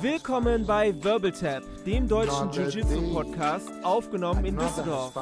Willkommen 0.00 0.66
bei 0.66 0.92
Wirbeltap, 1.02 1.62
dem 1.84 2.08
deutschen 2.08 2.50
Jiu-Jitsu-Podcast, 2.50 3.70
aufgenommen 3.82 4.44
in 4.44 4.56
Düsseldorf. 4.56 5.14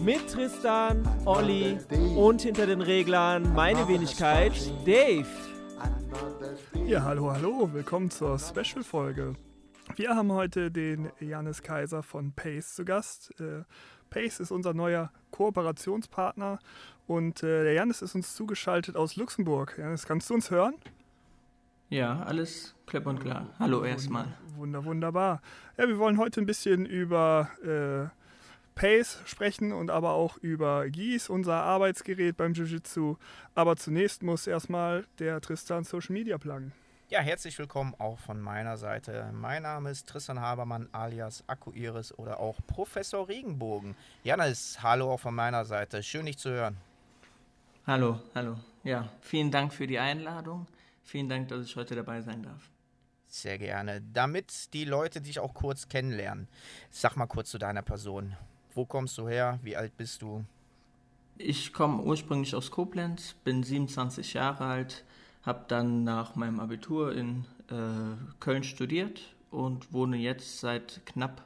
Mit 0.00 0.28
Tristan, 0.28 1.08
Olli 1.24 1.78
und 2.16 2.42
hinter 2.42 2.66
den 2.66 2.80
Reglern 2.80 3.54
meine 3.54 3.86
Wenigkeit, 3.88 4.52
Dave. 4.84 5.26
Ja, 6.86 7.02
hallo, 7.02 7.32
hallo, 7.32 7.70
willkommen 7.72 8.10
zur 8.10 8.38
Special-Folge. 8.38 9.34
Wir 9.96 10.14
haben 10.14 10.32
heute 10.32 10.70
den 10.70 11.10
Janis 11.20 11.62
Kaiser 11.62 12.02
von 12.02 12.32
Pace 12.32 12.74
zu 12.74 12.84
Gast. 12.84 13.32
Äh, 13.40 13.64
Pace 14.10 14.40
ist 14.40 14.50
unser 14.50 14.74
neuer 14.74 15.12
Kooperationspartner 15.30 16.58
und 17.06 17.42
äh, 17.42 17.64
der 17.64 17.72
Janis 17.72 18.02
ist 18.02 18.14
uns 18.14 18.34
zugeschaltet 18.34 18.96
aus 18.96 19.16
Luxemburg. 19.16 19.76
Janis, 19.78 20.06
kannst 20.06 20.30
du 20.30 20.34
uns 20.34 20.50
hören? 20.50 20.74
Ja, 21.90 22.22
alles 22.22 22.76
klipp 22.86 23.04
und 23.06 23.18
klar. 23.18 23.48
Hallo 23.58 23.82
erstmal. 23.82 24.28
Wunder, 24.54 24.84
wunderbar. 24.84 25.42
Ja, 25.76 25.88
wir 25.88 25.98
wollen 25.98 26.18
heute 26.18 26.40
ein 26.40 26.46
bisschen 26.46 26.86
über 26.86 27.50
äh, 27.64 28.08
Pace 28.76 29.20
sprechen 29.26 29.72
und 29.72 29.90
aber 29.90 30.12
auch 30.12 30.36
über 30.36 30.88
Gies, 30.88 31.28
unser 31.28 31.56
Arbeitsgerät 31.64 32.36
beim 32.36 32.52
Jiu-Jitsu. 32.52 33.16
Aber 33.56 33.74
zunächst 33.74 34.22
muss 34.22 34.46
erstmal 34.46 35.04
der 35.18 35.40
Tristan 35.40 35.82
Social 35.82 36.12
Media 36.12 36.38
pluggen. 36.38 36.70
Ja, 37.08 37.18
herzlich 37.18 37.58
willkommen 37.58 37.96
auch 37.98 38.20
von 38.20 38.40
meiner 38.40 38.76
Seite. 38.76 39.28
Mein 39.32 39.64
Name 39.64 39.90
ist 39.90 40.08
Tristan 40.08 40.40
Habermann 40.40 40.88
alias 40.92 41.42
Akku 41.48 41.72
Iris 41.72 42.16
oder 42.16 42.38
auch 42.38 42.60
Professor 42.68 43.28
Regenbogen. 43.28 43.96
Janis, 44.22 44.78
hallo 44.80 45.10
auch 45.10 45.18
von 45.18 45.34
meiner 45.34 45.64
Seite. 45.64 46.04
Schön, 46.04 46.26
dich 46.26 46.38
zu 46.38 46.50
hören. 46.50 46.76
Hallo, 47.84 48.20
hallo. 48.36 48.54
Ja, 48.84 49.08
vielen 49.22 49.50
Dank 49.50 49.72
für 49.74 49.88
die 49.88 49.98
Einladung. 49.98 50.68
Vielen 51.10 51.28
Dank, 51.28 51.48
dass 51.48 51.66
ich 51.66 51.74
heute 51.74 51.96
dabei 51.96 52.22
sein 52.22 52.44
darf. 52.44 52.70
Sehr 53.26 53.58
gerne. 53.58 54.00
Damit 54.12 54.72
die 54.74 54.84
Leute 54.84 55.20
dich 55.20 55.40
auch 55.40 55.54
kurz 55.54 55.88
kennenlernen, 55.88 56.46
sag 56.88 57.16
mal 57.16 57.26
kurz 57.26 57.50
zu 57.50 57.58
deiner 57.58 57.82
Person. 57.82 58.36
Wo 58.74 58.84
kommst 58.86 59.18
du 59.18 59.28
her? 59.28 59.58
Wie 59.64 59.76
alt 59.76 59.96
bist 59.96 60.22
du? 60.22 60.44
Ich 61.36 61.72
komme 61.72 62.00
ursprünglich 62.04 62.54
aus 62.54 62.70
Koblenz, 62.70 63.34
bin 63.42 63.64
27 63.64 64.34
Jahre 64.34 64.64
alt, 64.66 65.04
habe 65.42 65.64
dann 65.66 66.04
nach 66.04 66.36
meinem 66.36 66.60
Abitur 66.60 67.12
in 67.12 67.44
äh, 67.70 68.14
Köln 68.38 68.62
studiert 68.62 69.34
und 69.50 69.92
wohne 69.92 70.16
jetzt 70.16 70.60
seit 70.60 71.04
knapp 71.06 71.42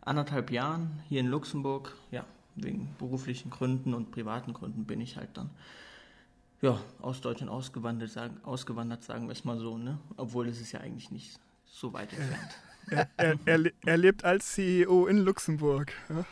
anderthalb 0.00 0.50
Jahren 0.50 1.04
hier 1.08 1.20
in 1.20 1.28
Luxemburg. 1.28 1.96
Ja, 2.10 2.26
wegen 2.56 2.92
beruflichen 2.98 3.50
Gründen 3.50 3.94
und 3.94 4.10
privaten 4.10 4.52
Gründen 4.54 4.86
bin 4.86 5.00
ich 5.00 5.16
halt 5.16 5.30
dann 5.34 5.50
ja, 6.64 6.80
aus 7.02 7.20
Deutschland 7.20 7.52
ausgewandert, 7.52 8.10
sagen, 8.10 8.40
ausgewandert, 8.42 9.04
sagen 9.04 9.26
wir 9.26 9.32
es 9.32 9.44
mal 9.44 9.58
so, 9.58 9.76
ne? 9.76 9.98
Obwohl 10.16 10.48
es 10.48 10.62
ist 10.62 10.72
ja 10.72 10.80
eigentlich 10.80 11.10
nicht 11.10 11.38
so 11.66 11.92
weit 11.92 12.10
entfernt. 12.14 12.58
Er, 12.88 13.10
er, 13.18 13.38
er, 13.44 13.70
er 13.84 13.96
lebt 13.98 14.24
als 14.24 14.54
CEO 14.54 15.06
in 15.06 15.18
Luxemburg. 15.18 15.92
Ja? 16.08 16.24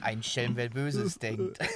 Ein 0.00 0.22
Schelm, 0.22 0.56
wer 0.56 0.70
Böses 0.70 1.18
denkt. 1.18 1.58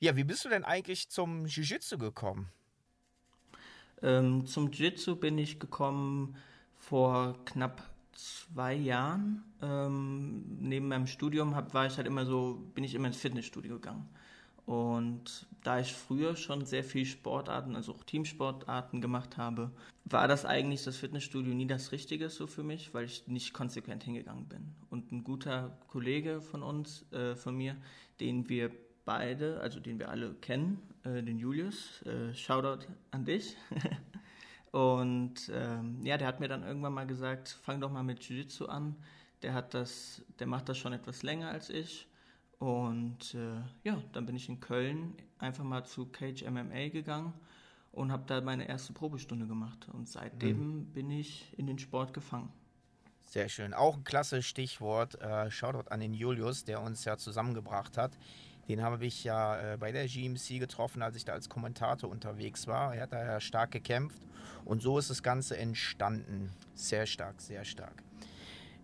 ja, 0.00 0.16
wie 0.16 0.24
bist 0.24 0.44
du 0.44 0.48
denn 0.48 0.64
eigentlich 0.64 1.08
zum 1.08 1.46
Jiu-Jitsu 1.46 1.98
gekommen? 1.98 2.48
Ähm, 4.02 4.44
zum 4.46 4.72
Jiu-Jitsu 4.72 5.14
bin 5.14 5.38
ich 5.38 5.60
gekommen 5.60 6.36
vor 6.76 7.44
knapp 7.44 7.88
zwei 8.18 8.74
Jahren. 8.74 9.44
Ähm, 9.62 10.44
neben 10.60 10.88
meinem 10.88 11.06
Studium 11.06 11.54
hab, 11.54 11.72
war 11.74 11.86
ich 11.86 11.96
halt 11.96 12.06
immer 12.06 12.26
so, 12.26 12.70
bin 12.74 12.84
ich 12.84 12.94
immer 12.94 13.08
ins 13.08 13.16
Fitnessstudio 13.16 13.74
gegangen. 13.76 14.08
Und 14.66 15.46
da 15.62 15.80
ich 15.80 15.94
früher 15.94 16.36
schon 16.36 16.66
sehr 16.66 16.84
viel 16.84 17.06
Sportarten, 17.06 17.74
also 17.74 17.94
auch 17.94 18.04
Teamsportarten 18.04 19.00
gemacht 19.00 19.38
habe, 19.38 19.70
war 20.04 20.28
das 20.28 20.44
eigentlich 20.44 20.84
das 20.84 20.96
Fitnessstudio 20.96 21.54
nie 21.54 21.66
das 21.66 21.90
Richtige 21.90 22.28
so 22.28 22.46
für 22.46 22.62
mich, 22.62 22.92
weil 22.92 23.06
ich 23.06 23.26
nicht 23.26 23.54
konsequent 23.54 24.04
hingegangen 24.04 24.46
bin. 24.46 24.74
Und 24.90 25.10
ein 25.10 25.24
guter 25.24 25.78
Kollege 25.88 26.42
von 26.42 26.62
uns, 26.62 27.10
äh, 27.12 27.34
von 27.34 27.56
mir, 27.56 27.76
den 28.20 28.48
wir 28.50 28.70
beide, 29.06 29.60
also 29.60 29.80
den 29.80 29.98
wir 29.98 30.10
alle 30.10 30.34
kennen, 30.34 30.82
äh, 31.04 31.22
den 31.22 31.38
Julius, 31.38 32.02
äh, 32.02 32.34
Shoutout 32.34 32.84
an 33.10 33.24
dich. 33.24 33.56
Und 34.70 35.50
ähm, 35.52 36.04
ja, 36.04 36.18
der 36.18 36.26
hat 36.26 36.40
mir 36.40 36.48
dann 36.48 36.62
irgendwann 36.62 36.92
mal 36.92 37.06
gesagt, 37.06 37.48
fang 37.62 37.80
doch 37.80 37.90
mal 37.90 38.02
mit 38.02 38.20
Jiu-Jitsu 38.20 38.66
an. 38.66 38.96
Der 39.42 39.54
hat 39.54 39.74
das, 39.74 40.22
der 40.38 40.46
macht 40.46 40.68
das 40.68 40.78
schon 40.78 40.92
etwas 40.92 41.22
länger 41.22 41.50
als 41.50 41.70
ich. 41.70 42.06
Und 42.58 43.34
äh, 43.34 43.60
ja, 43.84 44.02
dann 44.12 44.26
bin 44.26 44.36
ich 44.36 44.48
in 44.48 44.60
Köln 44.60 45.14
einfach 45.38 45.64
mal 45.64 45.84
zu 45.84 46.06
Cage 46.06 46.44
MMA 46.44 46.88
gegangen 46.88 47.32
und 47.92 48.12
habe 48.12 48.24
da 48.26 48.40
meine 48.40 48.68
erste 48.68 48.92
Probestunde 48.92 49.46
gemacht. 49.46 49.88
Und 49.92 50.08
seitdem 50.08 50.58
mhm. 50.58 50.84
bin 50.92 51.10
ich 51.10 51.56
in 51.56 51.66
den 51.66 51.78
Sport 51.78 52.12
gefangen. 52.12 52.52
Sehr 53.24 53.48
schön. 53.48 53.74
Auch 53.74 53.96
ein 53.96 54.04
klasse 54.04 54.42
Stichwort. 54.42 55.20
Äh, 55.20 55.50
Shoutout 55.50 55.90
an 55.90 56.00
den 56.00 56.14
Julius, 56.14 56.64
der 56.64 56.82
uns 56.82 57.04
ja 57.04 57.16
zusammengebracht 57.16 57.96
hat. 57.96 58.16
Den 58.68 58.82
habe 58.82 59.04
ich 59.06 59.24
ja 59.24 59.74
äh, 59.74 59.76
bei 59.78 59.92
der 59.92 60.06
GMC 60.06 60.58
getroffen, 60.58 61.02
als 61.02 61.16
ich 61.16 61.24
da 61.24 61.32
als 61.32 61.48
Kommentator 61.48 62.10
unterwegs 62.10 62.66
war. 62.66 62.94
Er 62.94 63.02
hat 63.02 63.12
da 63.12 63.24
ja 63.24 63.40
stark 63.40 63.70
gekämpft 63.70 64.20
und 64.64 64.82
so 64.82 64.98
ist 64.98 65.08
das 65.08 65.22
Ganze 65.22 65.56
entstanden. 65.56 66.50
Sehr 66.74 67.06
stark, 67.06 67.40
sehr 67.40 67.64
stark. 67.64 68.02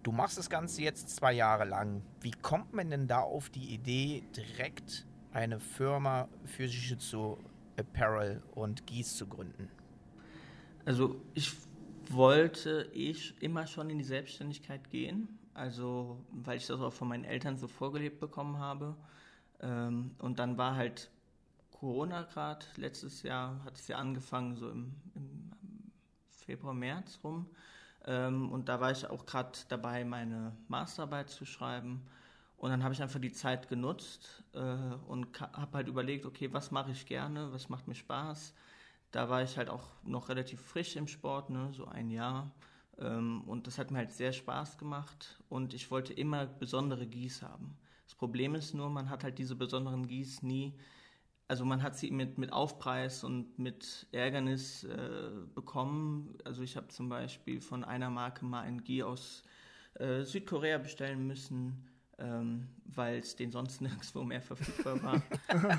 Du 0.03 0.12
machst 0.12 0.37
das 0.37 0.50
Ganze 0.50 0.83
jetzt 0.83 1.15
zwei 1.17 1.33
Jahre 1.33 1.65
lang. 1.65 2.03
Wie 2.21 2.31
kommt 2.31 2.73
man 2.75 2.91
denn 2.91 3.06
da 3.06 3.21
auf 3.21 3.50
die 3.50 3.73
Idee, 3.75 4.23
direkt 4.37 5.06
eine 5.33 5.61
Firma 5.61 6.28
für 6.44 6.65
Jiu-Jitsu 6.65 7.39
Apparel 7.78 8.43
und 8.55 8.87
Gieß 8.87 9.17
zu 9.17 9.27
gründen? 9.27 9.69
Also 10.84 11.21
ich 11.33 11.53
wollte 12.11 12.91
ich 12.93 13.34
immer 13.43 13.67
schon 13.67 13.89
in 13.91 13.99
die 13.99 14.05
Selbstständigkeit 14.05 14.91
gehen, 14.91 15.39
also 15.55 16.23
weil 16.33 16.59
ich 16.59 16.67
das 16.67 16.81
auch 16.81 16.93
von 16.93 17.09
meinen 17.09 17.25
Eltern 17.25 17.56
so 17.56 17.67
vorgelebt 17.67 18.21
bekommen 18.21 18.59
habe. 18.59 18.97
Ähm, 19.65 20.15
und 20.19 20.39
dann 20.39 20.59
war 20.59 20.77
halt 20.77 21.11
Corona 21.73 22.23
gerade, 22.23 22.65
letztes 22.77 23.23
Jahr 23.23 23.65
hat 23.65 23.77
es 23.77 23.89
ja 23.89 23.97
angefangen, 23.97 24.57
so 24.57 24.71
im, 24.71 24.95
im 25.15 25.51
Februar, 26.29 26.75
März 26.75 27.19
rum. 27.25 27.47
Ähm, 28.07 28.53
und 28.53 28.69
da 28.69 28.81
war 28.81 28.91
ich 28.91 29.09
auch 29.09 29.25
gerade 29.27 29.59
dabei, 29.69 30.05
meine 30.05 30.55
Masterarbeit 30.69 31.31
zu 31.31 31.47
schreiben. 31.47 32.07
Und 32.57 32.71
dann 32.71 32.85
habe 32.85 32.95
ich 32.95 33.03
einfach 33.03 33.21
die 33.21 33.33
Zeit 33.33 33.69
genutzt 33.69 34.45
äh, 34.53 34.59
und 35.09 35.41
habe 35.41 35.79
halt 35.79 35.89
überlegt, 35.89 36.27
okay, 36.27 36.53
was 36.53 36.71
mache 36.71 36.93
ich 36.93 37.07
gerne, 37.07 37.53
was 37.53 37.69
macht 37.69 37.89
mir 37.89 37.95
Spaß. 37.95 38.55
Da 39.11 39.29
war 39.29 39.43
ich 39.43 39.57
halt 39.57 39.71
auch 39.71 39.89
noch 40.05 40.29
relativ 40.29 40.61
frisch 40.61 40.97
im 40.97 41.09
Sport, 41.09 41.51
ne, 41.51 41.71
so 41.73 41.87
ein 41.87 42.11
Jahr. 42.11 42.51
Ähm, 42.99 43.43
und 43.47 43.67
das 43.67 43.79
hat 43.79 43.91
mir 43.91 43.99
halt 43.99 44.13
sehr 44.13 44.33
Spaß 44.33 44.79
gemacht 44.79 45.43
und 45.49 45.75
ich 45.75 45.91
wollte 45.91 46.13
immer 46.13 46.47
besondere 46.47 47.07
Gieß 47.07 47.43
haben. 47.43 47.77
Das 48.05 48.15
Problem 48.15 48.55
ist 48.55 48.75
nur, 48.75 48.91
man 48.91 49.11
hat 49.11 49.25
halt 49.25 49.39
diese 49.39 49.57
besonderen 49.57 50.07
Gieß 50.07 50.43
nie, 50.43 50.75
also 51.47 51.65
man 51.65 51.83
hat 51.83 51.97
sie 51.97 52.11
mit, 52.11 52.39
mit 52.39 52.53
Aufpreis 52.53 53.23
und 53.23 53.59
mit 53.59 54.07
Ärgernis 54.13 54.85
äh, 54.85 55.31
bekommen. 55.55 56.39
Also 56.45 56.63
ich 56.63 56.77
habe 56.77 56.89
zum 56.89 57.09
Beispiel 57.09 57.61
von 57.61 57.85
einer 57.85 58.11
Marke 58.11 58.45
mal 58.45 58.63
ein 58.63 58.83
Gie 58.83 59.03
aus 59.03 59.43
äh, 59.95 60.23
Südkorea 60.23 60.79
bestellen 60.79 61.27
müssen, 61.27 61.87
ähm, 62.19 62.69
weil 62.87 63.19
es 63.19 63.37
den 63.37 63.53
sonst 63.53 63.81
nirgendwo 63.83 64.25
mehr 64.25 64.41
verfügbar 64.41 65.03
war. 65.03 65.23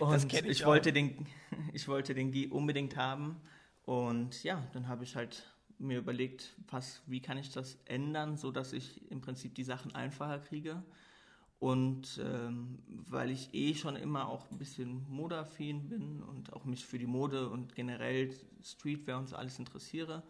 und 0.00 0.32
ich, 0.32 0.44
ich 0.44 0.66
wollte 0.66 0.92
den, 0.92 1.26
ich 1.72 1.86
wollte 1.86 2.14
den 2.14 2.32
Gie 2.32 2.48
unbedingt 2.48 2.96
haben. 2.96 3.40
Und 3.84 4.42
ja, 4.42 4.66
dann 4.72 4.88
habe 4.88 5.04
ich 5.04 5.14
halt 5.14 5.46
mir 5.78 5.98
überlegt, 5.98 6.56
was, 6.68 7.00
wie 7.06 7.20
kann 7.20 7.38
ich 7.38 7.52
das 7.52 7.78
ändern, 7.84 8.36
so 8.36 8.50
dass 8.50 8.72
ich 8.72 9.08
im 9.10 9.20
Prinzip 9.20 9.54
die 9.54 9.62
Sachen 9.62 9.94
einfacher 9.94 10.40
kriege. 10.40 10.82
Und 11.58 12.20
ähm, 12.24 12.78
weil 12.86 13.30
ich 13.30 13.52
eh 13.52 13.74
schon 13.74 13.96
immer 13.96 14.28
auch 14.28 14.48
ein 14.50 14.58
bisschen 14.58 15.04
modeaffin 15.08 15.88
bin 15.88 16.22
und 16.22 16.52
auch 16.52 16.64
mich 16.64 16.86
für 16.86 16.98
die 16.98 17.06
Mode 17.06 17.48
und 17.48 17.74
generell 17.74 18.30
Streetwear 18.62 19.18
und 19.18 19.28
so 19.28 19.36
alles 19.36 19.58
interessiere, 19.58 20.22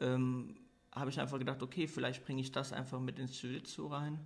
ähm, 0.00 0.56
habe 0.94 1.10
ich 1.10 1.20
einfach 1.20 1.38
gedacht, 1.38 1.62
okay, 1.62 1.86
vielleicht 1.86 2.24
bringe 2.24 2.40
ich 2.40 2.52
das 2.52 2.72
einfach 2.72 3.00
mit 3.00 3.18
ins 3.18 3.40
Jiu-Jitsu 3.40 3.86
rein 3.86 4.18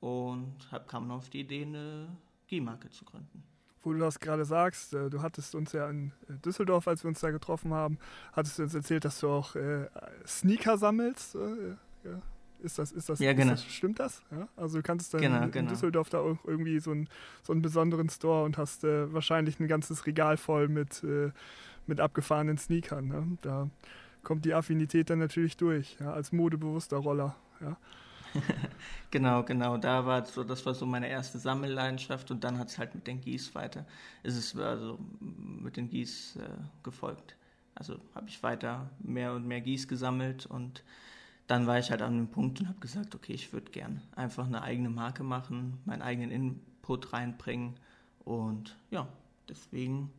und 0.00 0.56
hab, 0.72 0.88
kam 0.88 1.10
auf 1.12 1.30
die 1.30 1.40
Idee, 1.40 1.62
eine 1.62 2.16
G-Marke 2.48 2.90
zu 2.90 3.04
gründen. 3.04 3.44
Wo 3.82 3.92
du 3.92 3.98
das 3.98 4.18
gerade 4.18 4.44
sagst, 4.44 4.94
äh, 4.94 5.10
du 5.10 5.22
hattest 5.22 5.54
uns 5.54 5.72
ja 5.72 5.88
in 5.88 6.12
äh, 6.28 6.34
Düsseldorf, 6.34 6.86
als 6.86 7.04
wir 7.04 7.08
uns 7.08 7.20
da 7.20 7.30
getroffen 7.30 7.72
haben, 7.72 7.98
hattest 8.32 8.58
du 8.58 8.64
uns 8.64 8.74
erzählt, 8.74 9.04
dass 9.04 9.20
du 9.20 9.28
auch 9.28 9.54
äh, 9.56 9.88
Sneaker 10.26 10.78
sammelst. 10.78 11.34
Äh, 11.34 11.76
ja. 12.04 12.22
Ist 12.62 12.78
das, 12.78 12.92
ist 12.92 13.08
das, 13.08 13.18
ja, 13.18 13.32
genau. 13.32 13.52
Das, 13.52 13.64
stimmt 13.64 13.98
das? 13.98 14.22
Ja? 14.30 14.48
Also 14.56 14.78
du 14.78 14.82
kannst 14.82 15.12
dann 15.12 15.20
genau, 15.20 15.42
in, 15.42 15.50
genau. 15.50 15.70
Düsseldorf 15.70 16.10
da 16.10 16.20
auch 16.20 16.38
irgendwie 16.44 16.78
so, 16.78 16.92
ein, 16.92 17.08
so 17.42 17.52
einen 17.52 17.60
besonderen 17.60 18.08
Store 18.08 18.44
und 18.44 18.56
hast 18.56 18.84
äh, 18.84 19.12
wahrscheinlich 19.12 19.58
ein 19.58 19.66
ganzes 19.66 20.06
Regal 20.06 20.36
voll 20.36 20.68
mit, 20.68 21.02
äh, 21.02 21.32
mit 21.86 22.00
abgefahrenen 22.00 22.58
Sneakern. 22.58 23.08
Ne? 23.08 23.38
Da 23.42 23.68
kommt 24.22 24.44
die 24.44 24.54
Affinität 24.54 25.10
dann 25.10 25.18
natürlich 25.18 25.56
durch, 25.56 25.96
ja? 26.00 26.12
als 26.12 26.30
modebewusster 26.30 26.98
Roller. 26.98 27.34
Ja? 27.60 27.76
genau, 29.10 29.42
genau. 29.42 29.76
Da 29.76 30.06
war 30.06 30.24
so, 30.24 30.44
das 30.44 30.64
war 30.64 30.74
so 30.74 30.86
meine 30.86 31.08
erste 31.08 31.38
Sammelleidenschaft 31.38 32.30
und 32.30 32.44
dann 32.44 32.58
hat 32.58 32.68
es 32.68 32.78
halt 32.78 32.94
mit 32.94 33.06
den 33.06 33.20
Gieß 33.20 33.54
weiter, 33.54 33.84
ist 34.22 34.36
es 34.36 34.56
also 34.56 34.98
mit 35.20 35.76
den 35.76 35.88
Gieß 35.88 36.36
äh, 36.36 36.48
gefolgt. 36.82 37.36
Also 37.74 37.98
habe 38.14 38.28
ich 38.28 38.42
weiter 38.42 38.90
mehr 39.00 39.32
und 39.32 39.46
mehr 39.46 39.60
Gieß 39.60 39.88
gesammelt 39.88 40.46
und 40.46 40.84
dann 41.52 41.66
war 41.66 41.78
ich 41.78 41.90
halt 41.90 42.00
an 42.00 42.14
einem 42.14 42.28
Punkt 42.28 42.60
und 42.60 42.68
habe 42.68 42.80
gesagt, 42.80 43.14
okay, 43.14 43.34
ich 43.34 43.52
würde 43.52 43.70
gern 43.70 44.00
einfach 44.16 44.46
eine 44.46 44.62
eigene 44.62 44.88
Marke 44.88 45.22
machen, 45.22 45.78
meinen 45.84 46.00
eigenen 46.00 46.30
Input 46.30 47.12
reinbringen 47.12 47.78
und 48.24 48.74
ja, 48.90 49.06
deswegen, 49.50 50.10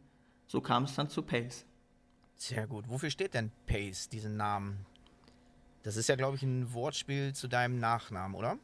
so 0.45 0.61
kam 0.61 0.83
es 0.83 0.93
dann 0.93 1.09
zu 1.09 1.23
Pace. 1.23 1.65
Sehr 2.35 2.67
gut. 2.67 2.87
Wofür 2.87 3.09
steht 3.09 3.33
denn 3.33 3.51
Pace, 3.65 4.09
diesen 4.09 4.37
Namen? 4.37 4.85
Das 5.81 5.97
ist 5.97 6.07
ja, 6.07 6.15
glaube 6.15 6.35
ich, 6.35 6.43
ein 6.43 6.71
Wortspiel 6.71 7.33
zu 7.33 7.47
deinem 7.47 7.79
Nachnamen, 7.79 8.35
oder? 8.37 8.59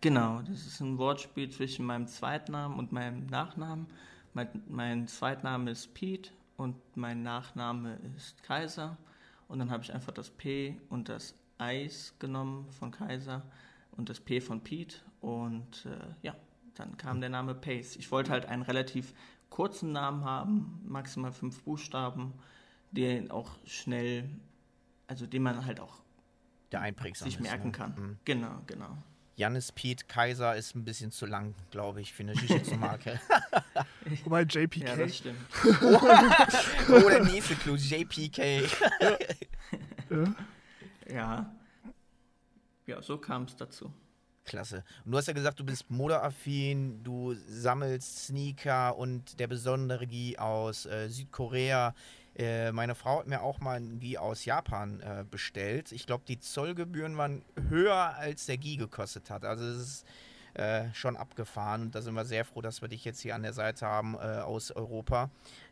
Genau, 0.00 0.40
das 0.40 0.66
ist 0.66 0.80
ein 0.80 0.96
Wortspiel 0.96 1.50
zwischen 1.50 1.84
meinem 1.84 2.06
Zweitnamen 2.06 2.78
und 2.78 2.92
meinem 2.92 3.26
Nachnamen. 3.26 3.88
Mein, 4.32 4.48
mein 4.68 5.06
Zweitname 5.06 5.72
ist 5.72 5.92
Pete 5.92 6.30
und 6.56 6.76
mein 6.96 7.22
Nachname 7.22 7.98
ist 8.16 8.42
Kaiser. 8.42 8.96
Und 9.48 9.58
dann 9.58 9.70
habe 9.70 9.82
ich 9.82 9.92
einfach 9.92 10.12
das 10.12 10.30
P 10.30 10.78
und 10.88 11.10
das 11.10 11.34
Eis 11.58 12.14
genommen 12.18 12.70
von 12.70 12.90
Kaiser 12.90 13.42
und 13.92 14.08
das 14.08 14.20
P 14.20 14.40
von 14.40 14.62
Pete. 14.62 14.96
Und 15.20 15.86
äh, 15.86 16.14
ja, 16.22 16.34
dann 16.74 16.96
kam 16.96 17.20
der 17.20 17.30
Name 17.30 17.54
Pace. 17.54 17.96
Ich 17.96 18.10
wollte 18.10 18.30
halt 18.30 18.46
einen 18.46 18.62
relativ 18.62 19.12
kurzen 19.50 19.92
Namen 19.92 20.24
haben, 20.24 20.80
maximal 20.86 21.32
fünf 21.32 21.62
Buchstaben, 21.62 22.32
den 22.92 23.30
auch 23.30 23.50
schnell, 23.64 24.28
also 25.06 25.26
den 25.26 25.42
man 25.42 25.66
halt 25.66 25.80
auch 25.80 26.00
der 26.72 26.82
einprägsam 26.82 27.30
sich 27.30 27.40
merken 27.40 27.68
ne? 27.68 27.72
kann. 27.72 27.94
Mhm. 27.96 28.18
Genau, 28.24 28.62
genau. 28.66 28.96
Janis 29.36 29.70
Pete 29.70 30.04
Kaiser 30.06 30.56
ist 30.56 30.74
ein 30.74 30.84
bisschen 30.84 31.12
zu 31.12 31.24
lang, 31.24 31.54
glaube 31.70 32.00
ich, 32.00 32.12
für 32.12 32.24
eine 32.24 32.32
Jiu-Jitsu-Marke. 32.32 33.20
Wobei 34.24 34.42
JPK. 34.42 34.84
Ja, 34.84 34.96
das 34.96 35.16
stimmt. 35.16 35.38
oh, 35.82 36.00
oh, 36.92 37.08
der 37.08 37.24
nächste 37.24 37.54
Clou, 37.54 37.76
JPK. 37.76 38.62
ja. 39.00 39.18
ja. 40.10 40.34
Ja, 41.08 41.54
so 43.00 43.18
kam 43.18 43.44
es 43.44 43.56
dazu. 43.56 43.92
Klasse. 44.44 44.82
Und 45.04 45.12
du 45.12 45.18
hast 45.18 45.26
ja 45.28 45.34
gesagt, 45.34 45.60
du 45.60 45.64
bist 45.64 45.90
modeaffin, 45.90 47.02
du 47.04 47.34
sammelst 47.34 48.26
Sneaker 48.26 48.96
und 48.96 49.38
der 49.38 49.46
besondere 49.46 50.06
Gi 50.06 50.38
aus 50.38 50.86
äh, 50.86 51.08
Südkorea. 51.08 51.94
Äh, 52.34 52.72
meine 52.72 52.94
Frau 52.94 53.18
hat 53.18 53.26
mir 53.26 53.42
auch 53.42 53.60
mal 53.60 53.76
ein 53.76 54.00
Gi 54.00 54.16
aus 54.16 54.44
Japan 54.46 55.00
äh, 55.00 55.24
bestellt. 55.30 55.92
Ich 55.92 56.06
glaube, 56.06 56.24
die 56.26 56.40
Zollgebühren 56.40 57.16
waren 57.16 57.42
höher, 57.68 58.14
als 58.16 58.46
der 58.46 58.56
Gi 58.56 58.76
gekostet 58.76 59.28
hat. 59.28 59.44
Also 59.44 59.64
es 59.64 59.76
ist 59.76 60.06
äh, 60.54 60.92
schon 60.94 61.16
abgefahren. 61.16 61.90
Da 61.90 62.00
sind 62.00 62.14
wir 62.14 62.24
sehr 62.24 62.44
froh, 62.44 62.62
dass 62.62 62.80
wir 62.80 62.88
dich 62.88 63.04
jetzt 63.04 63.20
hier 63.20 63.34
an 63.34 63.42
der 63.42 63.52
Seite 63.52 63.86
haben 63.86 64.14
äh, 64.14 64.40
aus 64.40 64.70
Europa 64.70 65.30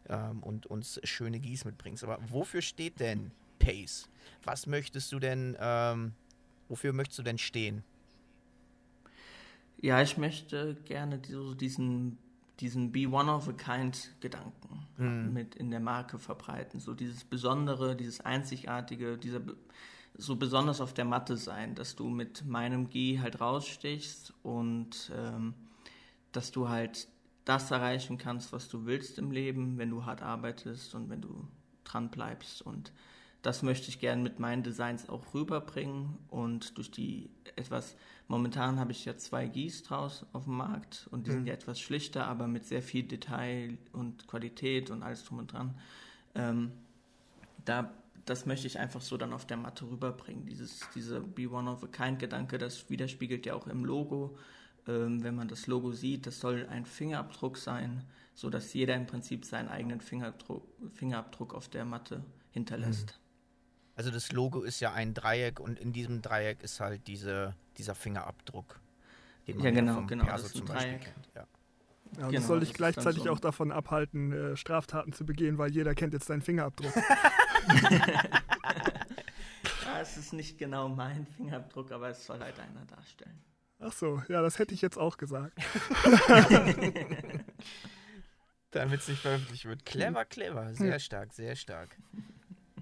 ähm, 0.09 0.43
und 0.43 0.67
uns 0.67 1.01
schöne 1.03 1.41
Gis 1.41 1.65
mitbringst. 1.65 2.05
Aber 2.05 2.19
wofür 2.29 2.61
steht 2.61 3.01
denn 3.01 3.31
Pace? 3.67 4.09
Was 4.45 4.67
möchtest 4.67 5.11
du 5.13 5.19
denn, 5.19 5.57
ähm, 5.61 6.13
wofür 6.69 6.93
möchtest 6.93 7.19
du 7.19 7.23
denn 7.23 7.39
stehen? 7.39 7.83
Ja, 9.81 10.01
ich 10.01 10.17
möchte 10.17 10.77
gerne 10.85 11.21
so 11.29 11.55
diesen, 11.55 12.19
diesen 12.61 12.93
Be 12.93 13.09
One 13.09 13.31
of 13.31 13.49
a 13.49 13.53
Kind 13.53 14.13
Gedanken 14.21 14.87
mhm. 14.97 15.33
mit 15.33 15.57
in 15.57 15.71
der 15.71 15.81
Marke 15.81 16.19
verbreiten. 16.19 16.81
So 16.81 16.95
dieses 16.95 17.25
Besondere, 17.25 17.97
dieses 17.97 18.21
Einzigartige, 18.21 19.19
dieser 19.19 19.41
so 20.19 20.37
besonders 20.37 20.81
auf 20.81 20.95
der 20.95 21.05
Matte 21.05 21.37
sein, 21.37 21.75
dass 21.75 21.95
du 21.95 22.09
mit 22.09 22.47
meinem 22.47 22.89
G 22.89 23.21
halt 23.21 23.41
rausstichst 23.41 24.33
und 24.43 25.13
ähm, 25.15 25.53
dass 26.33 26.53
du 26.53 26.69
halt 26.69 27.09
das 27.45 27.71
erreichen 27.71 28.17
kannst, 28.17 28.53
was 28.53 28.69
du 28.69 28.87
willst 28.87 29.19
im 29.19 29.31
Leben, 29.31 29.77
wenn 29.77 29.91
du 29.91 30.05
hart 30.05 30.23
arbeitest 30.23 30.95
und 30.95 31.11
wenn 31.11 31.21
du 31.21 31.47
dran 31.85 32.11
bleibst 32.11 32.63
und 32.63 32.93
das 33.47 33.63
möchte 33.63 33.91
ich 33.91 34.01
gerne 34.01 34.21
mit 34.21 34.41
meinen 34.41 34.65
Designs 34.65 35.09
auch 35.09 35.33
rüberbringen 35.33 36.19
und 36.31 36.77
durch 36.77 36.91
die 36.91 37.31
etwas, 37.55 37.95
momentan 38.27 38.81
habe 38.81 38.91
ich 38.91 39.05
ja 39.05 39.17
zwei 39.19 39.47
Gieß 39.47 39.85
draus 39.85 40.27
auf 40.33 40.47
dem 40.47 40.57
Markt 40.57 41.07
und 41.13 41.29
die 41.29 41.31
mhm. 41.31 41.35
sind 41.35 41.47
ja 41.47 41.55
etwas 41.55 41.79
schlichter, 41.79 42.27
aber 42.27 42.49
mit 42.49 42.67
sehr 42.67 42.83
viel 42.83 43.05
Detail 43.05 43.79
und 43.93 44.27
Qualität 44.27 44.91
und 44.91 45.05
alles 45.05 45.23
drum 45.23 45.39
und 45.39 45.53
dran. 45.53 45.79
Ähm, 46.35 46.73
da, 47.65 47.93
das 48.25 48.47
möchte 48.47 48.67
ich 48.67 48.81
einfach 48.81 49.01
so 49.01 49.17
dann 49.17 49.33
auf 49.33 49.47
der 49.47 49.59
Matte 49.59 49.89
rüberbringen. 49.89 50.45
Dieses, 50.47 50.81
dieser 50.97 51.21
Be 51.21 51.49
One 51.49 51.71
of 51.71 51.85
a 51.85 51.87
Kind 51.87 52.19
Gedanke, 52.19 52.59
das 52.59 52.91
widerspiegelt 52.91 53.47
ja 53.47 53.55
auch 53.55 53.69
im 53.69 53.85
Logo. 53.85 54.37
Ähm, 54.89 55.23
wenn 55.23 55.37
man 55.37 55.47
das 55.47 55.69
Logo 55.69 55.93
sieht, 55.93 56.27
das 56.27 56.41
soll 56.41 56.67
ein 56.69 56.85
Fingerabdruck 56.85 57.59
sein, 57.59 58.03
sodass 58.35 58.75
jeder 58.75 58.97
im 58.97 59.07
Prinzip 59.07 59.45
seinen 59.45 59.69
eigenen 59.69 60.01
Fingerabdruck, 60.01 60.67
Fingerabdruck 60.95 61.55
auf 61.55 61.69
der 61.69 61.85
Matte 61.85 62.25
hinterlässt. 62.51 63.21
Mhm. 63.21 63.26
Also 63.97 64.11
das 64.11 64.31
Logo 64.33 64.63
ist 64.63 64.81
ja 64.81 64.93
ein 64.93 65.15
Dreieck 65.15 65.59
und 65.59 65.79
in 65.79 65.93
diesem 65.93 66.21
Dreieck 66.23 66.63
ist 66.63 66.81
halt 66.81 67.07
diese, 67.07 67.55
dieser 67.79 67.95
Fingerabdruck, 67.95 68.79
den 69.49 69.57
man 69.57 69.65
ja, 69.65 69.71
genau, 69.73 69.95
vom 69.95 70.07
genau, 70.07 70.25
Perso 70.25 70.49
zum 70.49 70.67
Beispiel 70.67 70.93
Dreieck. 70.93 71.01
kennt. 71.03 71.31
Ja. 71.35 71.47
Ja, 72.19 72.27
und 72.27 72.31
genau, 72.31 72.33
das 72.33 72.47
soll 72.47 72.61
dich 72.61 72.73
gleichzeitig 72.73 73.25
so 73.25 73.31
auch 73.31 73.41
davon 73.41 73.73
abhalten, 73.73 74.33
äh, 74.33 74.57
Straftaten 74.57 75.13
zu 75.13 75.27
begehen, 75.27 75.59
weil 75.59 75.73
jeder 75.73 75.95
kennt 75.95 76.13
jetzt 76.13 76.31
deinen 76.31 76.43
Fingerabdruck. 76.43 76.95
ja, 76.95 77.03
es 80.01 80.17
ist 80.17 80.33
nicht 80.33 80.57
genau 80.57 80.89
mein 80.89 81.27
Fingerabdruck, 81.27 81.91
aber 81.91 82.11
es 82.11 82.25
soll 82.25 82.39
halt 82.39 82.61
einer 82.61 82.85
darstellen. 82.85 83.43
Ach 83.79 83.93
so, 83.93 84.23
ja, 84.29 84.41
das 84.41 84.59
hätte 84.59 84.73
ich 84.73 84.81
jetzt 84.83 84.97
auch 84.99 85.17
gesagt. 85.19 85.59
Damit 88.71 89.01
es 89.01 89.09
nicht 89.09 89.21
veröffentlicht 89.21 89.65
wird. 89.65 89.85
Clever, 89.85 90.25
clever. 90.25 90.75
Sehr 90.75 90.99
stark, 90.99 91.33
sehr 91.33 91.57
stark. 91.57 91.97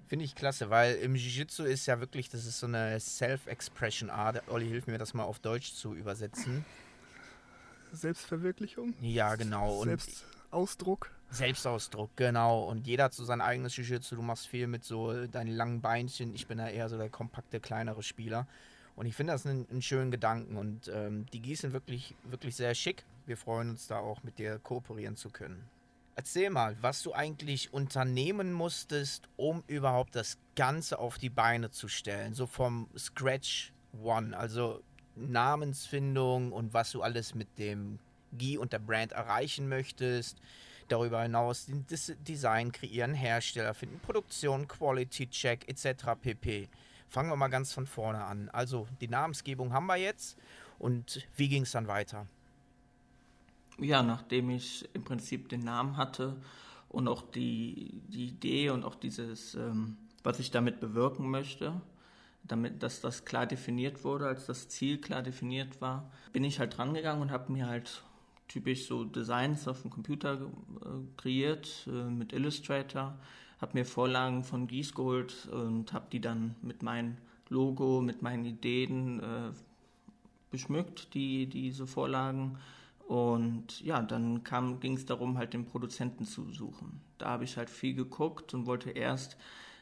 Finde 0.06 0.24
ich 0.24 0.34
klasse, 0.34 0.68
weil 0.70 0.96
im 0.96 1.14
Jiu-Jitsu 1.14 1.64
ist 1.64 1.86
ja 1.86 1.98
wirklich, 1.98 2.28
das 2.28 2.44
ist 2.44 2.60
so 2.60 2.66
eine 2.66 3.00
Self-Expression-Art. 3.00 4.42
Olli, 4.48 4.68
hilf 4.68 4.86
mir 4.86 4.98
das 4.98 5.14
mal 5.14 5.24
auf 5.24 5.38
Deutsch 5.38 5.72
zu 5.72 5.94
übersetzen. 5.94 6.64
Selbstverwirklichung? 7.92 8.94
Ja, 9.00 9.34
genau. 9.36 9.80
Und 9.80 9.88
Selbstausdruck? 9.88 11.10
Selbstausdruck, 11.30 12.10
genau. 12.16 12.64
Und 12.64 12.86
jeder 12.86 13.04
hat 13.04 13.14
so 13.14 13.24
sein 13.24 13.40
eigenes 13.40 13.76
Jiu-Jitsu. 13.76 14.16
Du 14.16 14.22
machst 14.22 14.46
viel 14.46 14.66
mit 14.66 14.84
so 14.84 15.26
deinen 15.26 15.50
langen 15.50 15.80
Beinchen. 15.80 16.34
Ich 16.34 16.46
bin 16.46 16.58
da 16.58 16.68
eher 16.68 16.88
so 16.88 16.98
der 16.98 17.08
kompakte, 17.08 17.58
kleinere 17.60 18.02
Spieler. 18.02 18.46
Und 18.96 19.06
ich 19.06 19.14
finde 19.14 19.32
das 19.32 19.46
einen, 19.46 19.68
einen, 19.70 19.82
schönen 19.82 20.10
Gedanken. 20.10 20.56
Und 20.56 20.88
ähm, 20.88 21.26
die 21.32 21.40
Gießen 21.40 21.72
wirklich, 21.72 22.14
wirklich 22.24 22.54
sehr 22.56 22.74
schick. 22.74 23.04
Wir 23.26 23.36
freuen 23.36 23.70
uns 23.70 23.86
da 23.86 23.98
auch 23.98 24.22
mit 24.22 24.38
dir 24.38 24.58
kooperieren 24.58 25.16
zu 25.16 25.30
können. 25.30 25.64
Erzähl 26.16 26.48
mal, 26.50 26.76
was 26.80 27.02
du 27.02 27.12
eigentlich 27.12 27.72
unternehmen 27.72 28.52
musstest, 28.52 29.28
um 29.36 29.64
überhaupt 29.66 30.14
das 30.14 30.38
Ganze 30.54 31.00
auf 31.00 31.18
die 31.18 31.30
Beine 31.30 31.70
zu 31.70 31.88
stellen. 31.88 32.34
So 32.34 32.46
vom 32.46 32.88
Scratch 32.96 33.72
One, 34.00 34.36
also 34.36 34.80
Namensfindung 35.16 36.52
und 36.52 36.72
was 36.72 36.92
du 36.92 37.02
alles 37.02 37.34
mit 37.34 37.58
dem 37.58 37.98
GI 38.32 38.58
und 38.58 38.72
der 38.72 38.78
Brand 38.78 39.12
erreichen 39.12 39.68
möchtest. 39.68 40.38
Darüber 40.88 41.22
hinaus 41.22 41.66
das 41.88 42.12
Design 42.20 42.70
kreieren, 42.70 43.14
Hersteller 43.14 43.74
finden, 43.74 43.98
Produktion, 44.00 44.68
Quality 44.68 45.28
Check 45.28 45.68
etc. 45.68 46.10
pp. 46.20 46.68
Fangen 47.08 47.30
wir 47.30 47.36
mal 47.36 47.48
ganz 47.48 47.72
von 47.72 47.86
vorne 47.86 48.22
an. 48.22 48.50
Also 48.50 48.86
die 49.00 49.08
Namensgebung 49.08 49.72
haben 49.72 49.86
wir 49.86 49.96
jetzt 49.96 50.36
und 50.78 51.26
wie 51.36 51.48
ging 51.48 51.62
es 51.62 51.72
dann 51.72 51.88
weiter? 51.88 52.26
Ja, 53.78 54.02
nachdem 54.02 54.50
ich 54.50 54.88
im 54.94 55.04
Prinzip 55.04 55.48
den 55.48 55.60
Namen 55.60 55.96
hatte 55.96 56.36
und 56.88 57.08
auch 57.08 57.22
die, 57.22 58.02
die 58.08 58.26
Idee 58.26 58.70
und 58.70 58.84
auch 58.84 58.94
dieses, 58.94 59.54
ähm, 59.54 59.96
was 60.22 60.38
ich 60.38 60.50
damit 60.50 60.80
bewirken 60.80 61.30
möchte, 61.30 61.80
damit, 62.44 62.82
dass 62.82 63.00
das 63.00 63.24
klar 63.24 63.46
definiert 63.46 64.04
wurde, 64.04 64.26
als 64.26 64.46
das 64.46 64.68
Ziel 64.68 65.00
klar 65.00 65.22
definiert 65.22 65.80
war, 65.80 66.10
bin 66.32 66.44
ich 66.44 66.58
halt 66.58 66.78
rangegangen 66.78 67.22
und 67.22 67.30
habe 67.30 67.52
mir 67.52 67.66
halt 67.66 68.02
typisch 68.48 68.86
so 68.86 69.04
Designs 69.04 69.66
auf 69.66 69.82
dem 69.82 69.90
Computer 69.90 70.34
äh, 70.34 70.88
kreiert 71.16 71.88
äh, 71.88 72.10
mit 72.10 72.32
Illustrator, 72.32 73.18
habe 73.60 73.78
mir 73.78 73.84
Vorlagen 73.84 74.44
von 74.44 74.66
Gieß 74.66 74.94
geholt 74.94 75.48
und 75.50 75.92
habe 75.92 76.06
die 76.12 76.20
dann 76.20 76.54
mit 76.60 76.82
meinem 76.82 77.16
Logo, 77.48 78.00
mit 78.00 78.22
meinen 78.22 78.44
Ideen 78.44 79.20
äh, 79.20 79.52
beschmückt, 80.50 81.14
die, 81.14 81.46
diese 81.46 81.86
Vorlagen 81.86 82.58
und 83.06 83.80
ja, 83.82 84.00
dann 84.00 84.42
ging 84.80 84.96
es 84.96 85.04
darum, 85.04 85.36
halt 85.36 85.52
den 85.52 85.66
Produzenten 85.66 86.24
zu 86.24 86.50
suchen. 86.50 87.00
Da 87.18 87.28
habe 87.30 87.44
ich 87.44 87.56
halt 87.56 87.68
viel 87.68 87.94
geguckt 87.94 88.54
und 88.54 88.66
wollte 88.66 88.90
erst 88.90 89.36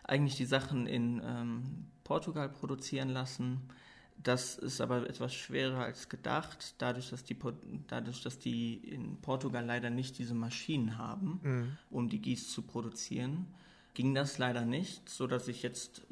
eigentlich 0.05 0.37
die 0.37 0.45
Sachen 0.45 0.87
in 0.87 1.23
ähm, 1.25 1.87
Portugal 2.03 2.49
produzieren 2.49 3.11
lassen. 3.11 3.61
Das 4.21 4.57
ist 4.57 4.81
aber 4.81 5.09
etwas 5.09 5.35
schwerer 5.35 5.85
als 5.85 6.09
gedacht, 6.09 6.75
dadurch, 6.79 7.11
dass 7.11 7.25
die, 7.25 7.37
dadurch, 7.87 8.23
dass 8.23 8.39
die 8.39 8.75
in 8.75 9.17
Portugal 9.21 9.65
leider 9.65 9.91
nicht 9.91 10.19
diese 10.19 10.35
Maschinen 10.35 10.99
haben, 10.99 11.41
mhm. 11.43 11.77
um 11.91 12.09
die 12.09 12.21
Gieß 12.21 12.51
zu 12.51 12.63
produzieren, 12.63 13.47
ging 13.95 14.15
das 14.15 14.39
leider 14.39 14.65
nicht, 14.65 15.09
so 15.09 15.27
dass 15.27 15.49
ich 15.49 15.63
jetzt 15.63 16.03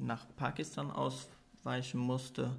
nach 0.00 0.26
Pakistan 0.36 0.90
ausweichen 0.90 1.98
musste 1.98 2.56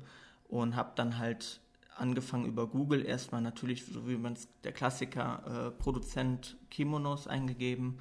und 0.47 0.75
habe 0.75 0.91
dann 0.95 1.17
halt 1.17 1.61
angefangen 1.95 2.45
über 2.45 2.67
Google 2.67 3.05
erstmal 3.05 3.41
natürlich, 3.41 3.85
so 3.85 4.07
wie 4.07 4.17
man 4.17 4.33
es, 4.33 4.47
der 4.63 4.71
Klassiker, 4.71 5.67
äh, 5.67 5.71
Produzent 5.71 6.57
Kimonos 6.69 7.27
eingegeben, 7.27 7.99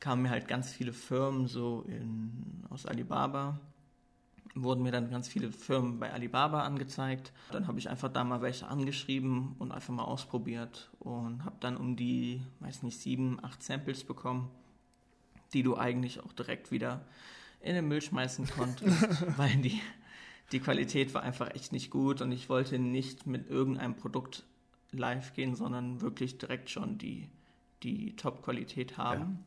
kamen 0.00 0.22
mir 0.22 0.30
halt 0.30 0.48
ganz 0.48 0.70
viele 0.70 0.92
Firmen 0.92 1.46
so 1.46 1.84
in, 1.88 2.64
aus 2.70 2.86
Alibaba, 2.86 3.60
wurden 4.54 4.82
mir 4.82 4.92
dann 4.92 5.10
ganz 5.10 5.28
viele 5.28 5.52
Firmen 5.52 5.98
bei 5.98 6.12
Alibaba 6.12 6.62
angezeigt. 6.62 7.32
Dann 7.52 7.66
habe 7.66 7.78
ich 7.78 7.88
einfach 7.88 8.10
da 8.10 8.24
mal 8.24 8.42
welche 8.42 8.68
angeschrieben 8.68 9.54
und 9.58 9.72
einfach 9.72 9.92
mal 9.92 10.04
ausprobiert 10.04 10.90
und 10.98 11.44
habe 11.44 11.56
dann 11.60 11.76
um 11.76 11.96
die, 11.96 12.42
weiß 12.60 12.82
nicht, 12.82 12.98
sieben, 12.98 13.42
acht 13.42 13.62
Samples 13.62 14.04
bekommen, 14.04 14.50
die 15.52 15.62
du 15.62 15.76
eigentlich 15.76 16.20
auch 16.20 16.32
direkt 16.32 16.70
wieder 16.70 17.04
in 17.60 17.74
den 17.74 17.88
Müll 17.88 18.02
schmeißen 18.02 18.48
konntest, 18.48 19.24
weil 19.38 19.56
die 19.56 19.80
die 20.52 20.60
Qualität 20.60 21.14
war 21.14 21.22
einfach 21.22 21.54
echt 21.54 21.72
nicht 21.72 21.90
gut 21.90 22.20
und 22.20 22.32
ich 22.32 22.48
wollte 22.48 22.78
nicht 22.78 23.26
mit 23.26 23.50
irgendeinem 23.50 23.96
Produkt 23.96 24.44
live 24.92 25.32
gehen, 25.34 25.54
sondern 25.54 26.00
wirklich 26.00 26.38
direkt 26.38 26.70
schon 26.70 26.98
die, 26.98 27.28
die 27.82 28.14
Top-Qualität 28.16 28.96
haben. 28.96 29.44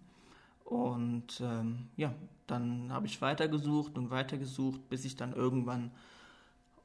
Ja. 0.65 0.71
Und 0.71 1.41
ähm, 1.41 1.87
ja, 1.95 2.13
dann 2.47 2.91
habe 2.91 3.07
ich 3.07 3.21
weitergesucht 3.21 3.97
und 3.97 4.09
weitergesucht, 4.09 4.89
bis 4.89 5.05
ich 5.05 5.15
dann 5.15 5.33
irgendwann 5.33 5.91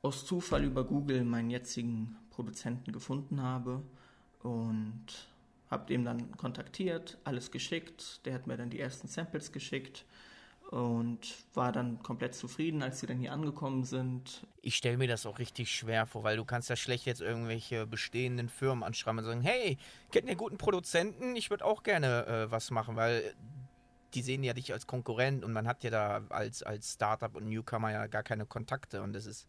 aus 0.03 0.25
Zufall 0.25 0.65
über 0.65 0.85
Google 0.85 1.25
meinen 1.25 1.51
jetzigen 1.51 2.17
Produzenten 2.31 2.93
gefunden 2.93 3.43
habe 3.43 3.83
und 4.43 5.29
habe 5.71 5.87
dem 5.87 6.05
dann 6.05 6.37
kontaktiert, 6.37 7.19
alles 7.25 7.51
geschickt. 7.51 8.25
Der 8.25 8.35
hat 8.35 8.47
mir 8.47 8.57
dann 8.57 8.71
die 8.71 8.81
ersten 8.81 9.09
Samples 9.09 9.51
geschickt 9.51 10.05
und 10.75 11.21
war 11.55 11.71
dann 11.71 12.03
komplett 12.03 12.35
zufrieden, 12.35 12.83
als 12.83 12.99
sie 12.99 13.07
dann 13.07 13.19
hier 13.19 13.33
angekommen 13.33 13.85
sind. 13.85 14.45
Ich 14.61 14.75
stelle 14.75 14.97
mir 14.97 15.07
das 15.07 15.25
auch 15.25 15.39
richtig 15.39 15.71
schwer 15.71 16.05
vor, 16.05 16.25
weil 16.25 16.37
du 16.37 16.45
kannst 16.45 16.69
ja 16.69 16.75
schlecht 16.75 17.07
jetzt 17.07 17.21
irgendwelche 17.21 17.87
bestehenden 17.87 18.49
Firmen 18.49 18.83
anschreiben 18.83 19.21
und 19.21 19.25
sagen, 19.25 19.41
hey, 19.43 19.79
kennt 20.11 20.29
ihr 20.29 20.35
guten 20.35 20.59
Produzenten? 20.59 21.37
Ich 21.37 21.49
würde 21.51 21.65
auch 21.65 21.85
gerne 21.85 22.27
äh, 22.27 22.51
was 22.51 22.73
machen, 22.73 22.97
weil 22.97 23.35
die 24.15 24.23
sehen 24.23 24.43
ja 24.43 24.53
dich 24.53 24.73
als 24.73 24.89
Konkurrent 24.89 25.45
und 25.45 25.53
man 25.53 25.69
hat 25.69 25.85
ja 25.85 25.91
da 25.91 26.23
als, 26.29 26.65
als 26.65 26.95
Startup 26.95 27.37
und 27.37 27.49
Newcomer 27.49 27.93
ja 27.93 28.09
gar 28.09 28.25
keine 28.25 28.45
Kontakte 28.45 29.01
und 29.01 29.13
das 29.13 29.27
ist, 29.27 29.47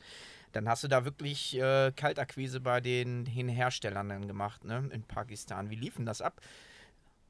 dann 0.52 0.70
hast 0.70 0.84
du 0.84 0.88
da 0.88 1.06
wirklich 1.06 1.58
äh, 1.58 1.92
Kaltakquise 1.96 2.60
bei 2.60 2.82
den, 2.82 3.26
Herstellern 3.26 4.10
dann 4.10 4.28
gemacht, 4.28 4.64
ne, 4.64 4.90
in 4.92 5.02
Pakistan. 5.02 5.72
Wie 5.72 5.76
liefen 5.76 6.06
das 6.06 6.22
ab? 6.22 6.40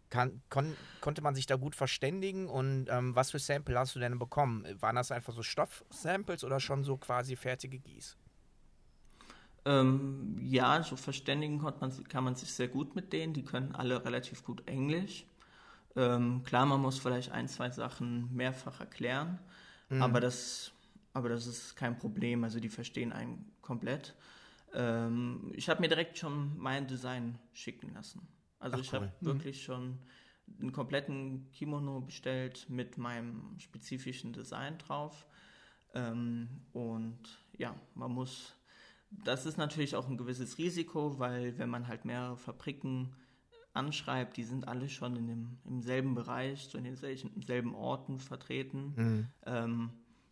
Kann, 0.10 0.42
kon, 0.50 0.76
konnte 1.02 1.22
man 1.22 1.36
sich 1.36 1.46
da 1.46 1.56
gut 1.56 1.76
verständigen 1.76 2.48
und 2.48 2.88
ähm, 2.90 3.16
was 3.16 3.32
für 3.32 3.40
Sample 3.40 3.78
hast 3.78 3.96
du 3.96 4.00
denn 4.00 4.20
bekommen? 4.20 4.66
Waren 4.80 4.96
das 4.96 5.12
einfach 5.12 5.34
so 5.34 5.42
Stoff-Samples 5.42 6.44
oder 6.44 6.60
schon 6.60 6.84
so 6.84 6.98
quasi 6.98 7.36
fertige 7.36 7.80
Gieß? 7.80 8.18
Ähm, 9.66 10.38
ja, 10.40 10.84
so 10.84 10.96
verständigen 10.96 11.60
man, 11.60 12.04
kann 12.08 12.24
man 12.24 12.36
sich 12.36 12.54
sehr 12.54 12.68
gut 12.68 12.96
mit 12.96 13.12
denen. 13.14 13.34
Die 13.34 13.44
können 13.44 13.74
alle 13.74 14.06
relativ 14.06 14.44
gut 14.44 14.68
Englisch. 14.68 15.26
Ähm, 15.96 16.44
klar, 16.44 16.66
man 16.66 16.82
muss 16.82 17.00
vielleicht 17.00 17.32
ein, 17.32 17.48
zwei 17.48 17.72
Sachen 17.72 18.34
mehrfach 18.36 18.80
erklären, 18.80 19.40
mhm. 19.90 20.02
aber, 20.02 20.20
das, 20.20 20.72
aber 21.14 21.30
das 21.30 21.48
ist 21.48 21.76
kein 21.76 21.98
Problem. 21.98 22.44
Also 22.44 22.60
die 22.60 22.70
verstehen 22.70 23.12
einen 23.12 23.52
komplett. 23.62 24.14
Ähm, 24.74 25.52
ich 25.56 25.70
habe 25.70 25.82
mir 25.82 25.88
direkt 25.88 26.18
schon 26.18 26.58
mein 26.58 26.86
Design 26.86 27.40
schicken 27.54 27.94
lassen. 27.94 28.28
Also 28.66 28.78
Ach, 28.78 28.82
ich 28.82 28.94
cool. 28.94 29.00
habe 29.02 29.14
mhm. 29.22 29.26
wirklich 29.26 29.64
schon 29.64 30.00
einen 30.60 30.72
kompletten 30.72 31.52
Kimono 31.52 32.02
bestellt 32.02 32.66
mit 32.68 32.98
meinem 32.98 33.60
spezifischen 33.60 34.34
Design 34.34 34.80
drauf. 34.80 35.28
Ähm, 35.94 36.50
und 36.74 37.20
ja, 37.56 37.76
man 37.94 38.12
muss, 38.12 38.56
das 39.12 39.46
ist 39.46 39.58
natürlich 39.58 39.96
auch 39.96 40.10
ein 40.10 40.18
gewisses 40.18 40.58
Risiko, 40.58 41.20
weil 41.20 41.60
wenn 41.60 41.70
man 41.70 41.88
halt 41.88 42.06
mehrere 42.06 42.38
Fabriken 42.38 43.16
anschreibt, 43.74 44.36
die 44.36 44.44
sind 44.44 44.68
alle 44.68 44.90
schon 44.90 45.16
in 45.16 45.28
dem, 45.28 45.58
im 45.66 45.84
selben 45.84 46.16
Bereich, 46.16 46.64
so 46.64 46.80
in 46.80 46.86
den 46.86 46.96
selben 46.96 47.76
Orten 47.76 48.20
vertreten. 48.20 48.94
Mhm. 48.96 49.28
Ähm, 49.46 49.90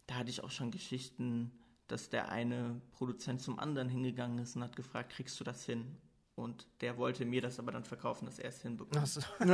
da 0.08 0.16
hatte 0.16 0.32
ich 0.32 0.44
auch 0.44 0.50
schon 0.50 0.72
Geschichten, 0.72 1.52
dass 1.88 2.10
der 2.10 2.30
eine 2.30 2.82
Produzent 2.94 3.42
zum 3.42 3.60
anderen 3.60 3.90
hingegangen 3.90 4.40
ist 4.40 4.56
und 4.56 4.64
hat 4.64 4.76
gefragt, 4.76 5.12
kriegst 5.12 5.40
du 5.40 5.44
das 5.44 5.64
hin? 5.68 5.98
Und 6.36 6.68
der 6.82 6.98
wollte 6.98 7.26
mir 7.26 7.42
das 7.42 7.60
aber 7.60 7.72
dann 7.72 7.84
verkaufen, 7.84 8.26
dass 8.26 8.40
er 8.40 8.50
es 8.50 8.62
hinbekommt. 8.62 9.08
So. 9.08 9.22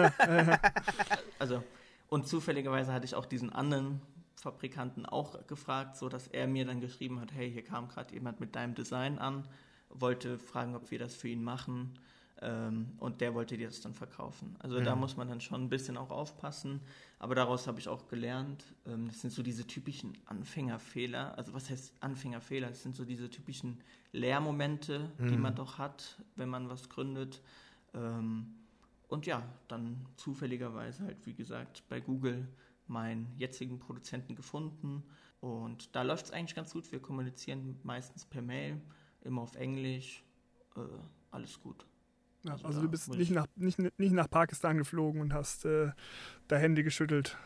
also, 1.39 1.63
und 2.07 2.27
zufälligerweise 2.27 2.93
hatte 2.93 3.05
ich 3.05 3.15
auch 3.15 3.25
diesen 3.25 3.51
anderen 3.51 4.01
Fabrikanten 4.36 5.05
auch 5.05 5.45
gefragt, 5.48 5.98
so 5.98 6.07
dass 6.07 6.27
er 6.27 6.48
mir 6.48 6.65
dann 6.65 6.79
geschrieben 6.79 7.19
hat, 7.19 7.33
hey, 7.33 7.51
hier 7.51 7.63
kam 7.63 7.89
gerade 7.89 8.13
jemand 8.13 8.39
mit 8.39 8.55
deinem 8.55 8.75
Design 8.75 9.19
an, 9.19 9.48
wollte 9.89 10.39
fragen, 10.39 10.75
ob 10.75 10.89
wir 10.91 11.00
das 11.00 11.15
für 11.15 11.27
ihn 11.27 11.43
machen. 11.43 12.00
Ähm, 12.41 12.93
und 13.00 13.22
der 13.22 13.34
wollte 13.34 13.58
dir 13.58 13.67
das 13.67 13.81
dann 13.81 13.93
verkaufen. 13.93 14.55
Also 14.60 14.79
mhm. 14.79 14.86
da 14.86 14.96
muss 14.96 15.17
man 15.17 15.27
dann 15.27 15.41
schon 15.41 15.63
ein 15.63 15.69
bisschen 15.69 15.98
auch 15.98 16.10
aufpassen. 16.10 16.79
Aber 17.17 17.36
daraus 17.36 17.67
habe 17.67 17.79
ich 17.79 17.89
auch 17.89 18.08
gelernt, 18.08 18.63
ähm, 18.86 19.08
das 19.08 19.22
sind 19.22 19.31
so 19.31 19.43
diese 19.43 19.67
typischen 19.67 20.17
Anfängerfehler. 20.25 21.38
Also 21.38 21.53
was 21.53 21.69
heißt 21.69 21.93
Anfängerfehler? 22.00 22.69
Das 22.69 22.81
sind 22.81 22.96
so 22.96 23.03
diese 23.03 23.29
typischen 23.29 23.81
Lehrmomente, 24.13 25.12
mhm. 25.17 25.27
die 25.27 25.38
man 25.38 25.55
doch 25.55 25.77
hat, 25.77 26.24
wenn 26.36 26.50
man 26.50 26.69
was 26.69 26.88
gründet. 26.88 27.41
Ähm, 27.93 28.55
und 29.10 29.25
ja, 29.25 29.43
dann 29.67 30.05
zufälligerweise 30.15 31.03
halt, 31.03 31.25
wie 31.25 31.34
gesagt, 31.34 31.84
bei 31.89 32.00
Google 32.00 32.48
meinen 32.88 33.34
jetzigen 33.38 33.79
Produzenten 33.79 34.36
gefunden. 34.36 35.03
Und 35.41 35.96
da 35.96 36.03
läuft 36.03 36.25
es 36.25 36.31
eigentlich 36.31 36.55
ganz 36.55 36.72
gut. 36.72 36.91
Wir 36.91 37.01
kommunizieren 37.01 37.79
meistens 37.84 38.25
per 38.25 38.41
Mail, 38.41 38.81
immer 39.22 39.41
auf 39.41 39.55
Englisch. 39.55 40.24
Äh, 40.75 40.81
alles 41.31 41.60
gut. 41.62 41.86
Ja, 42.43 42.53
also, 42.53 42.67
also 42.67 42.81
du 42.81 42.89
bist 42.89 43.10
nicht 43.10 43.31
nach, 43.31 43.48
nicht, 43.55 43.79
nicht 43.79 44.13
nach 44.13 44.29
Pakistan 44.29 44.77
geflogen 44.77 45.22
und 45.22 45.34
hast 45.34 45.65
äh, 45.65 45.91
da 46.48 46.58
Hände 46.58 46.84
geschüttelt. 46.84 47.38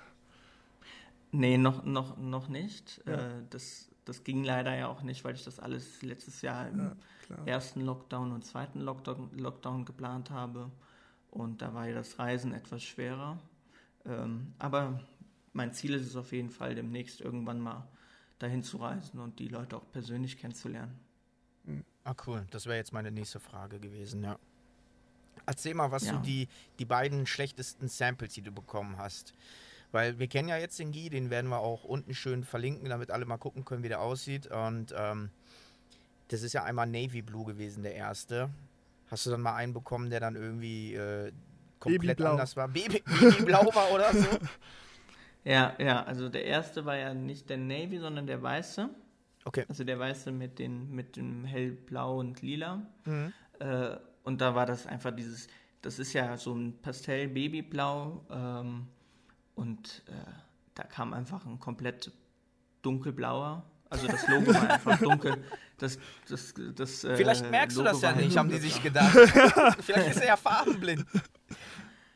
Nee, 1.31 1.57
noch, 1.57 1.83
noch, 1.83 2.17
noch 2.17 2.47
nicht. 2.47 3.01
Ja. 3.07 3.13
Äh, 3.13 3.43
das, 3.50 3.89
das 4.05 4.23
ging 4.23 4.43
leider 4.43 4.75
ja 4.75 4.88
auch 4.88 5.01
nicht, 5.01 5.23
weil 5.23 5.33
ich 5.33 5.43
das 5.43 5.59
alles 5.59 6.01
letztes 6.03 6.41
Jahr 6.43 6.67
im 6.67 6.79
ja, 6.79 6.95
ersten 7.45 7.81
Lockdown 7.81 8.31
und 8.31 8.45
zweiten 8.45 8.81
Lockdown, 8.81 9.31
Lockdown 9.38 9.85
geplant 9.85 10.29
habe. 10.29 10.69
Und 11.31 11.63
da 11.63 11.73
war 11.73 11.88
ja 11.88 11.95
das 11.95 12.19
Reisen 12.19 12.53
etwas 12.53 12.83
schwerer. 12.83 13.39
Ähm, 14.05 14.53
aber 14.59 15.00
mein 15.53 15.73
Ziel 15.73 15.95
ist 15.95 16.05
es 16.05 16.15
auf 16.15 16.31
jeden 16.31 16.51
Fall, 16.51 16.75
demnächst 16.75 17.19
irgendwann 17.21 17.59
mal 17.59 17.88
dahin 18.38 18.62
zu 18.62 18.77
reisen 18.77 19.19
und 19.19 19.39
die 19.39 19.47
Leute 19.47 19.77
auch 19.77 19.91
persönlich 19.91 20.38
kennenzulernen. 20.38 21.00
Ah, 22.03 22.13
cool. 22.27 22.45
Das 22.51 22.65
wäre 22.65 22.75
jetzt 22.75 22.91
meine 22.91 23.12
nächste 23.12 23.39
Frage 23.39 23.79
gewesen, 23.79 24.23
ja. 24.23 24.38
Erzähl 25.45 25.73
mal, 25.73 25.91
was 25.91 26.05
ja. 26.05 26.13
so 26.13 26.19
die, 26.19 26.47
die 26.79 26.85
beiden 26.85 27.25
schlechtesten 27.25 27.88
Samples, 27.88 28.33
die 28.33 28.41
du 28.41 28.51
bekommen 28.51 28.97
hast. 28.97 29.33
Weil 29.91 30.17
wir 30.17 30.27
kennen 30.27 30.50
ja 30.50 30.57
jetzt 30.57 30.79
den 30.79 30.91
Guy, 30.91 31.09
den 31.09 31.29
werden 31.29 31.50
wir 31.50 31.59
auch 31.59 31.83
unten 31.83 32.15
schön 32.15 32.43
verlinken, 32.43 32.89
damit 32.89 33.12
alle 33.12 33.25
mal 33.25 33.38
gucken 33.38 33.63
können, 33.63 33.83
wie 33.83 33.89
der 33.89 34.01
aussieht. 34.01 34.47
Und 34.47 34.93
ähm, 34.97 35.29
das 36.29 36.41
ist 36.41 36.53
ja 36.53 36.63
einmal 36.63 36.88
Navy 36.88 37.21
Blue 37.21 37.45
gewesen, 37.45 37.83
der 37.83 37.93
erste. 37.93 38.50
Hast 39.12 39.25
du 39.25 39.29
dann 39.29 39.41
mal 39.41 39.55
einen 39.55 39.73
bekommen, 39.73 40.09
der 40.09 40.19
dann 40.19 40.35
irgendwie 40.35 40.95
äh, 40.95 41.31
komplett 41.79 42.17
Babyblau. 42.17 42.31
anders 42.31 42.57
war? 42.57 42.67
Baby, 42.67 43.03
Babyblau 43.05 43.65
war 43.75 43.91
oder 43.91 44.13
so? 44.13 44.27
Ja, 45.45 45.75
ja, 45.77 46.03
also 46.03 46.29
der 46.29 46.45
erste 46.45 46.85
war 46.85 46.95
ja 46.95 47.13
nicht 47.13 47.50
der 47.50 47.57
Navy, 47.57 48.00
sondern 48.00 48.27
der 48.27 48.41
weiße. 48.41 48.89
Okay. 49.45 49.65
Also 49.67 49.83
der 49.83 50.00
weiße 50.00 50.31
mit, 50.31 50.57
den, 50.57 50.89
mit 50.91 51.17
dem 51.17 51.43
hellblau 51.43 52.19
und 52.19 52.41
lila. 52.41 52.81
Mhm. 53.03 53.33
Äh, 53.59 53.97
und 54.23 54.41
da 54.41 54.55
war 54.55 54.65
das 54.65 54.87
einfach 54.87 55.15
dieses, 55.15 55.47
das 55.81 55.99
ist 55.99 56.13
ja 56.13 56.37
so 56.37 56.53
ein 56.53 56.79
Pastell-Babyblau 56.81 58.25
ähm, 58.29 58.87
und 59.55 60.03
äh, 60.07 60.31
da 60.75 60.83
kam 60.83 61.13
einfach 61.13 61.45
ein 61.45 61.59
komplett 61.59 62.11
dunkelblauer. 62.81 63.63
Also 63.89 64.07
das 64.07 64.27
Logo 64.27 64.53
war 64.53 64.69
einfach 64.69 64.97
dunkel. 64.99 65.43
Das, 65.77 65.99
das, 66.27 66.53
das, 66.75 67.03
äh, 67.03 67.15
Vielleicht 67.15 67.49
merkst 67.51 67.77
Logo 67.77 67.89
du 67.89 67.93
das 67.93 68.01
ja 68.01 68.13
nicht, 68.13 68.37
haben 68.37 68.49
die 68.49 68.57
sich 68.57 68.81
gedacht. 68.81 69.13
Vielleicht 69.79 70.11
ist 70.11 70.21
er 70.21 70.27
ja 70.27 70.37
farbenblind. 70.37 71.05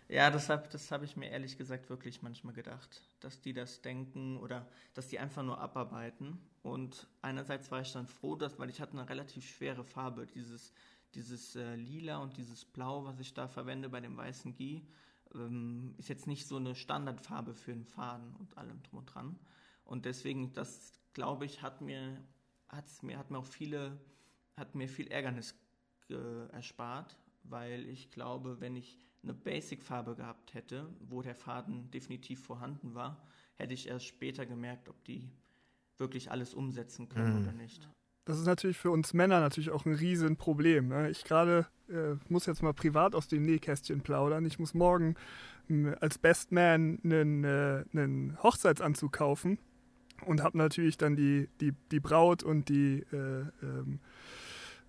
Ja, 0.10 0.32
das 0.32 0.50
habe 0.50 0.68
das 0.72 0.90
hab 0.92 1.04
ich 1.04 1.18
mir 1.18 1.30
ehrlich 1.30 1.58
gesagt 1.58 1.90
wirklich 1.90 2.22
manchmal 2.22 2.54
gedacht, 2.54 3.02
dass 3.20 3.42
die 3.42 3.54
das 3.54 3.82
denken 3.82 4.38
oder 4.38 4.66
dass 4.94 5.10
die 5.10 5.20
einfach 5.20 5.44
nur 5.44 5.60
abarbeiten. 5.60 6.40
Und 6.64 7.08
einerseits 7.22 7.70
war 7.72 7.82
ich 7.82 7.92
dann 7.92 8.08
froh, 8.08 8.36
dass, 8.36 8.58
weil 8.58 8.70
ich 8.70 8.80
hatte 8.80 8.94
eine 8.94 9.10
relativ 9.10 9.46
schwere 9.46 9.84
Farbe, 9.84 10.26
dieses 10.26 10.72
dieses 11.16 11.56
äh, 11.56 11.76
Lila 11.76 12.18
und 12.18 12.38
dieses 12.38 12.66
Blau, 12.66 13.06
was 13.06 13.20
ich 13.20 13.34
da 13.34 13.48
verwende 13.48 13.90
bei 13.90 14.02
dem 14.02 14.18
weißen 14.18 14.54
Gie, 14.56 14.88
ähm, 15.34 15.96
ist 15.98 16.10
jetzt 16.10 16.28
nicht 16.28 16.48
so 16.48 16.58
eine 16.58 16.76
Standardfarbe 16.76 17.54
für 17.54 17.72
einen 17.72 17.86
Faden 17.86 18.36
und 18.36 18.58
allem 18.58 18.82
drum 18.84 19.00
und 19.00 19.06
dran. 19.06 19.40
Und 19.84 20.06
deswegen, 20.06 20.54
das 20.54 20.94
glaube 21.14 21.46
ich, 21.46 21.62
hat 21.62 21.82
mir, 21.82 22.22
hat's 22.70 23.02
mir, 23.02 23.18
hat 23.18 23.32
mir 23.32 23.40
auch 23.40 23.46
viele, 23.46 24.00
hat 24.56 24.76
mir 24.76 24.88
viel 24.88 25.08
Ärgernis 25.08 25.56
äh, 26.10 26.48
erspart, 26.52 27.18
weil 27.44 27.88
ich 27.88 28.12
glaube, 28.12 28.60
wenn 28.60 28.76
ich 28.76 29.00
eine 29.24 29.34
Basic-Farbe 29.34 30.16
gehabt 30.16 30.54
hätte, 30.54 30.94
wo 31.00 31.22
der 31.22 31.36
Faden 31.36 31.90
definitiv 31.92 32.44
vorhanden 32.44 32.94
war, 32.94 33.22
hätte 33.56 33.74
ich 33.74 33.88
erst 33.88 34.06
später 34.06 34.46
gemerkt, 34.46 34.90
ob 34.90 35.04
die 35.06 35.30
wirklich 35.98 36.32
alles 36.32 36.54
umsetzen 36.54 37.10
können 37.10 37.38
mhm. 37.38 37.42
oder 37.42 37.54
nicht. 37.54 37.90
Das 38.28 38.38
ist 38.40 38.46
natürlich 38.46 38.78
für 38.78 38.92
uns 38.92 39.14
Männer 39.14 39.40
natürlich 39.40 39.70
auch 39.72 39.86
ein 39.86 39.94
Riesenproblem. 39.94 40.90
Ne? 40.90 41.10
Ich 41.10 41.24
gerade 41.24 41.66
äh, 41.90 42.16
muss 42.28 42.46
jetzt 42.46 42.62
mal 42.62 42.74
privat 42.74 43.16
aus 43.16 43.30
dem 43.30 43.44
Nähkästchen 43.44 44.02
plaudern. 44.02 44.46
Ich 44.46 44.60
muss 44.60 44.74
morgen 44.74 45.16
als 46.02 46.18
Best 46.18 46.52
Man 46.52 47.00
einen, 47.06 47.46
äh, 47.46 47.86
einen 47.94 48.38
Hochzeitsanzug 48.44 49.14
kaufen 49.14 49.60
und 50.26 50.44
habe 50.44 50.58
natürlich 50.58 50.98
dann 50.98 51.16
die, 51.16 51.48
die, 51.62 51.74
die 51.92 52.02
Braut 52.02 52.44
und 52.44 52.68
die 52.68 53.06
äh, 53.14 53.46
ähm, 53.64 54.00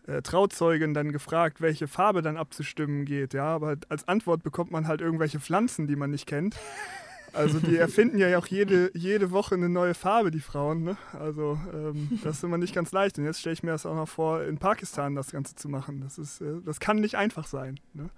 äh, 0.09 0.21
Trauzeugin 0.21 0.93
dann 0.93 1.13
gefragt, 1.13 1.61
welche 1.61 1.87
Farbe 1.87 2.23
dann 2.23 2.37
abzustimmen 2.37 3.05
geht. 3.05 3.35
Ja, 3.35 3.47
aber 3.47 3.77
als 3.89 4.09
Antwort 4.09 4.43
bekommt 4.43 4.73
man 4.73 4.89
halt 4.89 5.01
irgendwelche 5.01 5.39
Pflanzen, 5.39 5.87
die 5.87 5.97
man 5.97 6.11
nicht 6.11 6.27
kennt. 6.27 6.57
Also 7.33 7.61
die 7.61 7.77
erfinden 7.77 8.19
ja 8.19 8.37
auch 8.39 8.47
jede, 8.47 8.91
jede 8.95 9.31
Woche 9.31 9.55
eine 9.55 9.69
neue 9.69 9.95
Farbe, 9.95 10.31
die 10.31 10.41
Frauen. 10.41 10.83
Ne? 10.83 10.97
Also 11.13 11.59
ähm, 11.73 12.21
das 12.25 12.39
ist 12.39 12.45
immer 12.45 12.59
nicht 12.59 12.75
ganz 12.75 12.93
leicht. 12.93 13.19
Und 13.19 13.25
jetzt 13.25 13.41
stelle 13.41 13.55
ich 13.55 13.63
mir 13.63 13.71
das 13.71 13.87
auch 13.87 13.95
noch 13.95 14.09
vor, 14.09 14.43
in 14.45 14.59
Pakistan 14.59 15.15
das 15.15 15.31
Ganze 15.31 15.55
zu 15.55 15.69
machen. 15.69 16.01
Das, 16.01 16.19
ist, 16.19 16.41
äh, 16.41 16.61
das 16.65 16.81
kann 16.81 16.99
nicht 16.99 17.17
einfach 17.17 17.47
sein. 17.47 17.79
Ne? 17.95 18.09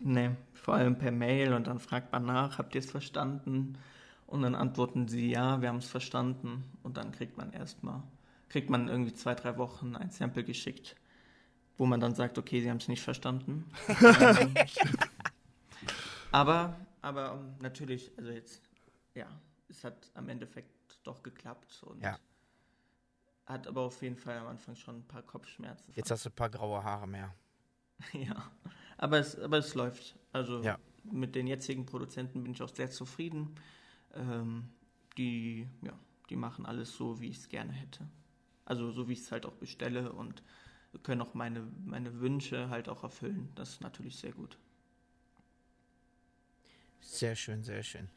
Nee, 0.00 0.30
vor 0.54 0.74
allem 0.74 0.98
per 0.98 1.12
Mail 1.12 1.52
und 1.52 1.66
dann 1.66 1.78
fragt 1.78 2.12
man 2.12 2.26
nach, 2.26 2.58
habt 2.58 2.74
ihr 2.74 2.80
es 2.80 2.90
verstanden? 2.90 3.78
Und 4.26 4.42
dann 4.42 4.54
antworten 4.54 5.08
sie, 5.08 5.30
ja, 5.30 5.60
wir 5.60 5.68
haben 5.68 5.78
es 5.78 5.88
verstanden. 5.88 6.64
Und 6.82 6.96
dann 6.96 7.12
kriegt 7.12 7.36
man 7.38 7.52
erstmal, 7.52 8.02
kriegt 8.48 8.70
man 8.70 8.88
irgendwie 8.88 9.14
zwei, 9.14 9.34
drei 9.34 9.56
Wochen 9.56 9.94
ein 9.96 10.10
Sample 10.10 10.44
geschickt, 10.44 10.96
wo 11.78 11.86
man 11.86 12.00
dann 12.00 12.14
sagt, 12.14 12.36
okay, 12.38 12.60
sie 12.60 12.68
haben 12.68 12.78
es 12.78 12.88
nicht 12.88 13.02
verstanden. 13.02 13.64
aber, 16.32 16.76
aber 17.02 17.56
natürlich, 17.60 18.12
also 18.18 18.30
jetzt, 18.30 18.62
ja, 19.14 19.28
es 19.68 19.84
hat 19.84 20.10
am 20.14 20.28
Endeffekt 20.28 20.98
doch 21.02 21.22
geklappt 21.22 21.82
und 21.84 22.02
ja. 22.02 22.18
hat 23.46 23.66
aber 23.66 23.82
auf 23.82 24.02
jeden 24.02 24.16
Fall 24.16 24.38
am 24.38 24.46
Anfang 24.46 24.76
schon 24.76 24.96
ein 24.96 25.06
paar 25.06 25.22
Kopfschmerzen. 25.22 25.92
Jetzt 25.94 26.10
hast 26.10 26.24
du 26.24 26.30
ein 26.30 26.34
paar 26.34 26.50
graue 26.50 26.82
Haare 26.82 27.06
mehr. 27.06 27.34
ja, 28.12 28.50
aber 28.98 29.18
es, 29.18 29.38
aber 29.38 29.58
es 29.58 29.74
läuft. 29.74 30.16
Also 30.32 30.62
ja. 30.62 30.78
mit 31.04 31.34
den 31.34 31.46
jetzigen 31.46 31.86
Produzenten 31.86 32.42
bin 32.42 32.52
ich 32.52 32.62
auch 32.62 32.68
sehr 32.68 32.90
zufrieden. 32.90 33.54
Ähm, 34.14 34.68
die, 35.16 35.68
ja, 35.82 35.98
die 36.28 36.36
machen 36.36 36.66
alles 36.66 36.94
so, 36.94 37.20
wie 37.20 37.28
ich 37.28 37.38
es 37.38 37.48
gerne 37.48 37.72
hätte. 37.72 38.06
Also 38.64 38.90
so, 38.90 39.08
wie 39.08 39.12
ich 39.12 39.20
es 39.20 39.32
halt 39.32 39.46
auch 39.46 39.54
bestelle 39.54 40.12
und 40.12 40.42
können 41.02 41.20
auch 41.20 41.34
meine, 41.34 41.66
meine 41.84 42.20
Wünsche 42.20 42.68
halt 42.68 42.88
auch 42.88 43.02
erfüllen. 43.02 43.50
Das 43.54 43.70
ist 43.70 43.80
natürlich 43.80 44.16
sehr 44.18 44.32
gut. 44.32 44.58
Sehr 47.06 47.36
schön, 47.36 47.62
sehr 47.62 47.82
schön. 47.82 48.08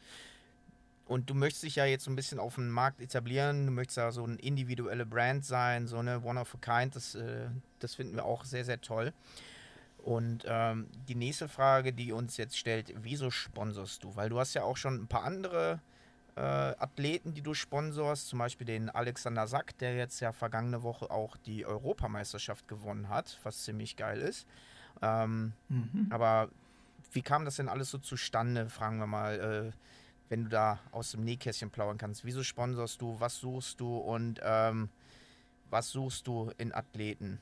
Und 1.05 1.29
du 1.29 1.34
möchtest 1.34 1.63
dich 1.63 1.75
ja 1.75 1.86
jetzt 1.86 2.03
so 2.03 2.12
ein 2.12 2.15
bisschen 2.15 2.38
auf 2.39 2.55
dem 2.55 2.69
Markt 2.69 3.01
etablieren. 3.01 3.65
Du 3.65 3.72
möchtest 3.72 3.98
ja 3.98 4.12
so 4.12 4.24
eine 4.24 4.36
individuelle 4.36 5.05
Brand 5.05 5.43
sein, 5.43 5.88
so 5.88 5.98
eine 5.98 6.22
One 6.22 6.39
of 6.39 6.55
a 6.55 6.58
Kind. 6.81 6.96
Das, 6.96 7.15
äh, 7.15 7.48
das 7.79 7.96
finden 7.96 8.15
wir 8.15 8.25
auch 8.25 8.46
sehr, 8.46 8.63
sehr 8.63 8.79
toll. 8.79 9.12
Und 10.03 10.46
ähm, 10.48 10.88
die 11.08 11.15
nächste 11.15 11.48
Frage, 11.48 11.93
die 11.93 12.12
uns 12.12 12.38
jetzt 12.38 12.58
stellt, 12.58 12.93
wieso 13.01 13.31
sponsorst 13.31 14.03
du? 14.03 14.15
Weil 14.15 14.29
du 14.29 14.39
hast 14.39 14.53
ja 14.53 14.63
auch 14.63 14.77
schon 14.77 14.96
ein 14.96 15.08
paar 15.08 15.24
andere 15.24 15.81
äh, 16.36 16.41
Athleten, 16.41 17.34
die 17.34 17.41
du 17.41 17.53
sponsorst, 17.53 18.27
zum 18.27 18.39
Beispiel 18.39 18.67
den 18.67 18.89
Alexander 18.89 19.48
Sack, 19.48 19.77
der 19.79 19.96
jetzt 19.96 20.19
ja 20.19 20.31
vergangene 20.31 20.84
Woche 20.84 21.10
auch 21.10 21.38
die 21.38 21.65
Europameisterschaft 21.65 22.67
gewonnen 22.67 23.10
hat, 23.10 23.39
was 23.43 23.63
ziemlich 23.63 23.98
geil 23.98 24.22
ist. 24.22 24.48
Ähm, 25.01 25.53
mhm. 25.69 26.08
Aber 26.12 26.50
wie 27.11 27.21
kam 27.21 27.45
das 27.45 27.55
denn 27.57 27.69
alles 27.69 27.91
so 27.91 27.97
zustande, 27.97 28.69
fragen 28.69 28.99
wir 28.99 29.07
mal, 29.07 29.71
äh, 29.71 29.71
wenn 30.29 30.43
du 30.43 30.49
da 30.49 30.79
aus 30.91 31.11
dem 31.11 31.23
Nähkästchen 31.23 31.71
plaudern 31.71 31.97
kannst. 31.97 32.23
Wieso 32.23 32.43
sponsorst 32.43 33.01
du, 33.01 33.19
was 33.19 33.37
suchst 33.39 33.79
du 33.79 33.97
und 33.97 34.39
ähm, 34.43 34.89
was 35.69 35.89
suchst 35.89 36.27
du 36.27 36.51
in 36.57 36.73
Athleten? 36.73 37.39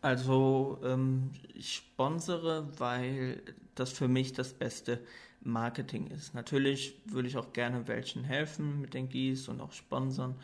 Also 0.00 0.80
ähm, 0.82 1.30
ich 1.54 1.76
sponsere, 1.76 2.66
weil 2.78 3.40
das 3.74 3.92
für 3.92 4.08
mich 4.08 4.32
das 4.32 4.52
beste 4.52 5.00
Marketing 5.42 6.08
ist. 6.08 6.34
Natürlich 6.34 7.00
würde 7.06 7.28
ich 7.28 7.36
auch 7.36 7.52
gerne 7.52 7.86
welchen 7.88 8.24
helfen 8.24 8.80
mit 8.80 8.94
den 8.94 9.08
Gis 9.08 9.48
und 9.48 9.60
auch 9.60 9.72
sponsern 9.72 10.34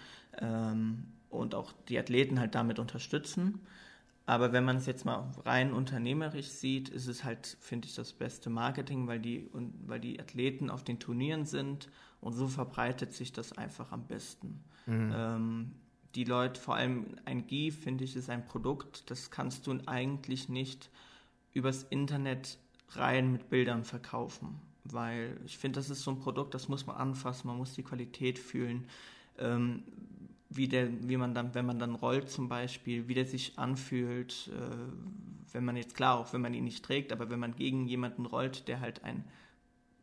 ähm, 0.40 1.04
und 1.30 1.54
auch 1.54 1.72
die 1.88 1.98
Athleten 1.98 2.38
halt 2.38 2.54
damit 2.54 2.78
unterstützen. 2.78 3.60
Aber 4.28 4.52
wenn 4.52 4.62
man 4.62 4.76
es 4.76 4.84
jetzt 4.84 5.06
mal 5.06 5.32
rein 5.46 5.72
unternehmerisch 5.72 6.48
sieht, 6.48 6.90
ist 6.90 7.06
es 7.06 7.24
halt, 7.24 7.56
finde 7.60 7.88
ich, 7.88 7.94
das 7.94 8.12
beste 8.12 8.50
Marketing, 8.50 9.06
weil 9.06 9.20
die, 9.20 9.48
und, 9.54 9.72
weil 9.86 10.00
die 10.00 10.20
Athleten 10.20 10.68
auf 10.68 10.84
den 10.84 10.98
Turnieren 10.98 11.46
sind 11.46 11.88
und 12.20 12.34
so 12.34 12.46
verbreitet 12.46 13.14
sich 13.14 13.32
das 13.32 13.56
einfach 13.56 13.90
am 13.90 14.06
besten. 14.06 14.62
Mhm. 14.84 15.12
Ähm, 15.16 15.70
die 16.14 16.24
Leute, 16.24 16.60
vor 16.60 16.74
allem 16.74 17.16
ein 17.24 17.46
GI, 17.46 17.70
finde 17.70 18.04
ich, 18.04 18.16
ist 18.16 18.28
ein 18.28 18.44
Produkt, 18.44 19.10
das 19.10 19.30
kannst 19.30 19.66
du 19.66 19.78
eigentlich 19.86 20.50
nicht 20.50 20.90
übers 21.54 21.84
Internet 21.84 22.58
rein 22.90 23.32
mit 23.32 23.48
Bildern 23.48 23.82
verkaufen. 23.82 24.60
Weil 24.84 25.40
ich 25.46 25.56
finde, 25.56 25.80
das 25.80 25.88
ist 25.88 26.02
so 26.02 26.10
ein 26.10 26.18
Produkt, 26.18 26.52
das 26.52 26.68
muss 26.68 26.86
man 26.86 26.96
anfassen, 26.96 27.46
man 27.46 27.56
muss 27.56 27.72
die 27.72 27.82
Qualität 27.82 28.38
fühlen. 28.38 28.88
Ähm, 29.38 29.84
wie 30.50 30.68
der, 30.68 30.88
wie 31.08 31.16
man 31.16 31.34
dann, 31.34 31.54
wenn 31.54 31.66
man 31.66 31.78
dann 31.78 31.94
rollt 31.94 32.30
zum 32.30 32.48
Beispiel, 32.48 33.08
wie 33.08 33.14
der 33.14 33.26
sich 33.26 33.58
anfühlt, 33.58 34.50
äh, 34.54 35.52
wenn 35.52 35.64
man 35.64 35.76
jetzt 35.76 35.94
klar, 35.94 36.18
auch 36.18 36.32
wenn 36.32 36.40
man 36.40 36.54
ihn 36.54 36.64
nicht 36.64 36.84
trägt, 36.84 37.12
aber 37.12 37.30
wenn 37.30 37.38
man 37.38 37.54
gegen 37.54 37.86
jemanden 37.86 38.26
rollt, 38.26 38.68
der 38.68 38.80
halt 38.80 39.04
ein 39.04 39.24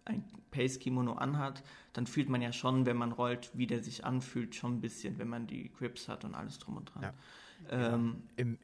ein 0.05 0.23
Pace-Kimono 0.51 1.13
anhat, 1.13 1.63
dann 1.93 2.08
fühlt 2.08 2.29
man 2.29 2.41
ja 2.41 2.53
schon, 2.53 2.86
wenn 2.86 2.97
man 2.97 3.12
rollt, 3.12 3.49
wie 3.53 3.67
der 3.67 3.84
sich 3.84 4.05
anfühlt, 4.05 4.55
schon 4.55 4.77
ein 4.77 4.81
bisschen, 4.81 5.17
wenn 5.17 5.27
man 5.27 5.47
die 5.47 5.71
Grips 5.73 6.08
hat 6.08 6.23
und 6.23 6.36
alles 6.36 6.60
drum 6.60 6.77
und 6.77 6.93
dran. 6.93 7.03
Ja. 7.03 7.93
Ähm, 7.95 8.23
Im, 8.36 8.58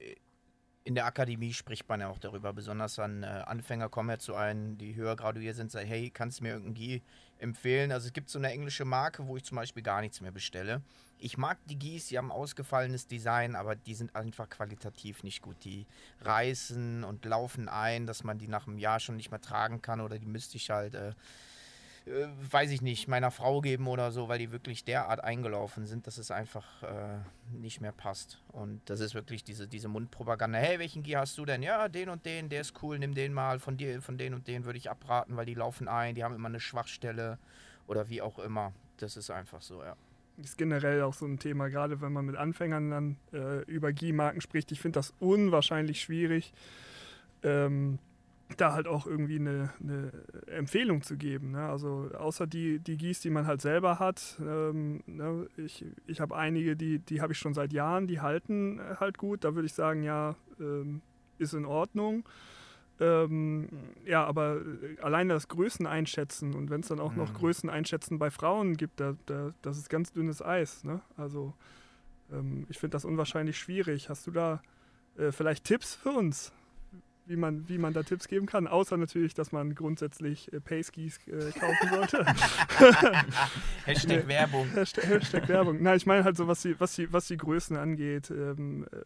in 0.83 0.95
der 0.95 1.05
Akademie 1.05 1.53
spricht 1.53 1.87
man 1.89 2.01
ja 2.01 2.09
auch 2.09 2.17
darüber, 2.17 2.53
besonders 2.53 2.97
an 2.97 3.23
äh, 3.23 3.27
Anfänger 3.27 3.89
kommen 3.89 4.09
ja 4.09 4.17
zu 4.17 4.35
einem, 4.35 4.77
die 4.77 4.95
höher 4.95 5.15
graduiert 5.15 5.55
sind, 5.55 5.71
sagen, 5.71 5.87
hey, 5.87 6.09
kannst 6.09 6.39
du 6.39 6.43
mir 6.43 6.53
irgendein 6.53 6.73
Gi 6.73 7.01
empfehlen? 7.37 7.91
Also 7.91 8.07
es 8.07 8.13
gibt 8.13 8.29
so 8.29 8.39
eine 8.39 8.51
englische 8.51 8.85
Marke, 8.85 9.27
wo 9.27 9.37
ich 9.37 9.43
zum 9.43 9.57
Beispiel 9.57 9.83
gar 9.83 10.01
nichts 10.01 10.21
mehr 10.21 10.31
bestelle. 10.31 10.81
Ich 11.19 11.37
mag 11.37 11.59
die 11.67 11.77
Gis, 11.77 12.07
die 12.07 12.17
haben 12.17 12.31
ausgefallenes 12.31 13.07
Design, 13.07 13.55
aber 13.55 13.75
die 13.75 13.93
sind 13.93 14.15
einfach 14.15 14.49
qualitativ 14.49 15.21
nicht 15.21 15.43
gut. 15.43 15.57
Die 15.63 15.85
reißen 16.21 17.03
und 17.03 17.25
laufen 17.25 17.69
ein, 17.69 18.07
dass 18.07 18.23
man 18.23 18.39
die 18.39 18.47
nach 18.47 18.67
einem 18.67 18.79
Jahr 18.79 18.99
schon 18.99 19.17
nicht 19.17 19.29
mehr 19.29 19.41
tragen 19.41 19.83
kann 19.83 20.01
oder 20.01 20.17
die 20.17 20.27
müsste 20.27 20.57
ich 20.57 20.69
halt... 20.71 20.95
Äh, 20.95 21.13
äh, 22.05 22.27
weiß 22.51 22.71
ich 22.71 22.81
nicht, 22.81 23.07
meiner 23.07 23.29
Frau 23.31 23.61
geben 23.61 23.87
oder 23.87 24.11
so, 24.11 24.27
weil 24.27 24.39
die 24.39 24.51
wirklich 24.51 24.83
derart 24.83 25.23
eingelaufen 25.23 25.85
sind, 25.85 26.07
dass 26.07 26.17
es 26.17 26.31
einfach 26.31 26.83
äh, 26.83 27.19
nicht 27.51 27.79
mehr 27.79 27.91
passt. 27.91 28.41
Und 28.49 28.81
das 28.85 28.99
ist 28.99 29.13
wirklich 29.13 29.43
diese, 29.43 29.67
diese 29.67 29.87
Mundpropaganda. 29.87 30.57
Hey, 30.57 30.79
welchen 30.79 31.03
Gier 31.03 31.19
hast 31.19 31.37
du 31.37 31.45
denn? 31.45 31.61
Ja, 31.61 31.89
den 31.89 32.09
und 32.09 32.25
den, 32.25 32.49
der 32.49 32.61
ist 32.61 32.81
cool, 32.81 32.97
nimm 32.97 33.13
den 33.13 33.33
mal. 33.33 33.59
Von 33.59 33.77
dir, 33.77 34.01
von 34.01 34.17
den 34.17 34.33
und 34.33 34.47
den 34.47 34.65
würde 34.65 34.77
ich 34.77 34.89
abraten, 34.89 35.37
weil 35.37 35.45
die 35.45 35.53
laufen 35.53 35.87
ein, 35.87 36.15
die 36.15 36.23
haben 36.23 36.33
immer 36.33 36.49
eine 36.49 36.59
Schwachstelle 36.59 37.37
oder 37.87 38.09
wie 38.09 38.21
auch 38.21 38.39
immer. 38.39 38.73
Das 38.97 39.15
ist 39.15 39.29
einfach 39.29 39.61
so, 39.61 39.83
ja. 39.83 39.95
Ist 40.37 40.57
generell 40.57 41.03
auch 41.03 41.13
so 41.13 41.25
ein 41.25 41.37
Thema, 41.37 41.67
gerade 41.67 42.01
wenn 42.01 42.13
man 42.13 42.25
mit 42.25 42.35
Anfängern 42.35 42.89
dann 42.89 43.17
äh, 43.31 43.63
über 43.65 43.93
GI-Marken 43.93 44.41
spricht. 44.41 44.71
Ich 44.71 44.81
finde 44.81 44.97
das 44.97 45.13
unwahrscheinlich 45.19 46.01
schwierig. 46.01 46.53
Ähm, 47.43 47.99
da 48.57 48.73
halt 48.73 48.87
auch 48.87 49.05
irgendwie 49.05 49.39
eine, 49.39 49.73
eine 49.79 50.11
Empfehlung 50.47 51.01
zu 51.01 51.17
geben. 51.17 51.51
Ne? 51.51 51.67
Also 51.67 52.09
außer 52.17 52.47
die, 52.47 52.79
die 52.79 52.97
Gieß, 52.97 53.21
die 53.21 53.29
man 53.29 53.47
halt 53.47 53.61
selber 53.61 53.99
hat. 53.99 54.37
Ähm, 54.39 55.03
ne? 55.05 55.47
Ich, 55.57 55.85
ich 56.07 56.21
habe 56.21 56.35
einige, 56.35 56.75
die, 56.75 56.99
die 56.99 57.21
habe 57.21 57.33
ich 57.33 57.39
schon 57.39 57.53
seit 57.53 57.73
Jahren, 57.73 58.07
die 58.07 58.21
halten 58.21 58.79
halt 58.99 59.17
gut. 59.17 59.43
Da 59.43 59.55
würde 59.55 59.65
ich 59.65 59.73
sagen, 59.73 60.03
ja, 60.03 60.35
ähm, 60.59 61.01
ist 61.37 61.53
in 61.53 61.65
Ordnung. 61.65 62.23
Ähm, 62.99 63.67
ja, 64.05 64.23
aber 64.25 64.61
alleine 65.01 65.33
das 65.33 65.47
Größen 65.47 65.87
einschätzen 65.87 66.53
und 66.53 66.69
wenn 66.69 66.81
es 66.81 66.89
dann 66.89 66.99
auch 66.99 67.13
mhm. 67.13 67.17
noch 67.17 67.33
Größen 67.33 67.67
einschätzen 67.67 68.19
bei 68.19 68.29
Frauen 68.29 68.77
gibt, 68.77 68.99
da, 68.99 69.15
da, 69.25 69.53
das 69.63 69.79
ist 69.79 69.89
ganz 69.89 70.11
dünnes 70.11 70.41
Eis. 70.43 70.83
Ne? 70.83 71.01
Also 71.17 71.53
ähm, 72.31 72.67
ich 72.69 72.77
finde 72.77 72.93
das 72.95 73.05
unwahrscheinlich 73.05 73.57
schwierig. 73.57 74.09
Hast 74.09 74.27
du 74.27 74.31
da 74.31 74.61
äh, 75.17 75.31
vielleicht 75.31 75.65
Tipps 75.65 75.95
für 75.95 76.11
uns? 76.11 76.53
Wie 77.31 77.37
man, 77.37 77.67
wie 77.69 77.77
man 77.77 77.93
da 77.93 78.03
Tipps 78.03 78.27
geben 78.27 78.45
kann, 78.45 78.67
außer 78.67 78.97
natürlich, 78.97 79.33
dass 79.33 79.51
man 79.51 79.73
grundsätzlich 79.73 80.51
äh, 80.51 80.59
Payskis 80.59 81.17
äh, 81.27 81.51
kaufen 81.57 81.89
sollte. 81.89 82.25
Hashtag 83.85 84.27
Werbung. 84.27 84.67
Hashtag, 84.73 85.05
Hashtag, 85.07 85.47
Werbung. 85.47 85.81
Nein, 85.81 85.97
ich 85.97 86.05
meine 86.05 86.25
halt 86.25 86.35
so, 86.35 86.47
was 86.47 86.61
die, 86.61 86.77
was 86.79 86.95
die, 86.95 87.11
was 87.11 87.27
die 87.27 87.37
Größen 87.37 87.77
angeht. 87.77 88.29
Ähm, 88.29 88.85
äh, 88.91 88.97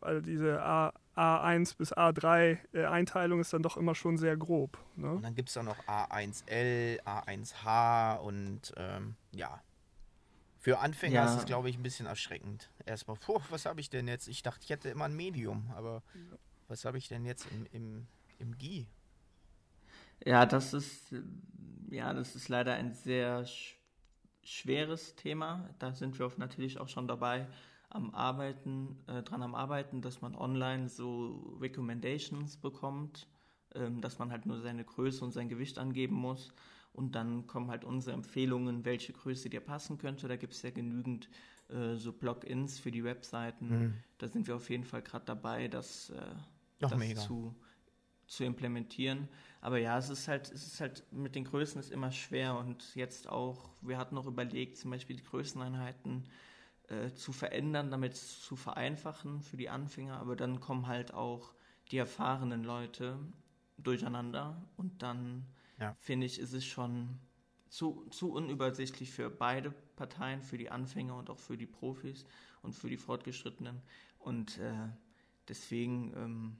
also 0.00 0.20
diese 0.20 0.62
A, 0.62 0.92
A1 1.16 1.76
bis 1.76 1.92
A3 1.92 2.58
äh, 2.72 2.84
Einteilung 2.84 3.40
ist 3.40 3.52
dann 3.52 3.62
doch 3.62 3.76
immer 3.76 3.96
schon 3.96 4.18
sehr 4.18 4.36
grob. 4.36 4.78
Ne? 4.94 5.10
Und 5.10 5.22
dann 5.22 5.34
gibt 5.34 5.48
es 5.48 5.56
auch 5.56 5.64
noch 5.64 5.78
A1L, 5.86 7.02
A1H 7.02 8.18
und 8.18 8.72
ähm, 8.76 9.16
ja. 9.32 9.60
Für 10.60 10.78
Anfänger 10.78 11.14
ja. 11.14 11.24
ist 11.26 11.40
es, 11.40 11.44
glaube 11.44 11.68
ich, 11.68 11.76
ein 11.76 11.82
bisschen 11.82 12.06
erschreckend. 12.06 12.70
Erstmal, 12.86 13.18
puh, 13.18 13.38
was 13.50 13.66
habe 13.66 13.80
ich 13.80 13.90
denn 13.90 14.08
jetzt? 14.08 14.28
Ich 14.28 14.42
dachte, 14.42 14.60
ich 14.62 14.70
hätte 14.70 14.88
immer 14.88 15.04
ein 15.04 15.14
Medium, 15.14 15.70
aber 15.76 16.02
ja. 16.14 16.38
Was 16.68 16.84
habe 16.84 16.98
ich 16.98 17.08
denn 17.08 17.24
jetzt 17.24 17.46
im, 17.52 17.66
im, 17.72 18.06
im 18.38 18.56
GI? 18.56 18.86
Ja, 20.24 20.46
das 20.46 20.72
ist, 20.72 21.14
ja, 21.90 22.14
das 22.14 22.34
ist 22.34 22.48
leider 22.48 22.74
ein 22.74 22.92
sehr 22.92 23.44
sch 23.46 23.76
schweres 24.42 25.16
Thema. 25.16 25.70
Da 25.78 25.92
sind 25.92 26.18
wir 26.18 26.30
natürlich 26.36 26.78
auch 26.78 26.88
schon 26.88 27.08
dabei, 27.08 27.46
am 27.88 28.14
Arbeiten, 28.14 28.98
äh, 29.06 29.22
dran 29.22 29.42
am 29.42 29.54
Arbeiten, 29.54 30.02
dass 30.02 30.20
man 30.20 30.34
online 30.34 30.88
so 30.88 31.56
Recommendations 31.60 32.56
bekommt, 32.58 33.26
ähm, 33.74 34.00
dass 34.00 34.18
man 34.18 34.30
halt 34.30 34.44
nur 34.46 34.60
seine 34.60 34.84
Größe 34.84 35.24
und 35.24 35.30
sein 35.30 35.48
Gewicht 35.48 35.78
angeben 35.78 36.16
muss. 36.16 36.52
Und 36.92 37.14
dann 37.14 37.46
kommen 37.46 37.70
halt 37.70 37.84
unsere 37.84 38.14
Empfehlungen, 38.14 38.84
welche 38.84 39.12
Größe 39.12 39.48
dir 39.48 39.60
passen 39.60 39.96
könnte. 39.98 40.28
Da 40.28 40.36
gibt 40.36 40.52
es 40.52 40.62
ja 40.62 40.70
genügend 40.70 41.28
äh, 41.68 41.94
so 41.94 42.12
Plugins 42.12 42.78
für 42.78 42.90
die 42.90 43.04
Webseiten. 43.04 43.68
Mhm. 43.68 43.94
Da 44.18 44.28
sind 44.28 44.46
wir 44.46 44.56
auf 44.56 44.70
jeden 44.70 44.84
Fall 44.84 45.02
gerade 45.02 45.24
dabei, 45.24 45.68
das, 45.68 46.10
äh, 46.10 46.34
das 46.78 47.24
zu, 47.24 47.54
zu 48.26 48.44
implementieren. 48.44 49.28
Aber 49.60 49.78
ja, 49.78 49.96
es 49.96 50.10
ist 50.10 50.28
halt, 50.28 50.50
es 50.52 50.66
ist 50.66 50.80
halt 50.80 51.04
mit 51.10 51.34
den 51.34 51.44
Größen 51.44 51.80
ist 51.80 51.90
immer 51.90 52.12
schwer 52.12 52.56
und 52.56 52.94
jetzt 52.94 53.28
auch, 53.28 53.70
wir 53.80 53.96
hatten 53.96 54.14
noch 54.14 54.26
überlegt, 54.26 54.76
zum 54.76 54.90
Beispiel 54.90 55.16
die 55.16 55.24
Größeneinheiten 55.24 56.28
äh, 56.88 57.12
zu 57.14 57.32
verändern, 57.32 57.90
damit 57.90 58.16
zu 58.16 58.56
vereinfachen 58.56 59.40
für 59.40 59.56
die 59.56 59.70
Anfänger, 59.70 60.18
aber 60.18 60.36
dann 60.36 60.60
kommen 60.60 60.86
halt 60.86 61.14
auch 61.14 61.54
die 61.90 61.98
erfahrenen 61.98 62.62
Leute 62.62 63.18
durcheinander 63.78 64.62
und 64.76 65.02
dann 65.02 65.46
ja. 65.78 65.94
finde 65.98 66.26
ich, 66.26 66.38
ist 66.38 66.52
es 66.52 66.64
schon 66.64 67.18
zu, 67.68 68.06
zu 68.10 68.32
unübersichtlich 68.32 69.10
für 69.10 69.30
beide 69.30 69.72
Parteien, 69.96 70.42
für 70.42 70.58
die 70.58 70.70
Anfänger 70.70 71.16
und 71.16 71.30
auch 71.30 71.38
für 71.38 71.56
die 71.56 71.66
Profis 71.66 72.24
und 72.62 72.72
für 72.72 72.88
die 72.88 72.96
Fortgeschrittenen. 72.96 73.82
Und 74.18 74.58
äh, 74.58 74.88
deswegen 75.48 76.12
ähm, 76.16 76.56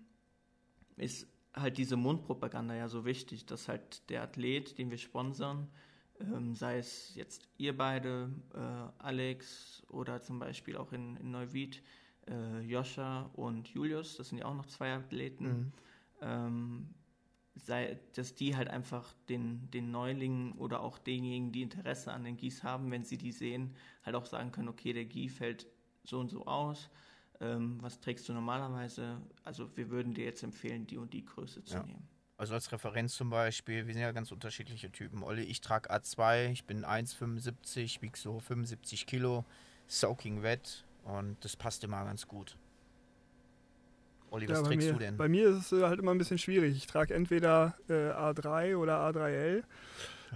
ist 0.96 1.26
halt 1.54 1.78
diese 1.78 1.96
Mundpropaganda 1.96 2.74
ja 2.74 2.88
so 2.88 3.04
wichtig, 3.04 3.46
dass 3.46 3.68
halt 3.68 4.08
der 4.10 4.22
Athlet, 4.22 4.78
den 4.78 4.90
wir 4.90 4.98
sponsern, 4.98 5.68
ähm, 6.20 6.54
sei 6.54 6.78
es 6.78 7.14
jetzt 7.14 7.48
ihr 7.58 7.76
beide, 7.76 8.30
äh, 8.54 9.02
Alex 9.02 9.82
oder 9.88 10.20
zum 10.20 10.38
Beispiel 10.38 10.76
auch 10.76 10.92
in, 10.92 11.16
in 11.16 11.30
Neuwied, 11.30 11.82
äh, 12.28 12.60
Joscha 12.60 13.30
und 13.34 13.68
Julius, 13.68 14.16
das 14.16 14.28
sind 14.28 14.38
ja 14.38 14.46
auch 14.46 14.54
noch 14.54 14.66
zwei 14.66 14.92
Athleten, 14.92 15.44
mhm. 15.46 15.72
ähm, 16.20 16.94
sei, 17.56 17.98
dass 18.14 18.34
die 18.34 18.56
halt 18.56 18.68
einfach 18.68 19.12
den, 19.28 19.70
den 19.70 19.90
Neulingen 19.90 20.52
oder 20.52 20.80
auch 20.80 20.98
denjenigen, 20.98 21.52
die 21.52 21.62
Interesse 21.62 22.12
an 22.12 22.24
den 22.24 22.36
Gieß 22.36 22.64
haben, 22.64 22.90
wenn 22.90 23.04
sie 23.04 23.18
die 23.18 23.32
sehen, 23.32 23.74
halt 24.04 24.16
auch 24.16 24.26
sagen 24.26 24.50
können, 24.50 24.68
okay, 24.68 24.92
der 24.92 25.04
Gie 25.04 25.28
fällt 25.28 25.66
so 26.02 26.18
und 26.18 26.30
so 26.30 26.46
aus. 26.46 26.90
Ähm, 27.44 27.78
was 27.80 28.00
trägst 28.00 28.28
du 28.28 28.32
normalerweise? 28.32 29.20
Also 29.44 29.68
wir 29.76 29.90
würden 29.90 30.14
dir 30.14 30.24
jetzt 30.24 30.42
empfehlen, 30.42 30.86
die 30.86 30.96
und 30.96 31.12
die 31.12 31.24
Größe 31.24 31.62
zu 31.64 31.74
ja. 31.74 31.82
nehmen. 31.82 32.08
Also 32.36 32.54
als 32.54 32.72
Referenz 32.72 33.14
zum 33.14 33.30
Beispiel, 33.30 33.86
wir 33.86 33.94
sind 33.94 34.02
ja 34.02 34.10
ganz 34.12 34.32
unterschiedliche 34.32 34.90
Typen. 34.90 35.22
Olli, 35.22 35.42
ich 35.42 35.60
trage 35.60 35.90
A2, 35.90 36.50
ich 36.50 36.64
bin 36.64 36.84
1,75, 36.84 38.02
wiege 38.02 38.18
so 38.18 38.40
75 38.40 39.06
Kilo, 39.06 39.44
soaking 39.86 40.42
wet 40.42 40.84
und 41.04 41.36
das 41.44 41.56
passt 41.56 41.84
immer 41.84 42.04
ganz 42.04 42.26
gut. 42.26 42.56
Olli, 44.30 44.48
was 44.48 44.58
ja, 44.58 44.64
trägst 44.64 44.86
mir, 44.88 44.92
du 44.94 44.98
denn? 44.98 45.16
Bei 45.16 45.28
mir 45.28 45.48
ist 45.50 45.70
es 45.70 45.82
halt 45.82 46.00
immer 46.00 46.10
ein 46.10 46.18
bisschen 46.18 46.38
schwierig. 46.38 46.76
Ich 46.76 46.88
trage 46.88 47.14
entweder 47.14 47.76
äh, 47.88 48.10
A3 48.10 48.76
oder 48.76 48.98
A3L. 49.08 49.62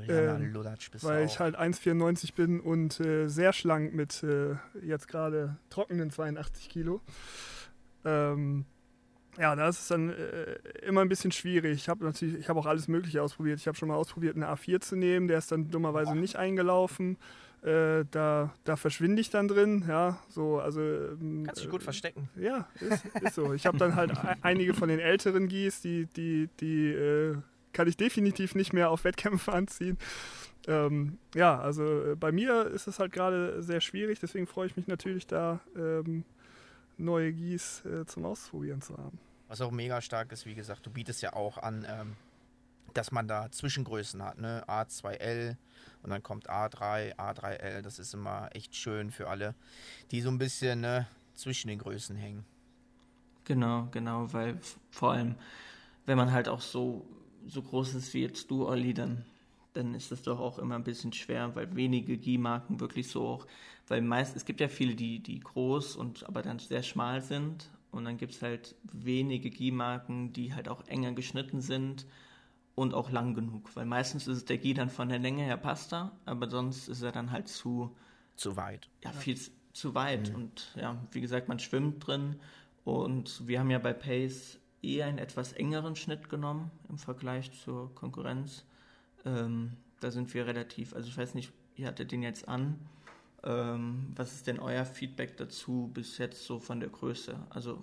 Ähm, 0.07 0.55
weil 1.03 1.27
ich 1.27 1.41
halt 1.41 1.59
1,94 1.59 2.35
bin 2.35 2.61
und 2.61 3.01
äh, 3.01 3.29
sehr 3.29 3.53
schlank 3.53 3.95
mit 3.95 4.23
äh, 4.23 4.57
jetzt 4.83 5.09
gerade 5.09 5.57
trockenen 5.71 6.11
82 6.11 6.69
Kilo. 6.69 7.01
Ähm, 8.05 8.65
ja, 9.39 9.55
da 9.55 9.69
ist 9.69 9.81
es 9.81 9.89
dann 9.89 10.11
äh, 10.11 10.59
immer 10.87 11.03
ein 11.03 11.09
bisschen 11.09 11.31
schwierig. 11.31 11.73
Ich 11.77 11.89
habe 11.89 12.05
natürlich, 12.05 12.35
ich 12.35 12.49
habe 12.49 12.59
auch 12.59 12.67
alles 12.67 12.89
Mögliche 12.89 13.23
ausprobiert. 13.23 13.61
Ich 13.61 13.67
habe 13.69 13.77
schon 13.77 13.89
mal 13.89 13.95
ausprobiert, 13.95 14.37
eine 14.37 14.49
A4 14.49 14.81
zu 14.81 14.97
nehmen, 14.97 15.29
der 15.29 15.39
ist 15.39 15.53
dann 15.53 15.71
dummerweise 15.71 16.17
nicht 16.17 16.37
eingelaufen. 16.37 17.17
Äh, 17.63 18.05
da, 18.11 18.55
da 18.65 18.77
verschwinde 18.77 19.21
ich 19.21 19.31
dann 19.31 19.49
drin, 19.49 19.85
ja, 19.89 20.21
so, 20.29 20.61
also. 20.61 20.81
Ähm, 20.81 21.43
Kannst 21.45 21.63
dich 21.63 21.71
gut 21.71 21.83
verstecken. 21.83 22.29
Ja, 22.37 22.69
ist, 22.81 23.05
ist 23.21 23.35
so. 23.35 23.53
Ich 23.53 23.67
habe 23.67 23.79
dann 23.79 23.97
halt 23.97 24.13
einige 24.43 24.75
von 24.75 24.89
den 24.89 25.01
älteren 25.01 25.49
Gis, 25.49 25.81
die, 25.81 26.07
die, 26.07 26.49
die 26.61 26.93
äh, 26.93 27.37
kann 27.73 27.89
ich 27.89 27.97
definitiv 27.97 28.55
nicht 28.55 28.73
mehr 28.73 28.91
auf 28.91 29.05
Wettkämpfe 29.05 29.53
anziehen. 29.53 29.99
Ähm, 30.67 31.19
ja, 31.35 31.59
also 31.59 32.13
äh, 32.13 32.15
bei 32.17 32.33
mir 32.33 32.67
ist 32.67 32.89
es 32.89 32.99
halt 32.99 33.13
gerade 33.13 33.63
sehr 33.63 33.81
schwierig, 33.81 34.21
deswegen 34.21 34.47
freue 34.47 34.67
ich 34.67 34.77
mich 34.77 34.87
natürlich 34.87 35.27
da, 35.27 35.61
ähm, 35.77 36.25
neue 36.99 37.33
Gis 37.33 37.85
äh, 37.85 38.05
zum 38.07 38.25
Ausprobieren 38.25 38.83
zu 38.83 38.97
haben. 38.97 39.19
Was 39.47 39.61
auch 39.61 39.71
mega 39.71 40.03
stark 40.03 40.33
ist, 40.33 40.45
wie 40.45 40.55
gesagt, 40.55 40.85
du 40.85 40.91
bietest 40.91 41.23
ja 41.23 41.33
auch 41.33 41.59
an, 41.59 41.87
ähm, 41.89 42.17
dass 42.93 43.13
man 43.13 43.29
da 43.29 43.51
Zwischengrößen 43.51 44.23
hat, 44.23 44.39
ne? 44.39 44.65
A2L 44.67 45.57
und 46.03 46.11
dann 46.11 46.23
kommt 46.23 46.51
A3, 46.51 47.17
A3L. 47.17 47.83
Das 47.83 47.99
ist 47.99 48.15
immer 48.15 48.51
echt 48.53 48.75
schön 48.75 49.11
für 49.11 49.29
alle, 49.29 49.55
die 50.11 50.21
so 50.21 50.31
ein 50.31 50.39
bisschen 50.39 50.81
ne, 50.81 51.07
zwischen 51.35 51.69
den 51.69 51.79
Größen 51.79 52.17
hängen. 52.17 52.45
Genau, 53.45 53.89
genau, 53.91 54.33
weil 54.33 54.59
vor 54.91 55.13
allem, 55.13 55.37
wenn 56.05 56.19
man 56.19 56.33
halt 56.33 56.49
auch 56.49 56.61
so, 56.61 57.07
so 57.47 57.63
groß 57.63 57.95
ist 57.95 58.15
wie 58.15 58.23
jetzt 58.23 58.51
du, 58.51 58.67
Olli, 58.67 58.95
dann, 58.95 59.25
dann 59.73 59.95
ist 59.95 60.11
das 60.11 60.23
doch 60.23 60.41
auch 60.41 60.59
immer 60.59 60.75
ein 60.75 60.85
bisschen 60.85 61.13
schwer, 61.13 61.55
weil 61.55 61.75
wenige 61.75 62.17
G-Marken 62.19 62.81
wirklich 62.81 63.09
so 63.09 63.27
auch, 63.27 63.47
weil 63.87 64.03
meist, 64.03 64.37
es 64.37 64.45
gibt 64.45 64.61
ja 64.61 64.69
viele, 64.69 64.95
die, 64.95 65.21
die 65.21 65.41
groß 65.41 65.97
und 65.97 66.27
aber 66.27 66.43
dann 66.43 66.59
sehr 66.59 66.83
schmal 66.83 67.23
sind 67.23 67.71
und 67.91 68.05
dann 68.05 68.19
gibt 68.19 68.35
es 68.35 68.43
halt 68.43 68.75
wenige 68.83 69.51
G-Marken, 69.51 70.33
die 70.33 70.55
halt 70.55 70.69
auch 70.69 70.87
enger 70.87 71.13
geschnitten 71.13 71.61
sind 71.61 72.07
und 72.75 72.95
auch 72.95 73.11
lang 73.11 73.35
genug, 73.35 73.75
weil 73.75 73.87
meistens 73.87 74.29
ist 74.29 74.49
der 74.49 74.59
Gi 74.59 74.75
dann 74.75 74.91
von 74.91 75.09
der 75.09 75.19
Länge 75.19 75.43
her 75.43 75.57
passt 75.57 75.93
er, 75.93 76.13
aber 76.25 76.49
sonst 76.49 76.89
ist 76.89 77.03
er 77.03 77.13
dann 77.13 77.31
halt 77.31 77.49
zu 77.49 77.95
zu 78.39 78.57
weit. 78.57 78.89
Ja, 79.03 79.11
viel 79.11 79.37
zu, 79.37 79.51
zu 79.73 79.95
weit 79.95 80.31
mhm. 80.31 80.37
und 80.37 80.73
ja, 80.77 80.97
wie 81.11 81.21
gesagt, 81.21 81.49
man 81.49 81.59
schwimmt 81.59 82.07
drin 82.07 82.37
und 82.85 83.47
wir 83.47 83.61
haben 83.61 83.71
ja 83.71 83.79
bei 83.79 83.93
Pace 83.93 84.59
eher 84.83 85.07
einen 85.07 85.19
etwas 85.19 85.53
engeren 85.53 85.97
Schnitt 85.97 86.29
genommen 86.29 86.71
im 86.89 86.99
Vergleich 86.99 87.53
zur 87.53 87.95
Konkurrenz. 87.95 88.65
Ähm, 89.25 89.77
da 90.01 90.11
sind 90.11 90.33
wir 90.35 90.47
relativ, 90.47 90.95
also 90.95 91.09
ich 91.09 91.17
weiß 91.17 91.35
nicht, 91.35 91.53
ihr 91.77 91.87
hattet 91.87 92.13
den 92.13 92.23
jetzt 92.23 92.49
an. 92.49 92.79
Ähm, 93.45 94.13
was 94.17 94.35
ist 94.35 94.47
denn 94.47 94.59
euer 94.59 94.85
Feedback 94.85 95.37
dazu 95.37 95.91
bis 95.93 96.19
jetzt 96.19 96.45
so 96.45 96.61
von 96.61 96.81
der 96.81 96.89
Größe? 96.89 97.39
Also, 97.51 97.81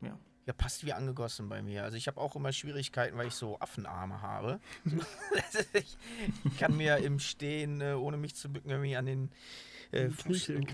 ja. 0.00 0.18
Ja, 0.46 0.52
passt 0.52 0.84
wie 0.84 0.92
angegossen 0.92 1.48
bei 1.48 1.62
mir. 1.62 1.84
Also 1.84 1.96
ich 1.96 2.06
habe 2.06 2.20
auch 2.20 2.36
immer 2.36 2.52
Schwierigkeiten, 2.52 3.16
weil 3.16 3.28
ich 3.28 3.34
so 3.34 3.58
Affenarme 3.60 4.20
habe. 4.20 4.60
ich 5.72 6.58
kann 6.58 6.76
mir 6.76 6.98
im 6.98 7.18
Stehen, 7.18 7.80
äh, 7.80 7.94
ohne 7.94 8.18
mich 8.18 8.34
zu 8.34 8.52
bücken, 8.52 8.70
irgendwie 8.70 8.96
an 8.96 9.06
den, 9.06 9.30
äh, 9.94 10.10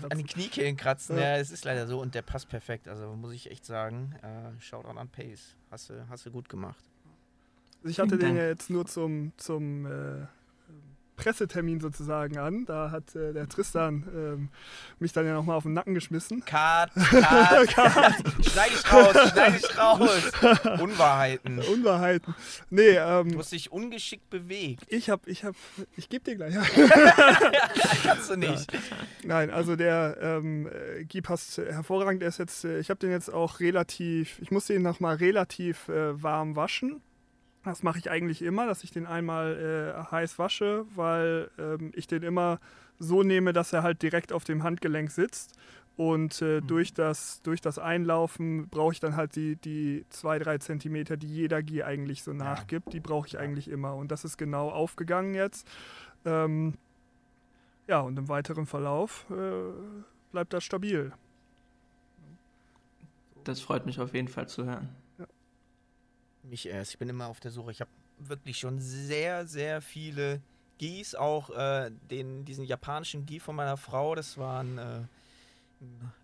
an 0.09 0.17
den 0.17 0.25
Kniekehlen 0.25 0.75
kratzen. 0.75 1.17
Ja. 1.17 1.23
ja, 1.23 1.37
es 1.37 1.51
ist 1.51 1.65
leider 1.65 1.87
so 1.87 2.01
und 2.01 2.15
der 2.15 2.21
passt 2.21 2.49
perfekt. 2.49 2.87
Also 2.87 3.15
muss 3.15 3.33
ich 3.33 3.49
echt 3.49 3.65
sagen, 3.65 4.15
äh, 4.21 4.59
Shoutout 4.61 4.97
an 4.97 5.09
Pace. 5.09 5.55
Hast 5.69 5.89
du, 5.89 6.07
hast 6.09 6.25
du 6.25 6.31
gut 6.31 6.49
gemacht. 6.49 6.83
Ich 7.83 7.99
hatte 7.99 8.17
den 8.17 8.35
ja 8.35 8.47
jetzt 8.47 8.69
nur 8.69 8.85
zum, 8.85 9.31
zum 9.37 9.85
äh, 9.85 10.27
Pressetermin 11.21 11.79
sozusagen 11.79 12.39
an. 12.39 12.65
Da 12.65 12.89
hat 12.89 13.15
äh, 13.15 13.31
der 13.31 13.47
Tristan 13.47 14.07
ähm, 14.15 14.49
mich 14.97 15.13
dann 15.13 15.27
ja 15.27 15.35
nochmal 15.35 15.55
auf 15.55 15.63
den 15.63 15.73
Nacken 15.73 15.93
geschmissen. 15.93 16.43
Cut, 16.43 16.89
cut, 16.95 17.67
cut. 17.67 18.45
schneid 18.45 18.71
ich 18.73 18.91
raus, 18.91 19.31
schneid 19.31 19.59
ich 19.59 19.77
raus. 19.77 20.31
Unwahrheiten. 20.81 21.59
Unwahrheiten. 21.59 22.33
Nee, 22.71 22.97
ähm, 22.97 23.33
Du 23.33 23.39
hast 23.39 23.51
dich 23.51 23.71
ungeschickt 23.71 24.31
bewegt. 24.31 24.85
Ich 24.87 25.11
hab, 25.11 25.27
ich 25.27 25.43
hab, 25.43 25.55
ich 25.95 26.09
geb 26.09 26.23
dir 26.23 26.35
gleich. 26.35 26.55
Kannst 28.03 28.31
du 28.31 28.35
nicht. 28.37 28.73
Ja. 28.73 28.79
Nein, 29.23 29.51
also 29.51 29.75
der 29.75 30.17
ähm, 30.21 30.67
Guy 31.11 31.21
passt 31.21 31.59
hervorragend. 31.59 32.23
Er 32.23 32.29
ist 32.29 32.39
jetzt, 32.39 32.65
äh, 32.65 32.79
ich 32.79 32.89
habe 32.89 32.99
den 32.99 33.11
jetzt 33.11 33.31
auch 33.31 33.59
relativ, 33.59 34.39
ich 34.41 34.49
musste 34.49 34.73
ihn 34.73 34.81
nochmal 34.81 35.17
relativ 35.17 35.87
äh, 35.87 36.21
warm 36.21 36.55
waschen 36.55 36.99
das 37.63 37.83
mache 37.83 37.99
ich 37.99 38.09
eigentlich 38.09 38.41
immer, 38.41 38.65
dass 38.65 38.83
ich 38.83 38.91
den 38.91 39.05
einmal 39.05 39.95
äh, 39.97 40.11
heiß 40.11 40.39
wasche, 40.39 40.85
weil 40.95 41.49
ähm, 41.59 41.91
ich 41.95 42.07
den 42.07 42.23
immer 42.23 42.59
so 42.97 43.23
nehme, 43.23 43.53
dass 43.53 43.73
er 43.73 43.83
halt 43.83 44.01
direkt 44.01 44.33
auf 44.33 44.43
dem 44.43 44.63
Handgelenk 44.63 45.11
sitzt. 45.11 45.53
Und 45.97 46.41
äh, 46.41 46.61
mhm. 46.61 46.67
durch, 46.67 46.93
das, 46.93 47.41
durch 47.43 47.61
das 47.61 47.77
Einlaufen 47.77 48.67
brauche 48.69 48.93
ich 48.93 48.99
dann 48.99 49.15
halt 49.15 49.35
die, 49.35 49.57
die 49.57 50.05
zwei, 50.09 50.39
drei 50.39 50.57
Zentimeter, 50.57 51.17
die 51.17 51.27
jeder 51.27 51.61
Gier 51.61 51.85
eigentlich 51.85 52.23
so 52.23 52.33
nachgibt. 52.33 52.87
Ja. 52.87 52.91
Die 52.93 52.99
brauche 52.99 53.27
ich 53.27 53.33
ja. 53.33 53.39
eigentlich 53.39 53.67
immer. 53.67 53.95
Und 53.95 54.11
das 54.11 54.25
ist 54.25 54.37
genau 54.37 54.69
aufgegangen 54.69 55.35
jetzt. 55.35 55.67
Ähm, 56.25 56.73
ja, 57.87 57.99
und 57.99 58.17
im 58.17 58.29
weiteren 58.29 58.65
Verlauf 58.65 59.25
äh, 59.29 59.71
bleibt 60.31 60.53
das 60.53 60.63
stabil. 60.63 61.11
Das 63.43 63.59
freut 63.59 63.85
mich 63.85 63.99
auf 63.99 64.13
jeden 64.13 64.27
Fall 64.27 64.47
zu 64.47 64.65
hören 64.65 64.89
mich 66.51 66.67
erst. 66.67 66.91
Ich 66.91 66.99
bin 66.99 67.09
immer 67.09 67.27
auf 67.27 67.39
der 67.39 67.49
Suche. 67.49 67.71
Ich 67.71 67.81
habe 67.81 67.89
wirklich 68.19 68.59
schon 68.59 68.79
sehr, 68.79 69.47
sehr 69.47 69.81
viele 69.81 70.41
Gis, 70.77 71.15
auch 71.15 71.49
äh, 71.49 71.91
den, 72.11 72.45
diesen 72.45 72.65
japanischen 72.65 73.25
Gi 73.25 73.39
von 73.39 73.55
meiner 73.55 73.77
Frau. 73.77 74.13
Das 74.13 74.37
war 74.37 74.61
ein, 74.61 74.77
äh, 74.77 75.01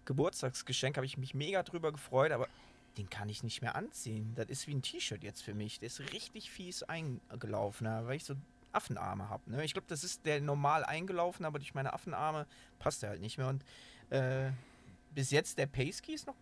Geburtstagsgeschenk, 0.06 0.98
habe 0.98 1.06
ich 1.06 1.18
mich 1.18 1.34
mega 1.34 1.64
drüber 1.64 1.92
gefreut, 1.92 2.32
aber 2.32 2.48
den 2.98 3.10
kann 3.10 3.30
ich 3.30 3.44
nicht 3.44 3.62
mehr 3.62 3.76
anziehen. 3.76 4.34
Das 4.36 4.48
ist 4.48 4.68
wie 4.68 4.76
ein 4.76 4.82
T-Shirt 4.82 5.24
jetzt 5.24 5.42
für 5.42 5.54
mich. 5.54 5.80
Der 5.80 5.88
ist 5.88 6.00
richtig 6.14 6.52
fies 6.52 6.84
eingelaufen, 6.84 7.88
weil 7.88 8.18
ich 8.18 8.24
so 8.24 8.36
Affenarme 8.72 9.30
habe. 9.30 9.50
Ne? 9.52 9.64
Ich 9.64 9.74
glaube, 9.74 9.88
das 9.88 10.04
ist 10.04 10.26
der 10.26 10.42
normal 10.42 10.84
eingelaufen, 10.84 11.46
aber 11.46 11.60
durch 11.60 11.74
meine 11.74 11.94
Affenarme 11.94 12.46
passt 12.80 13.04
er 13.04 13.10
halt 13.10 13.22
nicht 13.22 13.38
mehr. 13.38 13.48
Und 13.48 13.64
äh, 14.10 14.52
bis 15.14 15.32
jetzt 15.32 15.58
der 15.58 15.68
Pace 15.68 16.02
Key 16.02 16.14
ist 16.14 16.28
noch 16.28 16.36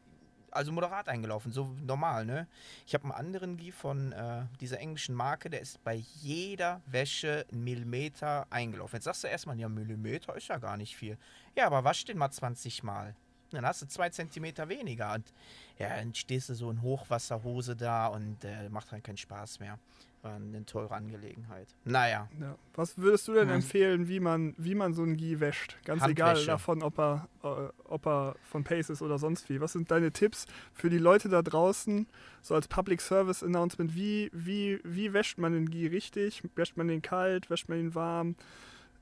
also 0.55 0.71
moderat 0.71 1.09
eingelaufen, 1.09 1.51
so 1.51 1.75
normal, 1.85 2.25
ne? 2.25 2.47
Ich 2.87 2.93
habe 2.93 3.03
einen 3.03 3.13
anderen 3.13 3.57
Gie 3.57 3.71
von 3.71 4.11
äh, 4.11 4.43
dieser 4.59 4.79
englischen 4.79 5.15
Marke, 5.15 5.49
der 5.49 5.61
ist 5.61 5.83
bei 5.83 5.95
jeder 5.95 6.81
Wäsche 6.85 7.45
ein 7.51 7.63
Millimeter 7.63 8.47
eingelaufen. 8.49 8.95
Jetzt 8.95 9.05
sagst 9.05 9.23
du 9.23 9.27
erstmal, 9.27 9.59
ja, 9.59 9.69
Millimeter 9.69 10.35
ist 10.35 10.47
ja 10.47 10.57
gar 10.57 10.77
nicht 10.77 10.95
viel. 10.95 11.17
Ja, 11.55 11.67
aber 11.67 11.83
wasch 11.83 12.05
den 12.05 12.17
mal 12.17 12.31
20 12.31 12.83
Mal. 12.83 13.15
Dann 13.51 13.65
hast 13.65 13.81
du 13.81 13.87
zwei 13.87 14.09
Zentimeter 14.09 14.67
weniger 14.69 15.13
und 15.13 15.31
ja, 15.77 15.95
dann 15.95 16.13
stehst 16.15 16.49
du 16.49 16.55
so 16.55 16.71
in 16.71 16.81
Hochwasserhose 16.81 17.75
da 17.75 18.07
und 18.07 18.43
äh, 18.43 18.69
macht 18.69 18.91
dann 18.91 19.03
keinen 19.03 19.17
Spaß 19.17 19.59
mehr 19.59 19.77
war 20.25 20.35
eine 20.35 20.65
teure 20.65 20.93
Angelegenheit. 20.93 21.67
Naja. 21.85 22.27
Ja. 22.41 22.57
Was 22.73 22.97
würdest 22.97 23.27
du 23.27 23.33
denn 23.33 23.47
ja. 23.47 23.55
empfehlen, 23.55 24.09
wie 24.09 24.19
man, 24.19 24.55
wie 24.57 24.75
man 24.75 24.93
so 24.93 25.03
einen 25.03 25.15
Gie 25.15 25.39
wäscht? 25.39 25.77
Ganz 25.85 26.05
egal 26.05 26.43
davon, 26.45 26.83
ob 26.83 26.99
er, 26.99 27.29
äh, 27.43 27.47
ob 27.85 28.05
er 28.07 28.35
von 28.43 28.63
Pace 28.63 28.89
ist 28.89 29.01
oder 29.01 29.19
sonst 29.19 29.47
wie. 29.49 29.61
Was 29.61 29.73
sind 29.73 29.91
deine 29.91 30.11
Tipps 30.11 30.47
für 30.73 30.89
die 30.89 30.97
Leute 30.97 31.29
da 31.29 31.41
draußen, 31.41 32.07
so 32.41 32.55
als 32.55 32.67
Public 32.67 32.99
Service 32.99 33.43
Announcement? 33.43 33.95
Wie, 33.95 34.31
wie, 34.33 34.79
wie 34.83 35.13
wäscht 35.13 35.37
man 35.37 35.53
den 35.53 35.69
Gie 35.69 35.87
richtig? 35.87 36.43
Wäscht 36.55 36.75
man 36.75 36.87
den 36.87 37.01
kalt? 37.01 37.49
Wäscht 37.49 37.69
man 37.69 37.79
ihn 37.79 37.95
warm? 37.95 38.35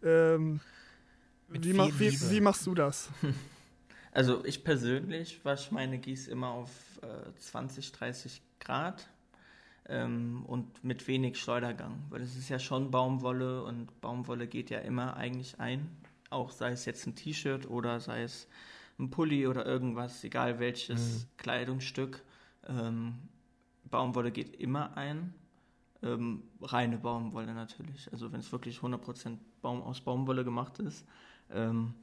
Ähm, 0.04 0.60
wie, 1.48 1.74
ma 1.74 1.88
wie, 1.98 2.12
wie, 2.30 2.42
machst 2.42 2.68
du 2.68 2.76
das? 2.76 3.10
Also 4.16 4.46
ich 4.46 4.64
persönlich 4.64 5.44
wasche 5.44 5.74
meine 5.74 5.98
Gieß 5.98 6.28
immer 6.28 6.50
auf 6.50 6.70
äh, 7.02 7.40
20, 7.40 7.94
30 7.94 8.44
Grad 8.60 9.08
ähm, 9.88 10.43
und 10.46 10.84
mit 10.84 11.08
wenig 11.08 11.39
Schleudergang, 11.39 12.04
weil 12.10 12.22
es 12.22 12.36
ist 12.36 12.50
ja 12.50 12.60
schon 12.60 12.91
Baumwolle 12.91 13.63
und 13.63 14.00
Baumwolle 14.02 14.48
geht 14.48 14.69
ja 14.69 14.80
immer 14.80 15.17
eigentlich 15.17 15.60
ein, 15.60 15.89
auch 16.30 16.52
sei 16.52 16.72
es 16.72 16.86
jetzt 16.86 17.06
ein 17.06 17.15
T-Shirt 17.15 17.69
oder 17.69 18.00
sei 18.00 18.24
es 18.24 18.48
ein 19.00 19.10
Pulli 19.10 19.48
oder 19.48 19.65
irgendwas, 19.65 20.24
egal 20.24 20.60
welches 20.60 21.24
mhm. 21.24 21.28
Kleidungsstück. 21.38 22.24
Ähm, 22.67 23.15
Baumwolle 23.86 24.32
geht 24.32 24.56
immer 24.56 24.98
ein. 24.98 25.34
Ähm, 26.02 26.43
reine 26.62 26.98
Baumwolle 26.98 27.54
natürlich. 27.54 28.12
Also 28.12 28.32
wenn 28.32 28.39
es 28.39 28.52
wirklich 28.52 28.80
100% 28.80 29.38
Baum 29.62 29.82
aus 29.82 30.02
Baumwolle 30.02 30.43
gemacht 30.43 30.80
ist. 30.80 31.06
Ähm, 31.50 31.93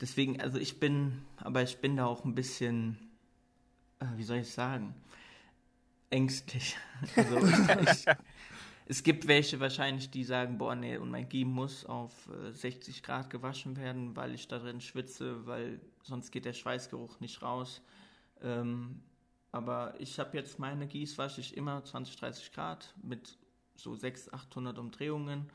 deswegen, 0.00 0.40
also 0.40 0.58
ich 0.58 0.78
bin, 0.78 1.22
aber 1.36 1.62
ich 1.62 1.78
bin 1.78 1.96
da 1.96 2.06
auch 2.06 2.24
ein 2.24 2.34
bisschen, 2.34 2.98
äh, 3.98 4.06
wie 4.16 4.22
soll 4.22 4.38
ich 4.38 4.50
sagen, 4.50 4.94
ängstlich. 6.10 6.76
Also 7.16 7.38
ich, 7.38 8.06
es 8.86 9.02
gibt 9.02 9.28
welche 9.28 9.60
wahrscheinlich, 9.60 10.10
die 10.10 10.24
sagen, 10.24 10.58
boah, 10.58 10.74
nee, 10.74 10.96
und 10.96 11.10
mein 11.10 11.28
Gie 11.28 11.44
muss 11.44 11.84
auf 11.84 12.28
60 12.50 12.98
äh, 12.98 13.00
Grad 13.02 13.30
gewaschen 13.30 13.76
werden, 13.76 14.16
weil 14.16 14.34
ich 14.34 14.48
da 14.48 14.58
drin 14.58 14.80
schwitze, 14.80 15.46
weil 15.46 15.80
sonst 16.02 16.30
geht 16.32 16.44
der 16.44 16.54
Schweißgeruch 16.54 17.20
nicht 17.20 17.42
raus. 17.42 17.82
Ähm, 18.40 19.02
aber 19.52 19.94
ich 20.00 20.18
habe 20.18 20.36
jetzt 20.36 20.58
meine 20.58 20.86
Gieß, 20.86 21.18
wasche 21.18 21.40
ich 21.40 21.56
immer 21.56 21.84
20, 21.84 22.16
30 22.16 22.52
Grad 22.52 22.94
mit 23.02 23.38
so 23.74 23.94
600, 23.94 24.34
800 24.34 24.78
Umdrehungen. 24.78 25.50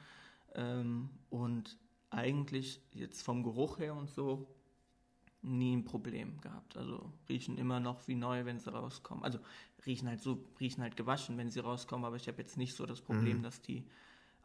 Ähm, 0.56 1.10
und 1.30 1.78
eigentlich 2.10 2.82
jetzt 2.94 3.24
vom 3.24 3.44
Geruch 3.44 3.80
her 3.80 3.96
und 3.96 4.10
so 4.10 4.48
nie 5.42 5.76
ein 5.76 5.86
Problem 5.86 6.40
gehabt. 6.42 6.78
Also 6.78 7.12
riechen 7.28 7.58
immer 7.58 7.80
noch 7.80 8.08
wie 8.08 8.16
neu, 8.16 8.46
wenn 8.46 8.60
sie 8.60 8.72
rauskommen. 8.72 9.24
Also 9.24 9.40
riechen 9.86 10.08
halt 10.08 10.22
so, 10.22 10.44
riechen 10.60 10.82
halt 10.82 10.96
gewaschen, 10.96 11.38
wenn 11.38 11.50
sie 11.50 11.60
rauskommen, 11.60 12.06
aber 12.06 12.16
ich 12.16 12.28
habe 12.28 12.42
jetzt 12.42 12.58
nicht 12.58 12.76
so 12.76 12.86
das 12.86 13.02
Problem, 13.02 13.40
mhm. 13.40 13.44
dass 13.44 13.62
die 13.62 13.86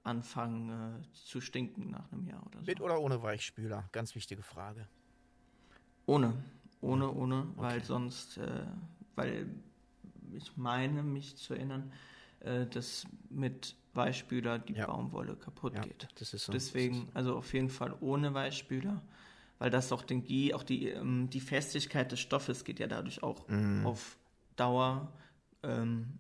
anfangen 0.04 1.02
äh, 1.02 1.12
zu 1.12 1.40
stinken 1.40 1.90
nach 1.90 2.10
einem 2.12 2.26
Jahr 2.26 2.44
oder 2.46 2.60
so. 2.60 2.66
Mit 2.66 2.80
oder 2.80 3.00
ohne 3.00 3.22
Weichspüler? 3.22 3.88
Ganz 3.92 4.14
wichtige 4.14 4.42
Frage. 4.42 4.88
Ohne. 6.06 6.34
Ohne, 6.80 7.12
ohne, 7.12 7.40
okay. 7.40 7.52
weil 7.56 7.84
sonst, 7.84 8.38
äh, 8.38 8.64
weil 9.16 9.48
ich 10.32 10.56
meine, 10.56 11.02
mich 11.02 11.36
zu 11.36 11.54
erinnern, 11.54 11.92
äh, 12.40 12.66
dass 12.66 13.06
mit 13.30 13.74
Weichspüler 13.94 14.60
die 14.60 14.74
ja. 14.74 14.86
Baumwolle 14.86 15.34
kaputt 15.34 15.74
ja, 15.74 15.80
geht. 15.82 16.06
So, 16.14 16.52
Deswegen, 16.52 17.08
also 17.14 17.36
auf 17.36 17.52
jeden 17.52 17.68
Fall 17.68 17.96
ohne 18.00 18.32
Weichspüler 18.32 19.02
weil 19.58 19.70
das 19.70 19.92
auch 19.92 20.02
den 20.02 20.24
Gie, 20.24 20.54
auch 20.54 20.62
die, 20.62 20.88
ähm, 20.88 21.28
die 21.30 21.40
Festigkeit 21.40 22.10
des 22.12 22.20
Stoffes 22.20 22.64
geht 22.64 22.78
ja 22.78 22.86
dadurch 22.86 23.22
auch 23.22 23.46
mm. 23.48 23.86
auf 23.86 24.16
Dauer, 24.56 25.12
ähm, 25.62 26.18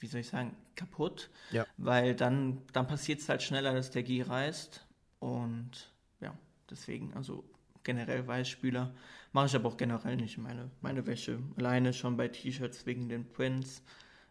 wie 0.00 0.06
soll 0.06 0.20
ich 0.20 0.28
sagen, 0.28 0.56
kaputt. 0.76 1.30
Ja. 1.50 1.66
Weil 1.76 2.14
dann, 2.14 2.62
dann 2.72 2.86
passiert 2.86 3.20
es 3.20 3.28
halt 3.28 3.42
schneller, 3.42 3.74
dass 3.74 3.90
der 3.90 4.02
Gie 4.02 4.22
reißt. 4.22 4.86
Und 5.20 5.92
ja, 6.20 6.34
deswegen, 6.70 7.12
also 7.14 7.44
generell 7.82 8.26
Weißspüler 8.26 8.94
mache 9.32 9.46
ich 9.46 9.54
aber 9.54 9.68
auch 9.68 9.76
generell 9.76 10.16
nicht 10.16 10.38
meine, 10.38 10.70
meine 10.80 11.06
Wäsche. 11.06 11.38
Alleine 11.56 11.92
schon 11.92 12.16
bei 12.16 12.28
T-Shirts 12.28 12.86
wegen 12.86 13.08
den 13.08 13.30
Prints. 13.30 13.82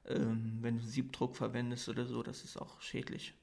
Ähm, 0.06 0.60
wenn 0.62 0.78
du 0.78 0.84
Siebdruck 0.84 1.36
verwendest 1.36 1.90
oder 1.90 2.06
so, 2.06 2.24
das 2.24 2.44
ist 2.44 2.58
auch 2.58 2.82
schädlich. 2.82 3.34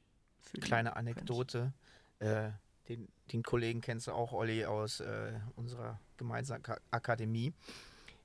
Kleine 0.61 0.97
Anekdote. 0.97 1.73
Äh, 2.21 2.51
den, 2.89 3.09
den 3.33 3.43
Kollegen 3.43 3.81
kennst 3.81 4.07
du 4.07 4.13
auch, 4.13 4.33
Olli, 4.33 4.65
aus 4.65 5.01
äh, 5.01 5.33
unserer 5.57 6.01
gemeinsamen 6.17 6.63
Akademie. 6.91 7.53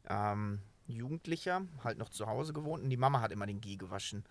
Ähm, 0.09 0.59
Jugendlicher, 0.95 1.61
halt 1.83 1.97
noch 1.97 2.09
zu 2.09 2.27
Hause 2.27 2.53
gewohnt 2.53 2.83
und 2.83 2.89
die 2.89 2.97
Mama 2.97 3.21
hat 3.21 3.31
immer 3.31 3.45
den 3.45 3.61
Gie 3.61 3.77
gewaschen. 3.77 4.23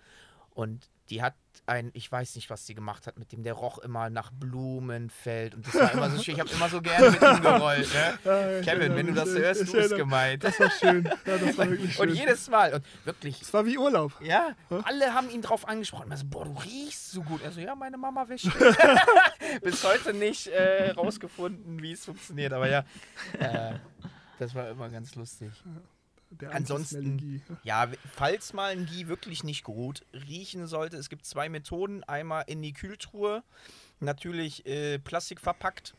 Und 0.59 0.91
die 1.09 1.23
hat 1.23 1.35
ein, 1.67 1.91
ich 1.95 2.11
weiß 2.11 2.35
nicht, 2.35 2.51
was 2.51 2.67
sie 2.67 2.75
gemacht 2.75 3.07
hat 3.07 3.17
mit 3.17 3.31
dem, 3.31 3.45
der 3.45 3.53
roch 3.53 3.79
immer 3.79 4.11
nach 4.11 4.33
Blumenfeld 4.33 5.55
und 5.55 5.65
das 5.65 5.75
war 5.75 5.93
immer 5.93 6.11
so 6.11 6.21
schön. 6.21 6.35
Ich 6.35 6.41
habe 6.41 6.51
immer 6.51 6.69
so 6.69 6.83
gerne 6.83 7.11
mit 7.13 7.23
ihm 7.23 7.43
gerollt. 7.43 7.95
Ne? 7.95 8.19
Ja, 8.25 8.61
Kevin, 8.63 8.97
wenn 8.97 9.07
du 9.07 9.13
das 9.13 9.29
hörst, 9.29 9.69
du 9.69 9.73
bist 9.73 9.95
gemeint. 9.95 10.43
Das 10.43 10.59
war 10.59 10.71
schön. 10.71 11.05
Ja, 11.05 11.39
das 11.39 11.57
war 11.57 11.71
wirklich 11.71 11.95
schön. 11.95 12.09
Und 12.09 12.15
jedes 12.17 12.49
Mal. 12.51 12.75
Und 12.75 12.85
wirklich. 13.05 13.41
Es 13.41 13.55
war 13.55 13.65
wie 13.67 13.79
Urlaub. 13.79 14.13
Ja, 14.21 14.57
hm? 14.69 14.83
alle 14.85 15.15
haben 15.15 15.31
ihn 15.31 15.43
drauf 15.43 15.69
angesprochen. 15.69 16.11
Also, 16.11 16.27
boah, 16.27 16.45
du 16.45 16.53
riechst 16.65 17.13
so 17.13 17.23
gut. 17.23 17.41
Er 17.43 17.53
so, 17.53 17.61
ja, 17.61 17.77
meine 17.77 17.97
Mama 17.97 18.29
wäscht. 18.29 18.51
Bis 19.63 19.85
heute 19.85 20.13
nicht 20.13 20.49
äh, 20.49 20.91
rausgefunden, 20.91 21.81
wie 21.81 21.93
es 21.93 22.05
funktioniert. 22.05 22.53
Aber 22.53 22.69
ja, 22.69 22.85
äh, 23.39 23.75
das 24.41 24.57
war 24.57 24.69
immer 24.71 24.89
ganz 24.89 25.15
lustig. 25.15 25.53
Ja. 26.31 26.37
Der 26.39 26.55
Ansonsten, 26.55 27.43
ja, 27.63 27.89
falls 28.15 28.53
mal 28.53 28.73
ein 28.73 28.87
Gie 28.87 29.09
wirklich 29.09 29.45
nicht 29.45 29.65
gut 29.65 30.05
riechen 30.13 30.67
sollte, 30.67 30.97
es 30.97 31.09
gibt 31.09 31.25
zwei 31.25 31.49
Methoden. 31.49 32.05
Einmal 32.05 32.45
in 32.47 32.61
die 32.61 32.73
Kühltruhe, 32.73 33.43
natürlich 34.01 34.67
äh, 34.67 34.99
Plastik 34.99 35.41
verpackt. 35.41 35.95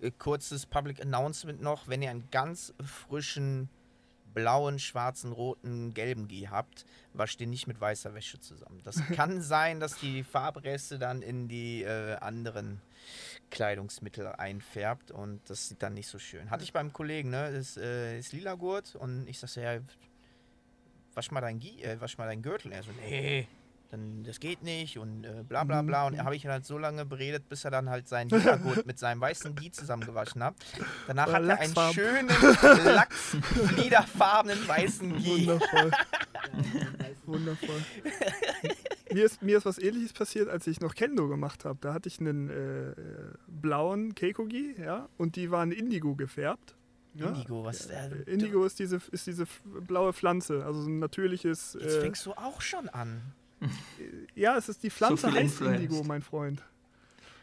Äh, 0.00 0.10
kurzes 0.10 0.66
Public 0.66 1.00
Announcement 1.00 1.62
noch, 1.62 1.86
wenn 1.86 2.02
ihr 2.02 2.10
einen 2.10 2.28
ganz 2.30 2.74
frischen 2.84 3.68
blauen, 4.34 4.78
schwarzen, 4.78 5.32
roten, 5.32 5.94
gelben 5.94 6.28
Gi 6.28 6.48
habt, 6.50 6.84
wascht 7.12 7.40
den 7.40 7.50
nicht 7.50 7.66
mit 7.66 7.80
weißer 7.80 8.14
Wäsche 8.14 8.40
zusammen. 8.40 8.80
Das 8.84 8.96
kann 9.14 9.40
sein, 9.40 9.80
dass 9.80 9.96
die 9.98 10.22
Farbreste 10.22 10.98
dann 10.98 11.22
in 11.22 11.48
die 11.48 11.82
äh, 11.82 12.16
anderen 12.16 12.80
Kleidungsmittel 13.50 14.26
einfärbt 14.26 15.10
und 15.10 15.40
das 15.48 15.68
sieht 15.68 15.82
dann 15.82 15.94
nicht 15.94 16.08
so 16.08 16.18
schön. 16.18 16.50
Hatte 16.50 16.64
ich 16.64 16.72
beim 16.72 16.92
Kollegen, 16.92 17.30
ne? 17.30 17.52
Das 17.52 17.76
äh, 17.76 18.18
ist 18.18 18.32
lila 18.32 18.54
Gurt 18.54 18.96
und 18.96 19.28
ich 19.28 19.38
sag 19.38 19.48
so, 19.48 19.60
ja, 19.60 19.78
wasch 21.14 21.30
mal 21.30 21.40
dein 21.40 21.60
Gi, 21.60 21.82
äh, 21.82 22.00
wasch 22.00 22.18
mal 22.18 22.26
deinen 22.26 22.42
Gürtel. 22.42 22.72
Er 22.72 22.82
so, 22.82 22.90
nee, 22.92 23.46
dann 23.94 24.24
das 24.24 24.40
geht 24.40 24.62
nicht 24.62 24.98
und 24.98 25.24
äh, 25.24 25.42
bla 25.48 25.64
bla 25.64 25.82
bla. 25.82 26.06
Und 26.06 26.22
habe 26.22 26.36
ich 26.36 26.44
ihn 26.44 26.50
halt 26.50 26.64
so 26.64 26.78
lange 26.78 27.04
beredet, 27.04 27.48
bis 27.48 27.64
er 27.64 27.70
dann 27.70 27.88
halt 27.88 28.08
seinen 28.08 28.28
Gurt 28.30 28.86
mit 28.86 28.98
seinem 28.98 29.20
weißen 29.20 29.54
Gi 29.54 29.70
zusammengewaschen 29.70 30.42
hat. 30.42 30.54
Danach 31.06 31.32
hat 31.32 31.44
er 31.44 31.58
einen 31.60 31.74
schönen 31.92 32.28
lachsfliederfarbenen 32.84 34.66
weißen 34.66 35.16
Gi. 35.18 35.46
Wundervoll. 35.46 35.90
Wundervoll. 37.26 37.82
mir, 39.12 39.24
ist, 39.24 39.42
mir 39.42 39.58
ist 39.58 39.64
was 39.64 39.78
ähnliches 39.78 40.12
passiert, 40.12 40.48
als 40.48 40.66
ich 40.66 40.80
noch 40.80 40.94
Kendo 40.94 41.28
gemacht 41.28 41.64
habe. 41.64 41.78
Da 41.80 41.94
hatte 41.94 42.08
ich 42.08 42.20
einen 42.20 42.50
äh, 42.50 42.94
blauen 43.46 44.14
Keikogi, 44.14 44.74
ja, 44.78 45.08
und 45.16 45.36
die 45.36 45.50
waren 45.50 45.72
Indigo 45.72 46.16
gefärbt. 46.16 46.76
Ja? 47.14 47.28
Indigo, 47.28 47.64
was 47.64 47.80
ist 47.80 47.90
der? 47.90 48.26
Indigo 48.26 48.64
ist 48.64 48.78
diese, 48.78 49.00
ist 49.12 49.26
diese 49.26 49.46
blaue 49.64 50.12
Pflanze, 50.12 50.64
also 50.64 50.82
so 50.82 50.90
ein 50.90 50.98
natürliches. 50.98 51.78
Jetzt 51.80 51.96
äh, 51.96 52.00
fängst 52.00 52.26
du 52.26 52.32
auch 52.32 52.60
schon 52.60 52.88
an. 52.88 53.32
Ja, 54.34 54.56
es 54.56 54.68
ist 54.68 54.82
die 54.82 54.90
Pflanze 54.90 55.30
so 55.30 55.32
heißt 55.32 55.60
Indigo, 55.60 56.02
mein 56.04 56.22
Freund. 56.22 56.62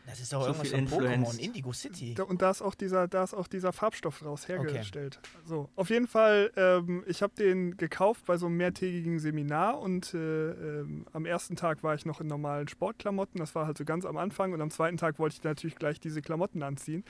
Das 0.06 0.19
ist 0.19 0.34
doch 0.34 0.41
so 0.41 0.47
irgendwas 0.47 0.71
von 0.71 0.88
Pokémon, 0.88 1.39
Indigo 1.39 1.74
City. 1.74 2.15
Da, 2.15 2.24
und 2.24 2.41
da 2.41 2.50
ist 2.50 2.62
auch 2.62 2.76
dieser, 2.76 3.08
da 3.08 3.24
ist 3.24 3.34
auch 3.34 3.47
dieser 3.47 3.71
Farbstoff 3.71 4.19
draus 4.19 4.47
hergestellt. 4.47 5.19
Okay. 5.21 5.43
So, 5.45 5.69
auf 5.76 5.89
jeden 5.89 6.08
Fall, 6.08 6.52
ähm, 6.56 7.04
ich 7.08 7.21
habe 7.21 7.34
den 7.36 7.78
gekauft 7.78 8.26
bei 8.26 8.38
so 8.38 8.47
einem 8.47 8.58
mehrtägigen 8.58 9.19
Seminar 9.19 9.80
und 9.80 10.13
äh, 10.13 10.52
ähm, 10.52 11.06
am 11.13 11.26
ersten 11.26 11.56
Tag 11.56 11.84
war 11.84 11.93
ich 11.93 12.06
noch 12.06 12.19
in 12.19 12.28
normalen 12.28 12.67
Sportklamotten. 12.67 13.39
Das 13.39 13.54
war 13.54 13.67
halt 13.67 13.78
so 13.78 13.86
ganz 13.86 14.06
am 14.06 14.17
Anfang 14.17 14.54
und 14.54 14.62
am 14.62 14.71
zweiten 14.71 14.97
Tag 14.97 15.19
wollte 15.19 15.36
ich 15.38 15.43
natürlich 15.43 15.76
gleich 15.76 16.00
diese 16.00 16.21
Klamotten 16.21 16.63
anziehen. 16.63 17.04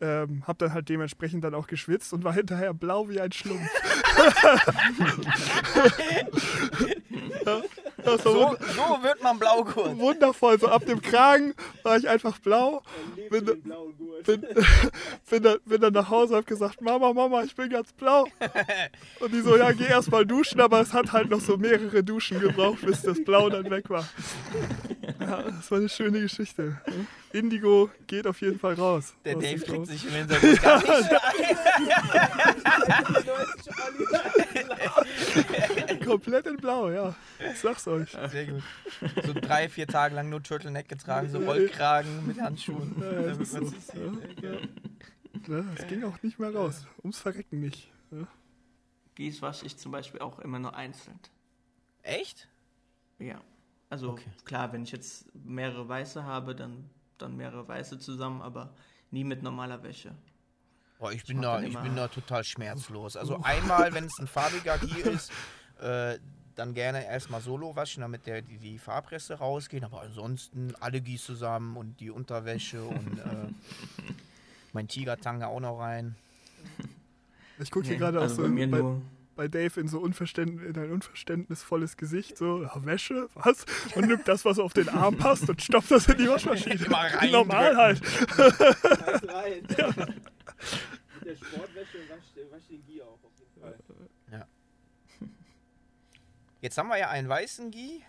Ähm, 0.00 0.42
hab 0.44 0.58
dann 0.58 0.74
halt 0.74 0.88
dementsprechend 0.88 1.44
dann 1.44 1.54
auch 1.54 1.68
geschwitzt 1.68 2.12
und 2.12 2.24
war 2.24 2.32
hinterher 2.34 2.74
blau 2.74 3.08
wie 3.08 3.20
ein 3.20 3.30
Schlumpf. 3.30 3.62
ja, 7.46 7.62
so, 8.04 8.18
so, 8.18 9.02
wird 9.02 9.22
man 9.22 9.38
Blaugurt. 9.38 9.98
Wundervoll, 9.98 10.58
so 10.58 10.68
ab 10.68 10.84
dem 10.86 11.00
Kragen 11.00 11.54
war 11.82 11.96
ich 11.96 12.08
einfach 12.08 12.38
blau. 12.38 12.82
Bin, 13.30 13.44
bin, 13.44 13.62
bin, 15.30 15.42
dann, 15.42 15.58
bin 15.64 15.80
dann 15.80 15.92
nach 15.92 16.10
Hause 16.10 16.34
und 16.34 16.38
hab 16.40 16.46
gesagt, 16.46 16.80
Mama, 16.80 17.12
Mama, 17.12 17.42
ich 17.42 17.54
bin 17.54 17.70
ganz 17.70 17.92
blau. 17.92 18.26
Und 19.20 19.32
die 19.32 19.40
so, 19.40 19.56
ja, 19.56 19.72
geh 19.72 19.86
erst 19.86 20.10
mal 20.10 20.26
duschen, 20.26 20.60
aber 20.60 20.80
es 20.80 20.92
hat 20.92 21.12
halt 21.12 21.30
noch 21.30 21.40
so 21.40 21.56
mehrere 21.56 22.02
Duschen 22.02 22.40
gebraucht, 22.40 22.84
bis 22.84 23.02
das 23.02 23.22
Blau 23.24 23.48
dann 23.48 23.70
weg 23.70 23.88
war. 23.90 24.06
Ja, 25.20 25.42
das 25.42 25.70
war 25.70 25.78
eine 25.78 25.88
schöne 25.88 26.20
Geschichte. 26.20 26.80
Indigo 27.32 27.90
geht 28.06 28.26
auf 28.26 28.40
jeden 28.40 28.58
Fall 28.58 28.74
raus. 28.74 29.14
Der 29.24 29.36
Dave 29.36 29.60
kriegt 29.60 29.86
sich 29.86 30.04
im 30.06 30.12
Hintergrund 30.12 30.62
gar 30.62 30.78
nicht 30.78 31.10
Komplett 36.04 36.46
in 36.46 36.56
Blau, 36.56 36.90
ja. 36.90 37.14
Ich 37.52 37.60
sag's 37.60 37.86
euch. 37.88 38.10
Sehr 38.10 38.46
gut. 38.46 38.62
So 39.24 39.32
drei, 39.32 39.68
vier 39.68 39.86
Tage 39.86 40.14
lang 40.14 40.28
nur 40.28 40.42
Turtleneck 40.42 40.88
getragen, 40.88 41.28
so 41.28 41.38
Rollkragen 41.38 42.26
mit 42.26 42.40
Handschuhen. 42.40 42.94
Ja, 43.00 43.12
ja, 43.12 43.34
das, 43.34 43.52
so. 43.52 43.62
ja. 44.42 45.62
das 45.76 45.86
ging 45.86 46.04
auch 46.04 46.22
nicht 46.22 46.38
mehr 46.38 46.54
raus. 46.54 46.86
Ums 47.02 47.18
Verrecken 47.18 47.60
nicht. 47.60 47.90
Ja. 48.10 48.26
Dies 49.18 49.42
wasche 49.42 49.66
ich 49.66 49.76
zum 49.76 49.92
Beispiel 49.92 50.20
auch 50.20 50.38
immer 50.40 50.58
nur 50.58 50.74
einzeln. 50.74 51.18
Echt? 52.02 52.48
Ja. 53.18 53.40
Also 53.90 54.10
okay. 54.10 54.30
klar, 54.44 54.72
wenn 54.72 54.82
ich 54.82 54.92
jetzt 54.92 55.32
mehrere 55.34 55.88
Weiße 55.88 56.24
habe, 56.24 56.54
dann, 56.54 56.90
dann 57.18 57.36
mehrere 57.36 57.66
Weiße 57.68 57.98
zusammen, 57.98 58.42
aber 58.42 58.74
nie 59.10 59.24
mit 59.24 59.42
normaler 59.42 59.82
Wäsche. 59.82 60.14
Boah, 60.98 61.12
ich, 61.12 61.24
bin 61.24 61.42
da, 61.42 61.60
ich 61.60 61.76
bin 61.78 61.96
da 61.96 62.08
total 62.08 62.44
schmerzlos. 62.44 63.16
Also 63.16 63.40
einmal, 63.42 63.92
wenn 63.92 64.04
es 64.04 64.18
ein 64.18 64.26
farbiger 64.28 64.78
Gier 64.78 65.06
ist, 65.06 65.32
äh, 65.80 66.18
dann 66.54 66.72
gerne 66.74 67.04
erstmal 67.04 67.40
solo 67.40 67.74
waschen, 67.74 68.02
damit 68.02 68.26
der, 68.26 68.42
die, 68.42 68.58
die 68.58 68.78
Farbreste 68.78 69.34
rausgehen. 69.34 69.84
Aber 69.84 70.02
ansonsten 70.02 70.74
alle 70.80 71.00
Gieß 71.00 71.24
zusammen 71.24 71.76
und 71.76 72.00
die 72.00 72.10
Unterwäsche 72.10 72.82
und 72.84 73.18
äh, 73.18 74.12
mein 74.72 74.88
Tigertange 74.88 75.48
auch 75.48 75.60
noch 75.60 75.78
rein. 75.78 76.16
Ich 77.56 77.70
gucke 77.70 77.86
hier 77.86 77.94
nee, 77.94 78.00
gerade 78.00 78.20
also 78.20 78.42
auch 78.42 78.48
so 78.48 78.52
bei, 78.52 78.66
bei, 78.66 78.82
bei, 79.34 79.48
Dave 79.48 79.80
in 79.80 79.88
so 79.88 80.00
Unverständ, 80.00 80.62
in 80.62 80.78
ein 80.78 80.90
unverständnisvolles 80.90 81.96
Gesicht, 81.96 82.36
so, 82.36 82.62
ja, 82.62 82.84
Wäsche, 82.84 83.28
was? 83.34 83.64
Und 83.94 84.08
nimmt 84.08 84.26
das, 84.28 84.44
was 84.44 84.58
auf 84.58 84.72
den 84.72 84.88
Arm 84.88 85.16
passt 85.16 85.48
und 85.48 85.62
stopft 85.62 85.90
das 85.90 86.08
in 86.08 86.18
die 86.18 86.28
Waschmaschine. 86.28 86.84
Immer 86.84 86.96
rein. 86.96 87.30
Normal 87.30 87.76
halt. 87.76 88.02
rein. 89.28 89.66
Ja. 89.76 89.86
Mit 89.88 91.24
der 91.24 91.36
Sportwäsche 91.36 91.98
wascht 92.08 92.52
wasch 92.52 92.66
den 92.68 92.84
Gier 92.86 93.04
auch 93.04 93.18
auf 93.22 93.32
jeden 93.38 93.60
Fall. 93.60 93.78
Ja. 94.30 94.46
Jetzt 96.60 96.78
haben 96.78 96.88
wir 96.88 96.98
ja 96.98 97.10
einen 97.10 97.28
weißen 97.28 97.70
Gi 97.70 98.02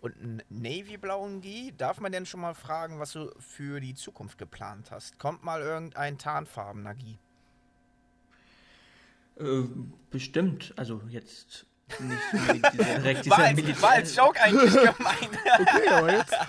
und 0.00 0.16
einen 0.16 0.42
navyblauen 0.48 1.40
Gi. 1.40 1.74
Darf 1.76 2.00
man 2.00 2.12
denn 2.12 2.26
schon 2.26 2.40
mal 2.40 2.54
fragen, 2.54 2.98
was 3.00 3.12
du 3.12 3.32
für 3.38 3.80
die 3.80 3.94
Zukunft 3.94 4.38
geplant 4.38 4.90
hast? 4.90 5.18
Kommt 5.18 5.44
mal 5.44 5.60
irgendein 5.60 6.18
tarnfarbener 6.18 6.94
Gi? 6.94 7.18
Äh, 9.38 9.64
bestimmt. 10.10 10.72
Also 10.76 11.02
jetzt 11.08 11.66
nicht 12.00 12.32
direkt 12.72 13.24
dieser 13.24 13.38
war, 13.38 13.44
als, 13.44 13.82
war 13.82 13.90
als 13.90 14.16
Joke 14.16 14.40
eigentlich 14.40 14.72
gemeint. 14.96 15.38
okay, 15.60 15.88
aber 15.88 16.12
jetzt. 16.12 16.34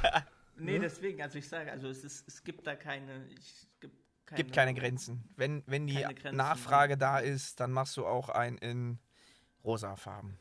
Nee, 0.60 0.74
ja. 0.74 0.80
deswegen, 0.80 1.22
also 1.22 1.38
ich 1.38 1.48
sage, 1.48 1.72
also 1.72 1.88
es, 1.88 2.04
ist, 2.04 2.28
es 2.28 2.44
gibt 2.44 2.66
da 2.66 2.76
keine. 2.76 3.28
Ich, 3.28 3.68
gibt 3.80 3.96
keine, 4.26 4.38
gibt 4.38 4.56
keine 4.56 4.74
Grenzen. 4.74 5.24
Wenn, 5.36 5.62
wenn 5.68 5.86
die 5.86 6.04
Nachfrage 6.32 6.98
da 6.98 7.20
ist, 7.20 7.60
dann 7.60 7.72
machst 7.72 7.96
du 7.96 8.08
auch 8.08 8.30
einen 8.30 8.58
in 8.58 8.98
rosa 9.64 9.96
Farben. 9.96 10.40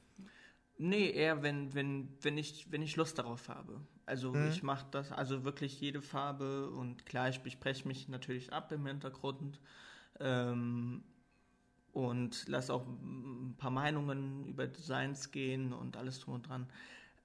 Nee, 0.78 1.11
eher 1.11 1.42
wenn, 1.42 1.74
wenn, 1.74 2.16
wenn, 2.22 2.38
ich, 2.38 2.72
wenn 2.72 2.80
ich 2.80 2.96
Lust 2.96 3.18
darauf 3.18 3.50
habe. 3.50 3.80
Also 4.06 4.32
mhm. 4.32 4.48
ich 4.48 4.62
mache 4.62 4.87
das, 4.90 5.12
also 5.12 5.44
wirklich 5.44 5.80
jede 5.82 6.00
Farbe 6.00 6.70
und 6.70 7.04
klar, 7.04 7.28
ich 7.28 7.40
bespreche 7.40 7.87
mich 7.87 8.09
natürlich 8.09 8.54
ab 8.54 8.72
im 8.72 8.87
Hintergrund 8.87 9.61
ähm, 10.18 11.04
und 11.96 12.46
lasse 12.46 12.74
auch 12.74 12.87
ein 12.87 13.54
paar 13.56 13.70
Meinungen 13.70 14.44
über 14.44 14.66
Designs 14.66 15.30
gehen 15.30 15.72
und 15.72 15.96
alles 15.96 16.20
drum 16.20 16.35
und 16.35 16.46
dran. 16.46 16.68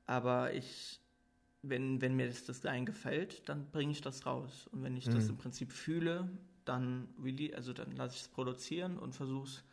Aber 0.06 0.54
ich, 0.54 1.02
wenn, 1.62 2.00
wenn 2.00 2.16
mir 2.16 2.28
das 2.28 2.46
Design 2.46 2.86
gefällt, 2.86 3.50
dann 3.50 3.70
bringe 3.72 3.92
ich 3.92 4.00
das 4.00 4.26
raus. 4.26 4.70
Und 4.72 4.82
wenn 4.82 4.96
ich 4.96 5.08
mhm. 5.08 5.16
das 5.16 5.28
im 5.28 5.38
Prinzip 5.38 5.74
fühle, 5.74 6.30
dann, 6.64 7.10
also 7.54 7.74
dann 7.74 7.92
lasse 7.98 8.16
ich 8.16 8.22
es 8.22 8.28
produzieren 8.30 8.98
und 8.98 9.14
versuche 9.14 9.44
es 9.44 9.64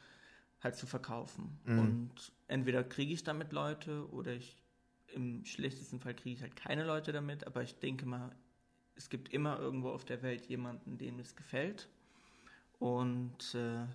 halt 0.62 0.74
zu 0.74 0.88
verkaufen. 0.88 1.60
Mhm. 1.64 1.78
Und 1.78 2.32
entweder 2.48 2.82
kriege 2.82 3.12
ich 3.14 3.22
damit 3.22 3.52
Leute 3.52 4.10
oder 4.10 4.34
ich 4.34 4.56
im 5.14 5.44
schlechtesten 5.44 6.00
Fall 6.00 6.14
kriege 6.14 6.34
ich 6.34 6.42
halt 6.42 6.56
keine 6.56 6.84
Leute 6.84 7.12
damit, 7.12 7.46
aber 7.46 7.62
ich 7.62 7.78
denke 7.78 8.04
mal, 8.04 8.34
es 8.96 9.08
gibt 9.10 9.32
immer 9.32 9.60
irgendwo 9.60 9.90
auf 9.90 10.04
der 10.04 10.22
Welt 10.22 10.46
jemanden, 10.46 10.98
dem 10.98 11.20
es 11.20 11.36
gefällt. 11.36 11.88
Und 12.80 13.54
äh, 13.54 13.86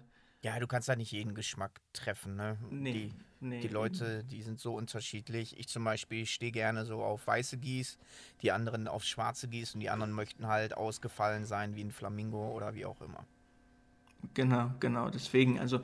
ja, 0.44 0.60
du 0.60 0.68
kannst 0.68 0.90
da 0.90 0.96
nicht 0.96 1.12
jeden 1.12 1.34
Geschmack 1.36 1.80
treffen. 1.94 2.36
Ne? 2.36 2.58
Nee, 2.70 2.92
die, 2.92 3.14
nee. 3.40 3.62
die 3.62 3.70
Leute, 3.70 4.26
die 4.26 4.42
sind 4.42 4.60
so 4.60 4.76
unterschiedlich. 4.76 5.58
Ich 5.58 5.70
zum 5.70 5.86
Beispiel 5.86 6.26
stehe 6.26 6.52
gerne 6.52 6.86
so 6.86 7.02
auf 7.02 7.26
weiße 7.26 7.58
Gieß, 7.58 7.98
die 8.42 8.52
anderen 8.52 8.90
auf 8.90 9.06
schwarze 9.06 9.48
Gieß 9.48 9.74
und 9.76 9.80
die 9.80 9.90
anderen 9.90 10.12
möchten 10.12 10.48
halt 10.48 10.76
ausgefallen 10.76 11.46
sein 11.46 11.76
wie 11.76 11.84
ein 11.84 11.92
Flamingo 11.92 12.52
oder 12.52 12.76
wie 12.76 12.86
auch 12.86 13.00
immer. 13.02 13.26
Genau, 14.34 14.72
genau. 14.82 15.10
Deswegen, 15.10 15.60
also 15.60 15.80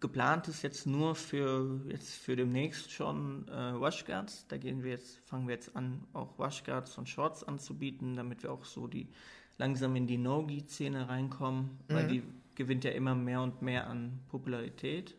geplant 0.00 0.48
ist 0.48 0.62
jetzt 0.62 0.86
nur 0.86 1.14
für 1.14 1.80
jetzt 1.88 2.14
für 2.14 2.34
demnächst 2.34 2.90
schon 2.90 3.46
äh, 3.48 3.78
Washguards. 3.78 4.46
Da 4.48 4.56
gehen 4.56 4.82
wir 4.82 4.90
jetzt, 4.90 5.18
fangen 5.24 5.46
wir 5.46 5.54
jetzt 5.54 5.76
an, 5.76 6.04
auch 6.14 6.36
Washguards 6.36 6.98
und 6.98 7.08
Shorts 7.08 7.44
anzubieten, 7.44 8.16
damit 8.16 8.42
wir 8.42 8.50
auch 8.50 8.64
so 8.64 8.88
die 8.88 9.08
langsam 9.56 9.94
in 9.96 10.06
die 10.06 10.18
No-Gi-Szene 10.18 11.08
reinkommen, 11.08 11.78
mhm. 11.88 11.94
weil 11.94 12.06
die 12.08 12.22
gewinnt 12.58 12.84
ja 12.84 12.90
immer 12.90 13.14
mehr 13.14 13.40
und 13.40 13.62
mehr 13.62 13.86
an 13.86 14.20
Popularität. 14.28 15.16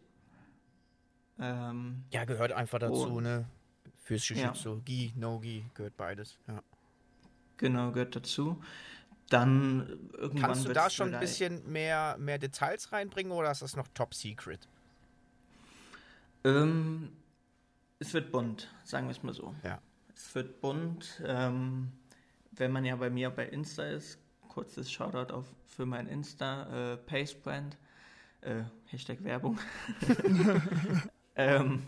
Ähm, 1.39 2.03
ja, 2.11 2.25
gehört 2.25 2.51
einfach 2.51 2.77
dazu, 2.77 3.15
und, 3.15 3.23
ne? 3.23 3.45
Fürs 3.95 4.27
Jiu-Jitsu. 4.27 4.75
Ja. 4.75 4.81
Gi, 4.85 5.13
No-Gi, 5.15 5.65
gehört 5.73 5.97
beides, 5.97 6.37
ja. 6.47 6.61
Genau, 7.57 7.91
gehört 7.91 8.15
dazu 8.15 8.61
dann 9.29 10.09
irgendwann. 10.13 10.41
Kannst 10.41 10.67
du 10.67 10.73
da 10.73 10.89
schon 10.89 11.13
ein 11.13 11.19
bisschen 11.19 11.71
mehr, 11.71 12.17
mehr 12.17 12.39
Details 12.39 12.91
reinbringen 12.91 13.31
oder 13.31 13.51
ist 13.51 13.61
das 13.61 13.75
noch 13.75 13.87
top 13.93 14.13
secret? 14.13 14.67
Ähm, 16.43 17.11
Es 17.99 18.13
wird 18.13 18.31
bunt, 18.31 18.69
sagen 18.83 19.07
wir 19.07 19.11
es 19.11 19.23
mal 19.23 19.33
so. 19.33 19.53
Ja. 19.63 19.81
Es 20.15 20.33
wird 20.35 20.61
bunt. 20.61 21.21
Ähm, 21.25 21.91
wenn 22.51 22.71
man 22.71 22.85
ja 22.85 22.95
bei 22.95 23.09
mir 23.09 23.29
bei 23.29 23.45
Insta 23.47 23.83
ist, 23.83 24.19
kurzes 24.49 24.91
Shoutout 24.91 25.33
auf, 25.33 25.45
für 25.65 25.85
mein 25.85 26.07
Insta, 26.07 26.93
äh, 26.93 26.97
Pacebrand, 26.97 27.77
äh, 28.41 28.63
Hashtag 28.87 29.23
Werbung. 29.23 29.57
ähm, 31.35 31.87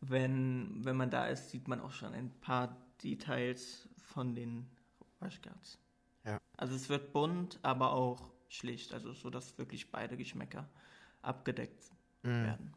wenn, 0.00 0.84
wenn 0.84 0.96
man 0.96 1.10
da 1.10 1.26
ist, 1.26 1.50
sieht 1.50 1.68
man 1.68 1.80
auch 1.80 1.92
schon 1.92 2.12
ein 2.12 2.30
paar 2.40 2.76
Details 3.02 3.88
von 4.02 4.34
den 4.34 4.66
Washguards. 5.20 5.78
Ja. 6.24 6.40
Also 6.56 6.74
es 6.74 6.88
wird 6.88 7.12
bunt, 7.12 7.58
aber 7.62 7.92
auch 7.92 8.30
schlicht, 8.48 8.92
also 8.92 9.12
so, 9.12 9.30
dass 9.30 9.56
wirklich 9.58 9.90
beide 9.90 10.16
Geschmäcker 10.16 10.68
abgedeckt 11.22 11.90
Mhm. 12.24 12.44
werden. 12.44 12.74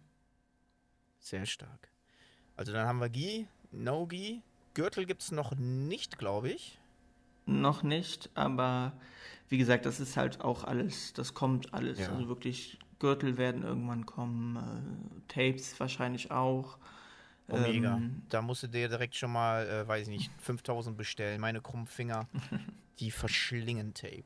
Sehr 1.20 1.46
stark. 1.46 1.90
Also 2.58 2.74
dann 2.74 2.86
haben 2.88 3.00
wir 3.00 3.10
Gi, 3.10 3.48
No 3.72 4.06
Gi. 4.06 4.42
Gürtel 4.74 5.06
gibt 5.06 5.22
es 5.22 5.32
noch 5.32 5.56
nicht, 5.56 6.18
glaube 6.18 6.50
ich. 6.50 6.80
Noch 7.48 7.82
nicht, 7.84 8.30
aber 8.36 8.94
wie 9.50 9.58
gesagt, 9.58 9.86
das 9.86 10.00
ist 10.00 10.18
halt 10.18 10.42
auch 10.42 10.64
alles, 10.66 11.14
das 11.14 11.34
kommt 11.34 11.74
alles. 11.74 12.00
Ja. 12.00 12.10
Also 12.10 12.28
wirklich, 12.28 12.78
Gürtel 13.00 13.38
werden 13.38 13.64
irgendwann 13.64 14.06
kommen, 14.06 14.58
äh, 14.58 15.22
Tapes 15.34 15.80
wahrscheinlich 15.80 16.32
auch. 16.32 16.78
Oh, 17.50 17.58
mega. 17.58 17.96
Ähm, 17.96 18.22
Da 18.30 18.42
musst 18.42 18.64
du 18.64 18.68
dir 18.68 18.90
direkt 18.90 19.16
schon 19.16 19.32
mal, 19.32 19.68
äh, 19.68 19.88
weiß 19.88 20.04
ich 20.04 20.10
nicht, 20.10 20.32
5000 20.42 20.98
bestellen. 20.98 21.40
Meine 21.40 21.62
krummen 21.62 21.88
Finger, 21.88 22.28
die 23.00 23.12
verschlingen 23.12 23.94
Tape. 23.94 24.26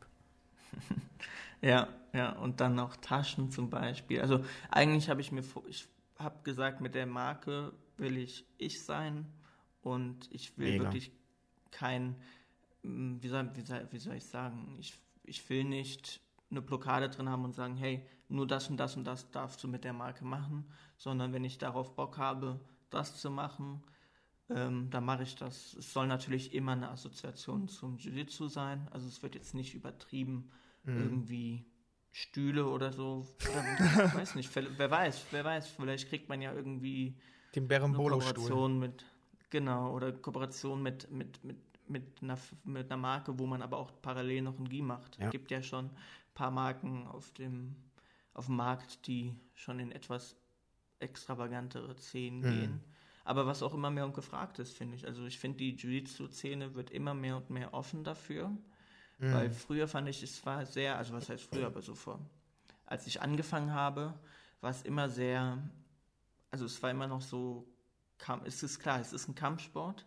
Ja, 1.62 1.88
ja, 2.14 2.32
und 2.34 2.60
dann 2.60 2.76
noch 2.76 2.96
Taschen 2.98 3.52
zum 3.52 3.70
Beispiel. 3.70 4.22
Also 4.22 4.44
eigentlich 4.72 5.10
habe 5.10 5.22
ich 5.22 5.32
mir, 5.32 5.44
vor- 5.44 5.64
ich 5.68 5.88
habe 6.18 6.38
gesagt, 6.44 6.82
mit 6.82 6.96
der 6.96 7.06
Marke 7.06 7.74
will 7.98 8.18
ich 8.18 8.46
ich 8.58 8.84
sein 8.84 9.28
und 9.84 10.28
ich 10.32 10.58
will 10.58 10.72
Mega. 10.72 10.84
wirklich 10.86 11.12
kein, 11.72 12.16
wie 12.84 13.28
soll, 13.28 13.50
wie 13.56 13.62
soll, 13.62 13.88
wie 13.92 13.98
soll 13.98 14.16
ich 14.16 14.26
sagen, 14.26 14.76
ich, 14.80 14.98
ich 15.24 15.48
will 15.50 15.64
nicht 15.64 16.22
eine 16.50 16.62
Blockade 16.62 17.10
drin 17.10 17.30
haben 17.30 17.46
und 17.46 17.54
sagen, 17.54 17.78
hey, 17.78 18.06
nur 18.28 18.48
das 18.48 18.70
und 18.70 18.78
das 18.78 18.96
und 18.98 19.06
das 19.06 19.32
darfst 19.32 19.64
du 19.64 19.68
mit 19.68 19.84
der 19.84 19.94
Marke 19.94 20.26
machen, 20.26 20.66
sondern 20.98 21.34
wenn 21.34 21.44
ich 21.44 21.58
darauf 21.58 21.96
Bock 21.96 22.18
habe, 22.18 22.60
das 22.90 23.20
zu 23.20 23.30
machen, 23.30 23.84
ähm, 24.50 24.90
dann 24.90 25.06
mache 25.06 25.24
ich 25.24 25.36
das. 25.36 25.74
Es 25.76 25.94
soll 25.94 26.08
natürlich 26.08 26.54
immer 26.54 26.74
eine 26.74 26.90
Assoziation 26.90 27.68
zum 27.68 27.98
Jiu-Jitsu 27.98 28.48
sein, 28.48 28.88
also 28.92 29.08
es 29.08 29.22
wird 29.24 29.36
jetzt 29.36 29.54
nicht 29.54 29.74
übertrieben 29.76 30.50
Mhm. 30.84 30.98
irgendwie 30.98 31.66
Stühle 32.12 32.66
oder 32.68 32.92
so. 32.92 33.28
Ich 34.08 34.16
weiß 34.16 34.36
nicht, 34.36 34.50
wer 34.56 34.92
weiß, 34.92 35.28
wer 35.32 35.44
weiß, 35.44 35.68
vielleicht 35.68 36.10
kriegt 36.10 36.28
man 36.28 36.42
ja 36.42 36.54
irgendwie 36.54 37.16
Den. 37.54 37.94
Kooperation 38.24 38.80
mit, 38.80 39.06
genau, 39.50 39.94
oder 39.94 40.12
Kooperation 40.12 40.82
mit, 40.82 41.10
mit, 41.12 41.44
mit, 41.44 41.58
mit, 41.92 42.22
einer, 42.22 42.38
mit 42.64 42.92
einer 42.92 43.02
Marke, 43.02 43.38
wo 43.38 43.46
man 43.46 43.62
aber 43.62 43.78
auch 43.78 43.92
parallel 44.02 44.42
noch 44.42 44.58
ein 44.58 44.68
GI 44.70 44.82
macht. 44.82 45.18
Ja. 45.18 45.26
Es 45.26 45.32
gibt 45.32 45.52
ja 45.52 45.62
schon 45.62 45.86
ein 45.86 45.92
paar 46.34 46.52
Marken 46.52 47.08
auf 47.08 47.32
dem, 47.34 47.76
auf 48.34 48.46
dem 48.48 48.56
Markt, 48.56 49.08
die 49.08 49.36
schon 49.54 49.80
in 49.80 49.92
etwas 49.92 50.36
extravagantere 51.00 51.96
Szenen 51.96 52.40
Mhm. 52.42 52.50
gehen. 52.50 52.84
Aber 53.24 53.46
was 53.46 53.62
auch 53.62 53.74
immer 53.74 53.92
mehr 53.92 54.06
und 54.06 54.14
gefragt 54.16 54.60
ist, 54.60 54.76
finde 54.76 54.96
ich. 54.96 55.06
Also 55.06 55.26
ich 55.26 55.38
finde, 55.38 55.58
die 55.60 55.76
Jiu-Jitsu-Szene 55.76 56.74
wird 56.74 56.90
immer 56.90 57.14
mehr 57.14 57.38
und 57.38 57.50
mehr 57.50 57.74
offen 57.74 58.04
dafür. 58.04 58.50
Mhm. 59.20 59.34
Weil 59.34 59.52
früher 59.52 59.88
fand 59.88 60.10
ich, 60.10 60.24
es 60.24 60.44
war 60.46 60.66
sehr, 60.66 60.98
also 60.98 61.14
was 61.14 61.30
heißt 61.30 61.44
früher, 61.44 61.68
aber 61.68 61.82
so 61.82 61.94
vor. 61.94 62.20
Als 62.86 63.06
ich 63.08 63.22
angefangen 63.22 63.74
habe, 63.74 64.14
war 64.60 64.72
es 64.72 64.82
immer 64.82 65.08
sehr, 65.10 65.60
also 66.50 66.66
es 66.66 66.82
war 66.82 66.90
immer 66.90 67.08
noch 67.08 67.22
so, 67.22 67.68
es 68.44 68.64
ist 68.64 68.80
klar, 68.80 69.00
es 69.00 69.14
ist 69.14 69.28
ein 69.28 69.36
Kampfsport, 69.36 70.06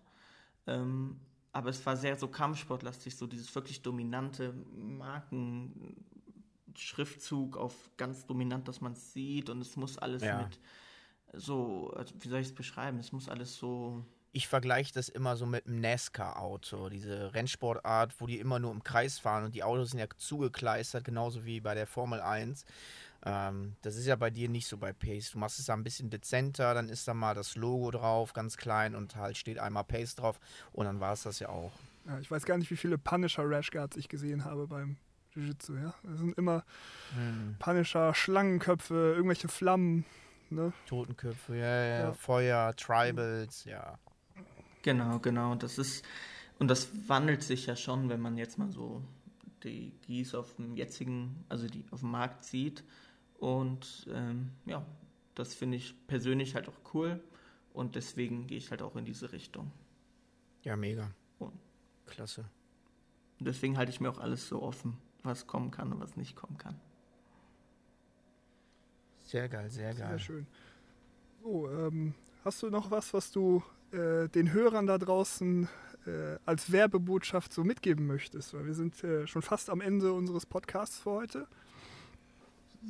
ähm, 0.66 1.20
aber 1.54 1.70
es 1.70 1.84
war 1.86 1.96
sehr 1.96 2.16
so 2.18 2.28
Kampfsportlastig, 2.28 3.16
so 3.16 3.26
dieses 3.26 3.52
wirklich 3.54 3.82
dominante 3.82 4.52
Markenschriftzug 4.74 7.56
auf 7.56 7.74
ganz 7.96 8.26
dominant, 8.26 8.68
dass 8.68 8.80
man 8.80 8.92
es 8.92 9.12
sieht 9.12 9.50
und 9.50 9.60
es 9.60 9.76
muss 9.76 9.98
alles 9.98 10.22
Ja. 10.22 10.38
mit 10.38 10.58
so, 11.32 11.92
also 11.96 12.14
wie 12.20 12.28
soll 12.28 12.40
ich 12.40 12.48
es 12.48 12.54
beschreiben? 12.54 12.98
Es 12.98 13.12
muss 13.12 13.28
alles 13.28 13.56
so 13.56 14.04
Ich 14.32 14.48
vergleiche 14.48 14.92
das 14.92 15.08
immer 15.08 15.36
so 15.36 15.46
mit 15.46 15.66
einem 15.66 15.80
NASCAR-Auto, 15.80 16.88
diese 16.88 17.32
Rennsportart, 17.34 18.20
wo 18.20 18.26
die 18.26 18.40
immer 18.40 18.58
nur 18.58 18.72
im 18.72 18.82
Kreis 18.82 19.20
fahren 19.20 19.44
und 19.44 19.54
die 19.54 19.62
Autos 19.62 19.90
sind 19.90 20.00
ja 20.00 20.06
zugekleistert, 20.16 21.04
genauso 21.04 21.44
wie 21.44 21.60
bei 21.60 21.74
der 21.76 21.86
Formel 21.86 22.20
1. 22.20 22.64
Ähm, 23.24 23.76
das 23.82 23.96
ist 23.96 24.06
ja 24.06 24.16
bei 24.16 24.30
dir 24.30 24.48
nicht 24.48 24.66
so 24.66 24.76
bei 24.76 24.92
Pace. 24.92 25.30
Du 25.32 25.38
machst 25.38 25.58
es 25.58 25.66
da 25.66 25.72
ein 25.74 25.84
bisschen 25.84 26.10
dezenter, 26.10 26.74
dann 26.74 26.88
ist 26.88 27.08
da 27.08 27.14
mal 27.14 27.34
das 27.34 27.56
Logo 27.56 27.90
drauf, 27.90 28.32
ganz 28.32 28.56
klein 28.56 28.94
und 28.94 29.16
halt 29.16 29.36
steht 29.36 29.58
einmal 29.58 29.84
Pace 29.84 30.14
drauf 30.14 30.38
und 30.72 30.84
dann 30.84 31.00
war 31.00 31.12
es 31.14 31.22
das 31.22 31.38
ja 31.38 31.48
auch. 31.48 31.72
Ja, 32.06 32.18
ich 32.18 32.30
weiß 32.30 32.44
gar 32.44 32.58
nicht, 32.58 32.70
wie 32.70 32.76
viele 32.76 32.98
Punisher 32.98 33.48
Rashguards 33.48 33.96
ich 33.96 34.08
gesehen 34.08 34.44
habe 34.44 34.66
beim 34.66 34.96
Jiu-Jitsu. 35.34 35.76
Ja? 35.76 35.94
Das 36.02 36.18
sind 36.18 36.36
immer 36.36 36.64
Hm. 37.14 37.56
Punisher, 37.58 38.14
Schlangenköpfe, 38.14 39.14
irgendwelche 39.16 39.48
Flammen. 39.48 40.04
Ne? 40.50 40.72
Totenköpfe, 40.86 41.56
ja, 41.56 41.84
ja, 41.84 41.98
Ja. 42.00 42.12
Feuer, 42.12 42.76
Tribals, 42.76 43.64
ja. 43.64 43.98
Genau, 44.82 45.18
genau. 45.18 45.54
Das 45.54 45.78
ist, 45.78 46.04
und 46.58 46.68
das 46.68 46.90
wandelt 47.08 47.42
sich 47.42 47.64
ja 47.66 47.74
schon, 47.76 48.10
wenn 48.10 48.20
man 48.20 48.36
jetzt 48.36 48.58
mal 48.58 48.70
so 48.70 49.02
die 49.62 49.92
Gis 50.06 50.34
auf 50.34 50.54
dem 50.56 50.76
jetzigen, 50.76 51.44
also 51.48 51.66
die 51.66 51.84
auf 51.90 52.00
dem 52.00 52.10
Markt 52.10 52.44
sieht. 52.44 52.84
Und 53.38 54.06
ähm, 54.12 54.50
ja, 54.66 54.84
das 55.34 55.54
finde 55.54 55.76
ich 55.76 55.94
persönlich 56.06 56.54
halt 56.54 56.68
auch 56.68 56.94
cool. 56.94 57.22
Und 57.72 57.96
deswegen 57.96 58.46
gehe 58.46 58.58
ich 58.58 58.70
halt 58.70 58.82
auch 58.82 58.96
in 58.96 59.04
diese 59.04 59.32
Richtung. 59.32 59.72
Ja, 60.62 60.76
mega. 60.76 61.10
Und 61.38 61.52
Klasse. 62.06 62.44
deswegen 63.40 63.76
halte 63.76 63.90
ich 63.90 64.00
mir 64.00 64.08
auch 64.10 64.18
alles 64.18 64.48
so 64.48 64.62
offen, 64.62 64.96
was 65.22 65.46
kommen 65.46 65.70
kann 65.70 65.92
und 65.92 66.00
was 66.00 66.16
nicht 66.16 66.36
kommen 66.36 66.56
kann. 66.56 66.78
Sehr 69.22 69.48
geil, 69.48 69.70
sehr 69.70 69.92
Sehr 69.94 70.06
geil. 70.06 70.18
schön. 70.18 70.46
So, 71.42 71.68
ähm, 71.70 72.14
hast 72.44 72.62
du 72.62 72.70
noch 72.70 72.90
was, 72.90 73.12
was 73.12 73.30
du 73.32 73.62
äh, 73.90 74.28
den 74.28 74.52
Hörern 74.52 74.86
da 74.86 74.98
draußen 74.98 75.68
äh, 76.06 76.36
als 76.46 76.70
Werbebotschaft 76.70 77.52
so 77.52 77.64
mitgeben 77.64 78.06
möchtest? 78.06 78.54
Weil 78.54 78.66
wir 78.66 78.74
sind 78.74 79.02
äh, 79.02 79.26
schon 79.26 79.42
fast 79.42 79.68
am 79.70 79.80
Ende 79.80 80.12
unseres 80.12 80.46
Podcasts 80.46 80.98
für 81.00 81.10
heute. 81.10 81.46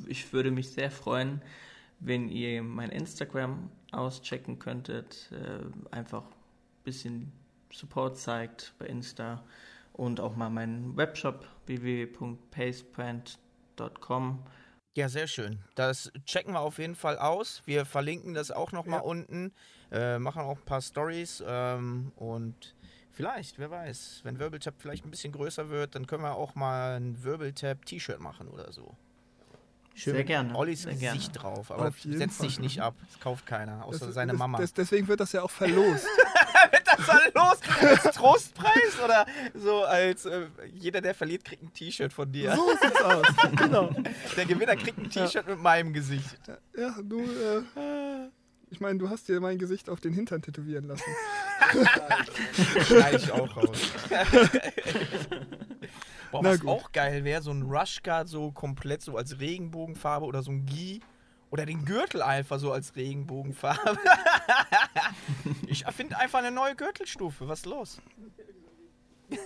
Ich 0.07 0.31
würde 0.33 0.51
mich 0.51 0.69
sehr 0.69 0.91
freuen, 0.91 1.41
wenn 1.99 2.29
ihr 2.29 2.61
mein 2.63 2.89
Instagram 2.91 3.69
auschecken 3.91 4.59
könntet. 4.59 5.31
Äh, 5.31 5.61
einfach 5.95 6.23
ein 6.23 6.83
bisschen 6.83 7.31
Support 7.71 8.17
zeigt 8.17 8.73
bei 8.79 8.85
Insta 8.87 9.43
und 9.93 10.19
auch 10.19 10.35
mal 10.35 10.49
meinen 10.49 10.97
Webshop 10.97 11.47
www.pacebrand.com. 11.65 14.43
Ja, 14.95 15.09
sehr 15.09 15.27
schön. 15.27 15.59
Das 15.75 16.11
checken 16.25 16.53
wir 16.53 16.61
auf 16.61 16.77
jeden 16.79 16.95
Fall 16.95 17.17
aus. 17.17 17.61
Wir 17.65 17.85
verlinken 17.85 18.33
das 18.33 18.51
auch 18.51 18.71
nochmal 18.71 18.99
Ja. 18.99 19.05
unten, 19.05 19.51
äh, 19.91 20.19
machen 20.19 20.41
auch 20.43 20.57
ein 20.57 20.65
paar 20.65 20.81
Stories 20.81 21.43
ähm, 21.45 22.13
und 22.15 22.75
vielleicht, 23.11 23.59
wer 23.59 23.71
weiß, 23.71 24.21
wenn 24.23 24.39
Wirbeltap 24.39 24.75
vielleicht 24.77 25.03
ein 25.05 25.11
bisschen 25.11 25.33
größer 25.33 25.69
wird, 25.69 25.95
dann 25.95 26.07
können 26.07 26.23
wir 26.23 26.35
auch 26.35 26.55
mal 26.55 26.95
ein 26.97 27.21
Wirbeltap-T-Shirt 27.23 28.21
machen 28.21 28.47
oder 28.47 28.71
so. 28.71 28.95
Sehr 29.95 30.23
gerne, 30.23 30.53
Ollis 30.55 30.83
sehr 30.83 30.93
gerne. 30.93 31.17
Gesicht 31.17 31.41
drauf, 31.41 31.71
aber 31.71 31.91
setzt 32.03 32.39
sich 32.39 32.59
nicht 32.59 32.81
ab. 32.81 32.95
Das 33.09 33.19
kauft 33.19 33.45
keiner, 33.45 33.85
außer 33.85 34.05
Das- 34.07 34.15
seine 34.15 34.33
das, 34.33 34.39
Mama. 34.39 34.57
Das, 34.59 34.73
deswegen 34.73 35.07
wird 35.07 35.19
das 35.21 35.31
ja 35.31 35.41
auch 35.41 35.51
verlost. 35.51 36.05
Was 36.97 37.05
soll 37.07 37.31
los? 37.33 37.59
Als 38.03 38.15
Trostpreis 38.15 38.99
oder 39.03 39.25
so 39.53 39.83
als 39.83 40.25
äh, 40.25 40.47
jeder, 40.73 41.01
der 41.01 41.13
verliert, 41.13 41.43
kriegt 41.43 41.61
ein 41.63 41.73
T-Shirt 41.73 42.13
von 42.13 42.31
dir. 42.31 42.55
so 42.55 42.69
sieht's 42.81 43.01
aus. 43.01 43.25
genau. 43.57 43.89
Der 44.37 44.45
Gewinner 44.45 44.75
kriegt 44.75 44.97
ein 44.97 45.09
T-Shirt 45.09 45.45
mit 45.47 45.59
meinem 45.61 45.91
Gesicht. 45.93 46.37
Ja, 46.77 46.95
du, 47.03 47.19
äh, 47.21 48.29
ich 48.69 48.79
meine, 48.79 48.97
du 48.97 49.09
hast 49.09 49.27
dir 49.27 49.39
mein 49.41 49.57
Gesicht 49.57 49.89
auf 49.89 49.99
den 49.99 50.13
Hintern 50.13 50.41
tätowieren 50.41 50.85
lassen. 50.85 51.03
Schneide 52.87 53.17
ich 53.17 53.31
auch 53.31 53.57
raus. 53.57 53.79
Boah, 56.35 56.43
Na 56.43 56.49
was 56.51 56.59
gut. 56.59 56.69
auch 56.69 56.91
geil 56.91 57.23
wäre, 57.23 57.41
so 57.41 57.51
ein 57.51 57.61
Rushguard 57.61 58.27
so 58.27 58.51
komplett 58.51 59.01
so 59.01 59.15
als 59.15 59.39
Regenbogenfarbe 59.39 60.25
oder 60.25 60.43
so 60.43 60.51
ein 60.51 60.65
Gi. 60.65 60.99
Oder 61.49 61.65
den 61.65 61.85
Gürtel 61.85 62.21
einfach 62.21 62.59
so 62.59 62.73
als 62.73 62.97
Regenbogenfarbe. 62.97 63.97
ich 65.67 65.85
finde 65.85 66.17
einfach 66.17 66.39
eine 66.39 66.51
neue 66.51 66.75
Gürtelstufe. 66.75 67.47
Was 67.47 67.59
ist 67.59 67.65
los? 67.67 68.01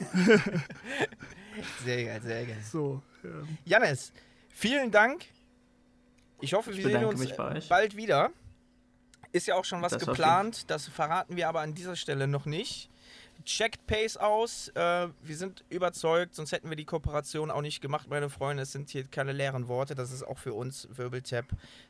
sehr 1.84 2.06
geil, 2.06 2.22
sehr 2.24 2.46
geil. 2.46 2.58
So, 2.64 3.04
ähm, 3.24 3.58
Jannis, 3.66 4.12
vielen 4.50 4.90
Dank. 4.90 5.26
Ich 6.42 6.54
hoffe, 6.56 6.72
Ich 6.72 6.78
wir 6.78 6.86
sehen 6.86 7.06
uns 7.06 7.68
bald 7.68 7.96
wieder. 7.96 8.32
Ist 9.32 9.46
ja 9.46 9.54
auch 9.56 9.66
schon 9.66 9.84
was 9.84 9.92
Das 9.92 10.04
geplant, 10.06 10.72
das 10.72 10.88
verraten 10.88 11.36
wir 11.36 11.48
aber 11.48 11.60
an 11.62 11.76
dieser 11.76 11.96
Stelle 11.96 12.28
noch 12.28 12.46
nicht. 12.48 12.89
Checkt 13.46 13.86
Pace 13.88 14.18
aus. 14.18 14.70
Äh, 14.70 15.08
wir 15.22 15.38
sind 15.38 15.64
überzeugt, 15.70 16.36
sonst 16.36 16.52
hätten 16.52 16.70
wir 16.70 16.76
die 16.76 16.86
Kooperation 16.86 17.52
auch 17.52 17.62
nicht 17.62 17.82
gemacht, 17.82 18.08
meine 18.10 18.30
Freunde. 18.30 18.64
Es 18.64 18.72
sind 18.72 18.90
hier 18.90 19.06
keine 19.06 19.34
leeren 19.34 19.68
Worte. 19.68 19.96
Das 19.96 20.12
ist 20.12 20.24
auch 20.24 20.38
für 20.38 20.54
uns, 20.54 20.88
Wirbeltap, 20.92 21.46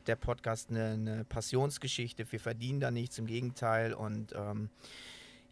der 0.08 0.16
Podcast, 0.16 0.70
eine, 0.70 0.92
eine 0.92 1.26
Passionsgeschichte. 1.26 2.32
Wir 2.32 2.40
verdienen 2.40 2.80
da 2.80 2.92
nichts, 2.92 3.18
im 3.18 3.26
Gegenteil. 3.26 3.94
Und 3.94 4.34
ähm, 4.36 4.70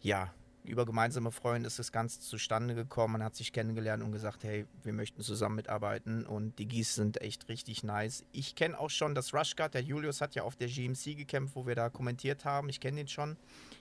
ja, 0.00 0.32
über 0.68 0.86
gemeinsame 0.86 1.32
Freunde 1.32 1.66
ist 1.66 1.78
das 1.78 1.92
Ganze 1.92 2.20
zustande 2.20 2.74
gekommen. 2.74 3.14
Man 3.14 3.24
hat 3.24 3.34
sich 3.34 3.52
kennengelernt 3.52 4.02
und 4.02 4.12
gesagt, 4.12 4.44
hey, 4.44 4.66
wir 4.82 4.92
möchten 4.92 5.22
zusammen 5.22 5.56
mitarbeiten 5.56 6.24
und 6.24 6.58
die 6.58 6.66
Gies 6.66 6.94
sind 6.94 7.20
echt 7.20 7.48
richtig 7.48 7.82
nice. 7.82 8.24
Ich 8.32 8.54
kenne 8.54 8.78
auch 8.78 8.90
schon 8.90 9.14
das 9.14 9.34
Rushguard, 9.34 9.74
der 9.74 9.82
Julius 9.82 10.20
hat 10.20 10.34
ja 10.34 10.42
auf 10.42 10.56
der 10.56 10.68
GMC 10.68 11.16
gekämpft, 11.16 11.56
wo 11.56 11.66
wir 11.66 11.74
da 11.74 11.88
kommentiert 11.88 12.44
haben. 12.44 12.68
Ich 12.68 12.80
kenne 12.80 12.98
den 12.98 13.08
schon. 13.08 13.36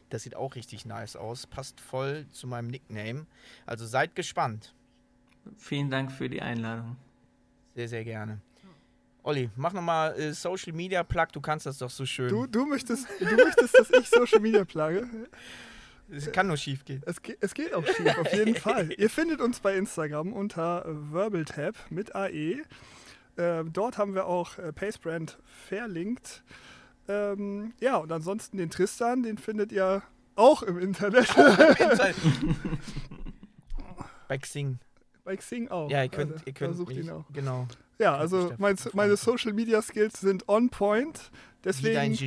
Das 0.09 0.23
sieht 0.23 0.35
auch 0.35 0.55
richtig 0.55 0.85
nice 0.85 1.15
aus. 1.15 1.47
Passt 1.47 1.79
voll 1.79 2.25
zu 2.31 2.47
meinem 2.47 2.67
Nickname. 2.67 3.25
Also 3.65 3.85
seid 3.85 4.15
gespannt. 4.15 4.73
Vielen 5.57 5.89
Dank 5.89 6.11
für 6.11 6.29
die 6.29 6.41
Einladung. 6.41 6.97
Sehr, 7.75 7.87
sehr 7.87 8.03
gerne. 8.03 8.41
Olli, 9.23 9.49
mach 9.57 9.73
nochmal 9.73 10.17
äh, 10.17 10.33
Social 10.33 10.71
Media 10.71 11.03
Plug, 11.03 11.27
du 11.33 11.41
kannst 11.41 11.65
das 11.65 11.79
doch 11.79 11.89
so 11.89 12.05
schön. 12.05 12.29
Du, 12.29 12.47
du, 12.47 12.65
möchtest, 12.65 13.07
du 13.19 13.25
möchtest, 13.35 13.77
dass 13.77 13.89
ich 13.89 14.07
Social 14.07 14.39
Media 14.39 14.63
plugge? 14.63 15.05
Es 16.09 16.31
kann 16.31 16.47
nur 16.47 16.57
schief 16.57 16.85
gehen. 16.85 17.01
Es, 17.05 17.17
es 17.39 17.53
geht 17.53 17.73
auch 17.73 17.85
schief, 17.85 18.17
auf 18.17 18.31
jeden 18.33 18.55
Fall. 18.61 18.91
Ihr 18.93 19.09
findet 19.09 19.41
uns 19.41 19.59
bei 19.59 19.75
Instagram 19.75 20.33
unter 20.33 20.85
VerbalTap 21.11 21.75
mit 21.89 22.15
AE. 22.15 22.61
Äh, 23.35 23.63
dort 23.65 23.97
haben 23.97 24.15
wir 24.15 24.25
auch 24.25 24.57
äh, 24.57 24.71
Pacebrand 24.71 25.37
verlinkt. 25.67 26.43
Ähm, 27.07 27.73
ja, 27.79 27.97
und 27.97 28.11
ansonsten 28.11 28.57
den 28.57 28.69
Tristan, 28.69 29.23
den 29.23 29.37
findet 29.37 29.71
ihr 29.71 30.01
auch 30.35 30.63
im 30.63 30.77
Internet. 30.77 31.29
Auch 31.37 31.59
im 31.59 31.75
Internet. 31.89 32.15
Bei 34.27 34.37
Xing. 34.37 34.79
Bei 35.23 35.35
Xing 35.35 35.67
auch. 35.69 35.89
Ja, 35.89 36.03
ihr 36.03 36.09
könnt, 36.09 36.33
also, 36.33 36.45
ihr 36.45 36.53
könnt 36.53 36.75
sucht 36.75 36.95
ihn 36.95 37.09
auch. 37.09 37.25
Genau. 37.33 37.67
Ja, 37.99 38.15
also 38.15 38.53
mein, 38.57 38.75
meine 38.93 39.17
Social 39.17 39.53
Media 39.53 39.81
Skills 39.81 40.21
sind 40.21 40.47
on 40.47 40.69
point. 40.69 41.31
Deswegen 41.63 42.17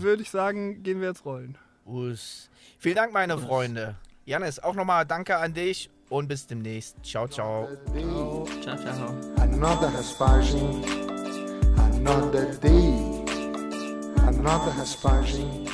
würde 0.00 0.22
ich 0.22 0.30
sagen, 0.30 0.82
gehen 0.82 1.00
wir 1.00 1.08
jetzt 1.08 1.24
rollen. 1.24 1.58
Us. 1.86 2.48
Vielen 2.78 2.96
Dank, 2.96 3.12
meine 3.12 3.38
Freunde. 3.38 3.96
Janis, 4.24 4.58
auch 4.58 4.74
nochmal 4.74 5.06
danke 5.06 5.36
an 5.36 5.54
dich 5.54 5.88
und 6.08 6.28
bis 6.28 6.46
demnächst. 6.46 6.96
Ciao, 7.04 7.28
ciao. 7.28 7.68
Ciao, 8.62 8.76
ciao. 8.76 8.76
ciao. 8.76 9.14
Another 9.38 9.88
aspersion, 9.98 10.84
another 11.76 12.46
day, 12.60 13.24
another 14.26 14.72
aspersion. 14.80 15.66